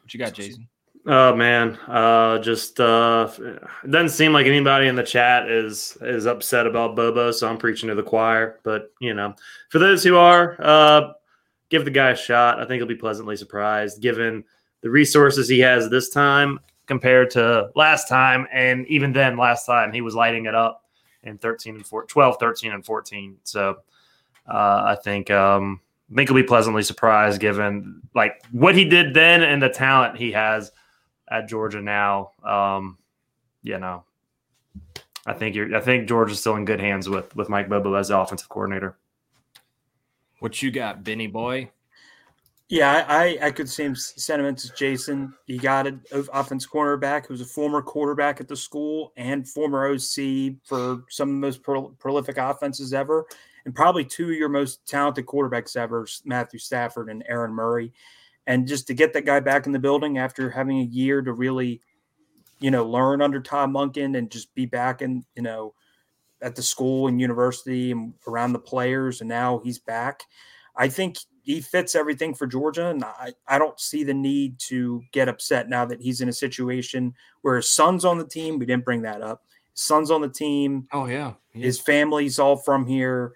What 0.00 0.14
you 0.14 0.18
got, 0.18 0.32
Jason? 0.34 0.68
Oh 1.06 1.36
man, 1.36 1.78
uh, 1.86 2.38
just 2.38 2.80
uh, 2.80 3.28
it 3.38 3.90
doesn't 3.90 4.16
seem 4.16 4.32
like 4.32 4.46
anybody 4.46 4.86
in 4.88 4.96
the 4.96 5.02
chat 5.02 5.50
is 5.50 5.98
is 6.00 6.24
upset 6.24 6.66
about 6.66 6.96
Bobo, 6.96 7.30
so 7.30 7.46
I'm 7.46 7.58
preaching 7.58 7.90
to 7.90 7.94
the 7.94 8.02
choir. 8.02 8.58
But 8.62 8.90
you 9.00 9.12
know, 9.12 9.34
for 9.68 9.78
those 9.78 10.02
who 10.02 10.16
are, 10.16 10.56
uh, 10.58 11.12
give 11.68 11.84
the 11.84 11.90
guy 11.90 12.10
a 12.10 12.16
shot. 12.16 12.58
I 12.58 12.64
think 12.64 12.80
he'll 12.80 12.86
be 12.86 12.94
pleasantly 12.94 13.36
surprised 13.36 14.00
given 14.00 14.44
the 14.80 14.88
resources 14.88 15.46
he 15.46 15.58
has 15.60 15.90
this 15.90 16.08
time 16.08 16.58
compared 16.86 17.30
to 17.30 17.68
last 17.74 18.08
time, 18.08 18.46
and 18.50 18.86
even 18.86 19.12
then, 19.12 19.36
last 19.36 19.66
time 19.66 19.92
he 19.92 20.00
was 20.00 20.14
lighting 20.14 20.46
it 20.46 20.54
up 20.54 20.84
in 21.22 21.36
13 21.36 21.76
and 21.76 21.86
4, 21.86 22.06
12, 22.06 22.36
13 22.40 22.72
and 22.72 22.84
14. 22.84 23.36
So 23.44 23.76
uh, 24.48 24.82
I 24.86 24.96
think 25.04 25.30
um, 25.30 25.82
I 26.10 26.14
think 26.14 26.30
he'll 26.30 26.36
be 26.36 26.42
pleasantly 26.42 26.82
surprised 26.82 27.42
given 27.42 28.00
like 28.14 28.42
what 28.52 28.74
he 28.74 28.86
did 28.86 29.12
then 29.12 29.42
and 29.42 29.62
the 29.62 29.68
talent 29.68 30.16
he 30.16 30.32
has 30.32 30.72
at 31.30 31.48
Georgia 31.48 31.80
now. 31.80 32.32
Um, 32.44 32.98
you 33.62 33.78
know, 33.78 34.04
I 35.26 35.32
think 35.32 35.54
you're. 35.54 35.74
I 35.74 35.80
think 35.80 36.08
Georgia's 36.08 36.40
still 36.40 36.56
in 36.56 36.64
good 36.64 36.80
hands 36.80 37.08
with 37.08 37.34
with 37.34 37.48
Mike 37.48 37.68
Bobo 37.68 37.94
as 37.94 38.08
the 38.08 38.18
offensive 38.18 38.48
coordinator. 38.48 38.96
What 40.40 40.62
you 40.62 40.70
got, 40.70 41.02
Benny 41.04 41.26
boy? 41.26 41.70
Yeah, 42.68 43.04
I, 43.08 43.38
I 43.42 43.50
could 43.50 43.68
same 43.68 43.94
sentiments 43.94 44.64
as 44.64 44.70
Jason. 44.70 45.34
You 45.46 45.58
got 45.58 45.86
an 45.86 46.00
offense 46.10 46.66
cornerback 46.66 47.26
who's 47.26 47.42
a 47.42 47.46
former 47.46 47.82
quarterback 47.82 48.40
at 48.40 48.48
the 48.48 48.56
school 48.56 49.12
and 49.16 49.46
former 49.46 49.86
OC 49.86 50.54
for 50.64 51.04
some 51.10 51.28
of 51.28 51.34
the 51.34 51.40
most 51.40 51.62
pro- 51.62 51.90
prolific 51.98 52.38
offenses 52.38 52.94
ever, 52.94 53.26
and 53.66 53.74
probably 53.74 54.04
two 54.04 54.24
of 54.24 54.36
your 54.36 54.48
most 54.48 54.86
talented 54.88 55.26
quarterbacks 55.26 55.76
ever, 55.76 56.06
Matthew 56.24 56.58
Stafford 56.58 57.10
and 57.10 57.22
Aaron 57.28 57.52
Murray. 57.52 57.92
And 58.46 58.66
just 58.66 58.86
to 58.88 58.94
get 58.94 59.12
that 59.14 59.24
guy 59.24 59.40
back 59.40 59.66
in 59.66 59.72
the 59.72 59.78
building 59.78 60.18
after 60.18 60.50
having 60.50 60.78
a 60.80 60.84
year 60.84 61.22
to 61.22 61.32
really, 61.32 61.80
you 62.60 62.70
know, 62.70 62.84
learn 62.86 63.22
under 63.22 63.40
Todd 63.40 63.70
Monken 63.70 64.16
and 64.16 64.30
just 64.30 64.54
be 64.54 64.66
back 64.66 65.00
in, 65.00 65.24
you 65.34 65.42
know, 65.42 65.74
at 66.42 66.54
the 66.54 66.62
school 66.62 67.08
and 67.08 67.20
university 67.20 67.90
and 67.90 68.12
around 68.28 68.52
the 68.52 68.58
players, 68.58 69.20
and 69.20 69.28
now 69.28 69.60
he's 69.64 69.78
back. 69.78 70.24
I 70.76 70.88
think 70.88 71.16
he 71.42 71.60
fits 71.60 71.94
everything 71.94 72.34
for 72.34 72.46
Georgia, 72.46 72.88
and 72.88 73.02
I, 73.02 73.32
I 73.48 73.58
don't 73.58 73.80
see 73.80 74.04
the 74.04 74.14
need 74.14 74.58
to 74.60 75.02
get 75.12 75.28
upset 75.28 75.68
now 75.68 75.84
that 75.86 76.00
he's 76.00 76.20
in 76.20 76.28
a 76.28 76.32
situation 76.32 77.14
where 77.42 77.56
his 77.56 77.70
son's 77.70 78.04
on 78.04 78.18
the 78.18 78.26
team. 78.26 78.58
We 78.58 78.66
didn't 78.66 78.84
bring 78.84 79.02
that 79.02 79.22
up. 79.22 79.44
His 79.72 79.82
son's 79.82 80.10
on 80.10 80.20
the 80.20 80.28
team. 80.28 80.86
Oh 80.92 81.06
yeah, 81.06 81.34
yeah. 81.54 81.64
his 81.64 81.80
family's 81.80 82.38
all 82.38 82.56
from 82.56 82.86
here. 82.86 83.32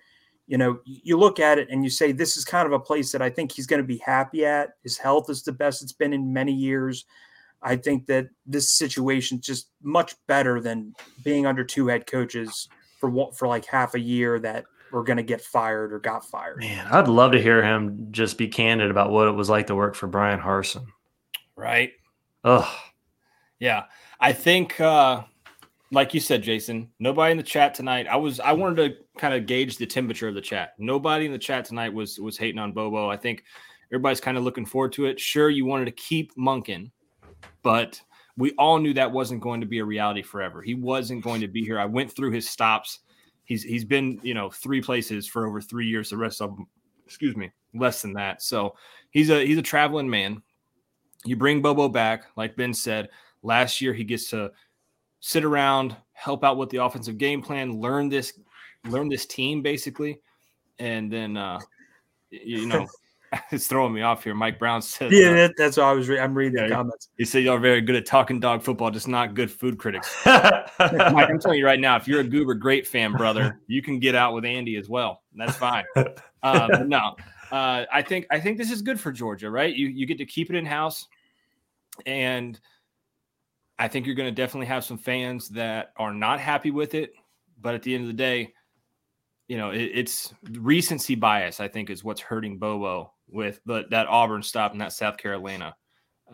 You 0.48 0.58
know, 0.58 0.80
you 0.84 1.16
look 1.18 1.38
at 1.38 1.58
it 1.58 1.68
and 1.70 1.84
you 1.84 1.90
say 1.90 2.10
this 2.10 2.36
is 2.36 2.44
kind 2.44 2.66
of 2.66 2.72
a 2.72 2.80
place 2.80 3.12
that 3.12 3.22
I 3.22 3.30
think 3.30 3.52
he's 3.52 3.66
going 3.66 3.82
to 3.82 3.86
be 3.86 3.98
happy 3.98 4.44
at. 4.44 4.70
His 4.82 4.98
health 4.98 5.30
is 5.30 5.42
the 5.42 5.52
best 5.52 5.82
it's 5.82 5.92
been 5.92 6.12
in 6.12 6.32
many 6.32 6.52
years. 6.52 7.04
I 7.62 7.76
think 7.76 8.06
that 8.06 8.28
this 8.46 8.70
situation 8.70 9.38
is 9.38 9.46
just 9.46 9.70
much 9.82 10.14
better 10.26 10.60
than 10.60 10.94
being 11.22 11.46
under 11.46 11.64
two 11.64 11.88
head 11.88 12.06
coaches 12.06 12.68
for 12.98 13.10
what 13.10 13.36
for 13.36 13.46
like 13.46 13.66
half 13.66 13.94
a 13.94 14.00
year 14.00 14.38
that 14.40 14.64
were 14.90 15.02
going 15.04 15.18
to 15.18 15.22
get 15.22 15.40
fired 15.40 15.92
or 15.92 15.98
got 15.98 16.24
fired. 16.24 16.58
Man, 16.58 16.86
I'd 16.90 17.08
love 17.08 17.32
to 17.32 17.42
hear 17.42 17.62
him 17.62 18.08
just 18.10 18.38
be 18.38 18.48
candid 18.48 18.90
about 18.90 19.10
what 19.10 19.28
it 19.28 19.32
was 19.32 19.50
like 19.50 19.66
to 19.66 19.74
work 19.74 19.94
for 19.94 20.06
Bryan 20.06 20.40
Harsin. 20.40 20.86
Right. 21.56 21.92
Ugh. 22.44 22.68
Yeah. 23.58 23.84
I 24.20 24.32
think 24.32 24.80
uh 24.80 25.24
like 25.90 26.12
you 26.12 26.20
said, 26.20 26.42
Jason, 26.42 26.90
nobody 26.98 27.30
in 27.30 27.36
the 27.36 27.42
chat 27.42 27.74
tonight. 27.74 28.06
I 28.06 28.16
was 28.16 28.40
I 28.40 28.52
wanted 28.52 28.76
to 28.76 29.20
kind 29.20 29.34
of 29.34 29.46
gauge 29.46 29.76
the 29.76 29.86
temperature 29.86 30.28
of 30.28 30.34
the 30.34 30.40
chat. 30.40 30.74
Nobody 30.78 31.26
in 31.26 31.32
the 31.32 31.38
chat 31.38 31.64
tonight 31.64 31.92
was 31.92 32.18
was 32.18 32.36
hating 32.36 32.58
on 32.58 32.72
Bobo. 32.72 33.08
I 33.08 33.16
think 33.16 33.44
everybody's 33.90 34.20
kind 34.20 34.36
of 34.36 34.44
looking 34.44 34.66
forward 34.66 34.92
to 34.94 35.06
it. 35.06 35.18
Sure, 35.18 35.48
you 35.48 35.64
wanted 35.64 35.86
to 35.86 35.92
keep 35.92 36.34
Monken, 36.36 36.90
but 37.62 38.00
we 38.36 38.52
all 38.52 38.78
knew 38.78 38.92
that 38.94 39.10
wasn't 39.10 39.40
going 39.40 39.60
to 39.60 39.66
be 39.66 39.78
a 39.78 39.84
reality 39.84 40.22
forever. 40.22 40.62
He 40.62 40.74
wasn't 40.74 41.24
going 41.24 41.40
to 41.40 41.48
be 41.48 41.64
here. 41.64 41.78
I 41.78 41.86
went 41.86 42.12
through 42.12 42.32
his 42.32 42.48
stops. 42.48 43.00
He's 43.44 43.62
he's 43.62 43.84
been 43.84 44.20
you 44.22 44.34
know 44.34 44.50
three 44.50 44.82
places 44.82 45.26
for 45.26 45.46
over 45.46 45.60
three 45.60 45.86
years. 45.86 46.10
The 46.10 46.18
rest 46.18 46.42
of 46.42 46.54
them, 46.54 46.66
excuse 47.06 47.34
me, 47.34 47.50
less 47.74 48.02
than 48.02 48.12
that. 48.12 48.42
So 48.42 48.76
he's 49.10 49.30
a 49.30 49.44
he's 49.44 49.58
a 49.58 49.62
traveling 49.62 50.08
man. 50.08 50.42
You 51.24 51.36
bring 51.36 51.62
Bobo 51.62 51.88
back, 51.88 52.24
like 52.36 52.56
Ben 52.56 52.74
said 52.74 53.08
last 53.42 53.80
year. 53.80 53.94
He 53.94 54.04
gets 54.04 54.28
to 54.30 54.52
sit 55.20 55.44
around, 55.44 55.96
help 56.12 56.44
out 56.44 56.56
with 56.56 56.70
the 56.70 56.78
offensive 56.78 57.18
game 57.18 57.42
plan, 57.42 57.80
learn 57.80 58.08
this 58.08 58.38
learn 58.86 59.08
this 59.08 59.26
team 59.26 59.62
basically, 59.62 60.20
and 60.78 61.12
then 61.12 61.36
uh, 61.36 61.60
you 62.30 62.66
know 62.66 62.86
it's 63.50 63.66
throwing 63.66 63.92
me 63.92 64.02
off 64.02 64.24
here. 64.24 64.34
Mike 64.34 64.58
Brown 64.58 64.82
said, 64.82 65.12
"Yeah, 65.12 65.30
uh, 65.30 65.34
that, 65.34 65.54
that's 65.56 65.76
what 65.76 65.84
I 65.84 65.92
was. 65.92 66.08
Re- 66.08 66.20
I'm 66.20 66.34
reading 66.34 66.58
yeah, 66.58 66.68
the 66.68 66.74
comments." 66.74 67.08
He 67.16 67.24
said, 67.24 67.42
"Y'all 67.42 67.54
are 67.54 67.60
very 67.60 67.80
good 67.80 67.96
at 67.96 68.06
talking 68.06 68.40
dog 68.40 68.62
football, 68.62 68.90
just 68.90 69.08
not 69.08 69.34
good 69.34 69.50
food 69.50 69.78
critics." 69.78 70.14
Mike, 70.26 70.70
I'm 70.78 71.38
telling 71.38 71.58
you 71.58 71.66
right 71.66 71.80
now, 71.80 71.96
if 71.96 72.08
you're 72.08 72.20
a 72.20 72.24
Goober 72.24 72.54
Grape 72.54 72.86
fan, 72.86 73.12
brother, 73.12 73.60
you 73.66 73.82
can 73.82 73.98
get 73.98 74.14
out 74.14 74.34
with 74.34 74.44
Andy 74.44 74.76
as 74.76 74.88
well. 74.88 75.22
That's 75.34 75.56
fine. 75.56 75.84
Uh, 76.42 76.84
no, 76.86 77.16
uh, 77.50 77.84
I 77.92 78.02
think 78.02 78.26
I 78.30 78.40
think 78.40 78.58
this 78.58 78.70
is 78.70 78.82
good 78.82 78.98
for 78.98 79.12
Georgia, 79.12 79.50
right? 79.50 79.74
You 79.74 79.88
you 79.88 80.06
get 80.06 80.18
to 80.18 80.26
keep 80.26 80.50
it 80.50 80.56
in 80.56 80.64
house, 80.64 81.06
and 82.06 82.58
I 83.78 83.88
think 83.88 84.06
you're 84.06 84.14
going 84.14 84.28
to 84.28 84.34
definitely 84.34 84.66
have 84.66 84.84
some 84.84 84.98
fans 84.98 85.48
that 85.50 85.92
are 85.96 86.12
not 86.12 86.40
happy 86.40 86.70
with 86.70 86.94
it. 86.94 87.12
But 87.60 87.74
at 87.74 87.82
the 87.82 87.94
end 87.94 88.02
of 88.02 88.08
the 88.08 88.14
day, 88.14 88.52
you 89.48 89.56
know, 89.56 89.70
it, 89.70 89.90
it's 89.94 90.32
recency 90.52 91.14
bias. 91.14 91.60
I 91.60 91.68
think 91.68 91.90
is 91.90 92.04
what's 92.04 92.20
hurting 92.20 92.58
Bobo 92.58 93.12
with 93.28 93.60
the, 93.66 93.84
that 93.90 94.06
Auburn 94.06 94.42
stop 94.42 94.72
and 94.72 94.80
that 94.80 94.92
South 94.92 95.16
Carolina, 95.16 95.74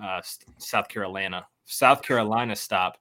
uh, 0.03 0.21
South 0.59 0.89
Carolina, 0.89 1.47
South 1.65 2.03
Carolina 2.03 2.57
stop. 2.57 2.99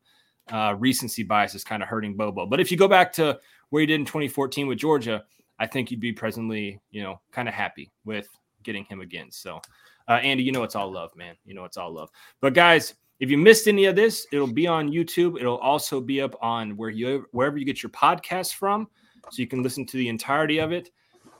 Uh, 0.52 0.76
recency 0.78 1.24
bias 1.24 1.56
is 1.56 1.64
kind 1.64 1.82
of 1.82 1.88
hurting 1.88 2.18
Bobo. 2.18 2.46
But 2.46 2.60
if 2.60 2.70
you 2.70 2.78
go 2.78 2.90
back 2.90 3.14
to 3.14 3.40
where 3.70 3.80
he 3.80 3.86
did 3.86 4.00
in 4.00 4.06
2014 4.06 4.68
with 4.68 4.78
Georgia, 4.78 5.24
I 5.58 5.68
think 5.68 5.90
you'd 5.90 6.02
be 6.02 6.12
presently, 6.12 6.82
you 6.92 7.02
know, 7.02 7.22
kind 7.32 7.48
of 7.48 7.54
happy 7.54 7.92
with 8.04 8.28
getting 8.64 8.84
him 8.86 9.00
again. 9.00 9.32
So, 9.32 9.62
uh, 10.10 10.14
Andy, 10.14 10.44
you 10.44 10.52
know 10.52 10.64
it's 10.64 10.76
all 10.76 10.92
love, 10.92 11.16
man. 11.16 11.36
You 11.46 11.54
know 11.54 11.64
it's 11.64 11.78
all 11.78 11.94
love. 11.94 12.10
But 12.42 12.54
guys, 12.54 12.94
if 13.24 13.32
you 13.32 13.38
missed 13.38 13.70
any 13.70 13.86
of 13.86 13.96
this, 13.96 14.28
it'll 14.34 14.52
be 14.52 14.68
on 14.68 14.92
YouTube. 14.92 15.40
It'll 15.40 15.60
also 15.60 16.02
be 16.02 16.20
up 16.20 16.36
on 16.42 16.76
where 16.76 16.90
you 16.90 17.26
wherever 17.32 17.58
you 17.58 17.64
get 17.64 17.82
your 17.82 17.90
podcast 17.92 18.56
from, 18.56 18.90
so 19.32 19.42
you 19.42 19.48
can 19.48 19.64
listen 19.64 19.86
to 19.86 19.96
the 19.96 20.10
entirety 20.10 20.58
of 20.58 20.74
it. 20.74 20.90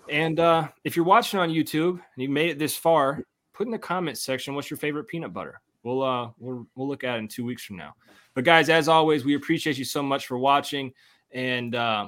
And 0.10 0.40
uh, 0.40 0.70
if 0.86 0.96
you're 0.96 1.04
watching 1.04 1.42
on 1.42 1.50
YouTube 1.50 1.92
and 1.92 2.24
you 2.24 2.30
made 2.30 2.50
it 2.50 2.58
this 2.58 2.78
far, 2.78 3.22
put 3.52 3.68
in 3.68 3.72
the 3.72 3.78
comment 3.78 4.18
section 4.18 4.56
what's 4.56 4.70
your 4.70 4.78
favorite 4.78 5.10
peanut 5.10 5.34
butter. 5.34 5.60
We'll 5.84 6.02
uh 6.02 6.30
we'll 6.40 6.66
we'll 6.76 6.88
look 6.88 7.04
at 7.04 7.16
it 7.16 7.20
in 7.20 7.28
two 7.28 7.44
weeks 7.44 7.66
from 7.66 7.76
now. 7.76 7.96
But 8.34 8.46
guys, 8.46 8.70
as 8.70 8.88
always, 8.88 9.26
we 9.26 9.36
appreciate 9.36 9.78
you 9.78 9.84
so 9.84 10.02
much 10.02 10.26
for 10.26 10.38
watching. 10.38 10.94
And 11.32 11.76
uh, 11.76 12.08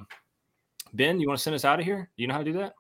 Ben, 0.94 1.20
you 1.20 1.28
want 1.28 1.38
to 1.38 1.44
send 1.44 1.54
us 1.54 1.66
out 1.66 1.80
of 1.80 1.86
here? 1.86 2.10
You 2.16 2.28
know 2.28 2.34
how 2.34 2.40
to 2.40 2.46
do 2.46 2.58
that? 2.60 2.76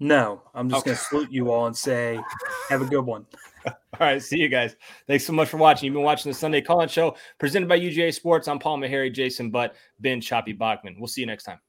No, 0.00 0.42
I'm 0.54 0.68
just 0.68 0.80
okay. 0.80 0.90
going 0.90 0.96
to 0.96 1.04
salute 1.04 1.32
you 1.32 1.52
all 1.52 1.66
and 1.66 1.76
say, 1.76 2.20
have 2.68 2.82
a 2.82 2.86
good 2.86 3.06
one. 3.06 3.26
all 3.66 3.74
right, 4.00 4.20
see 4.20 4.38
you 4.38 4.48
guys. 4.48 4.76
Thanks 5.06 5.24
so 5.24 5.32
much 5.32 5.48
for 5.48 5.56
watching. 5.56 5.86
You've 5.86 5.94
been 5.94 6.02
watching 6.02 6.30
the 6.30 6.36
Sunday 6.36 6.60
Call 6.60 6.80
In 6.80 6.88
Show 6.88 7.16
presented 7.38 7.68
by 7.68 7.78
UGA 7.78 8.12
Sports. 8.12 8.48
I'm 8.48 8.58
Paul 8.58 8.78
Maharry, 8.78 9.12
Jason 9.12 9.50
Butt, 9.50 9.74
Ben 10.00 10.20
Choppy 10.20 10.52
Bachmann. 10.52 10.96
We'll 10.98 11.06
see 11.06 11.20
you 11.20 11.26
next 11.26 11.44
time. 11.44 11.60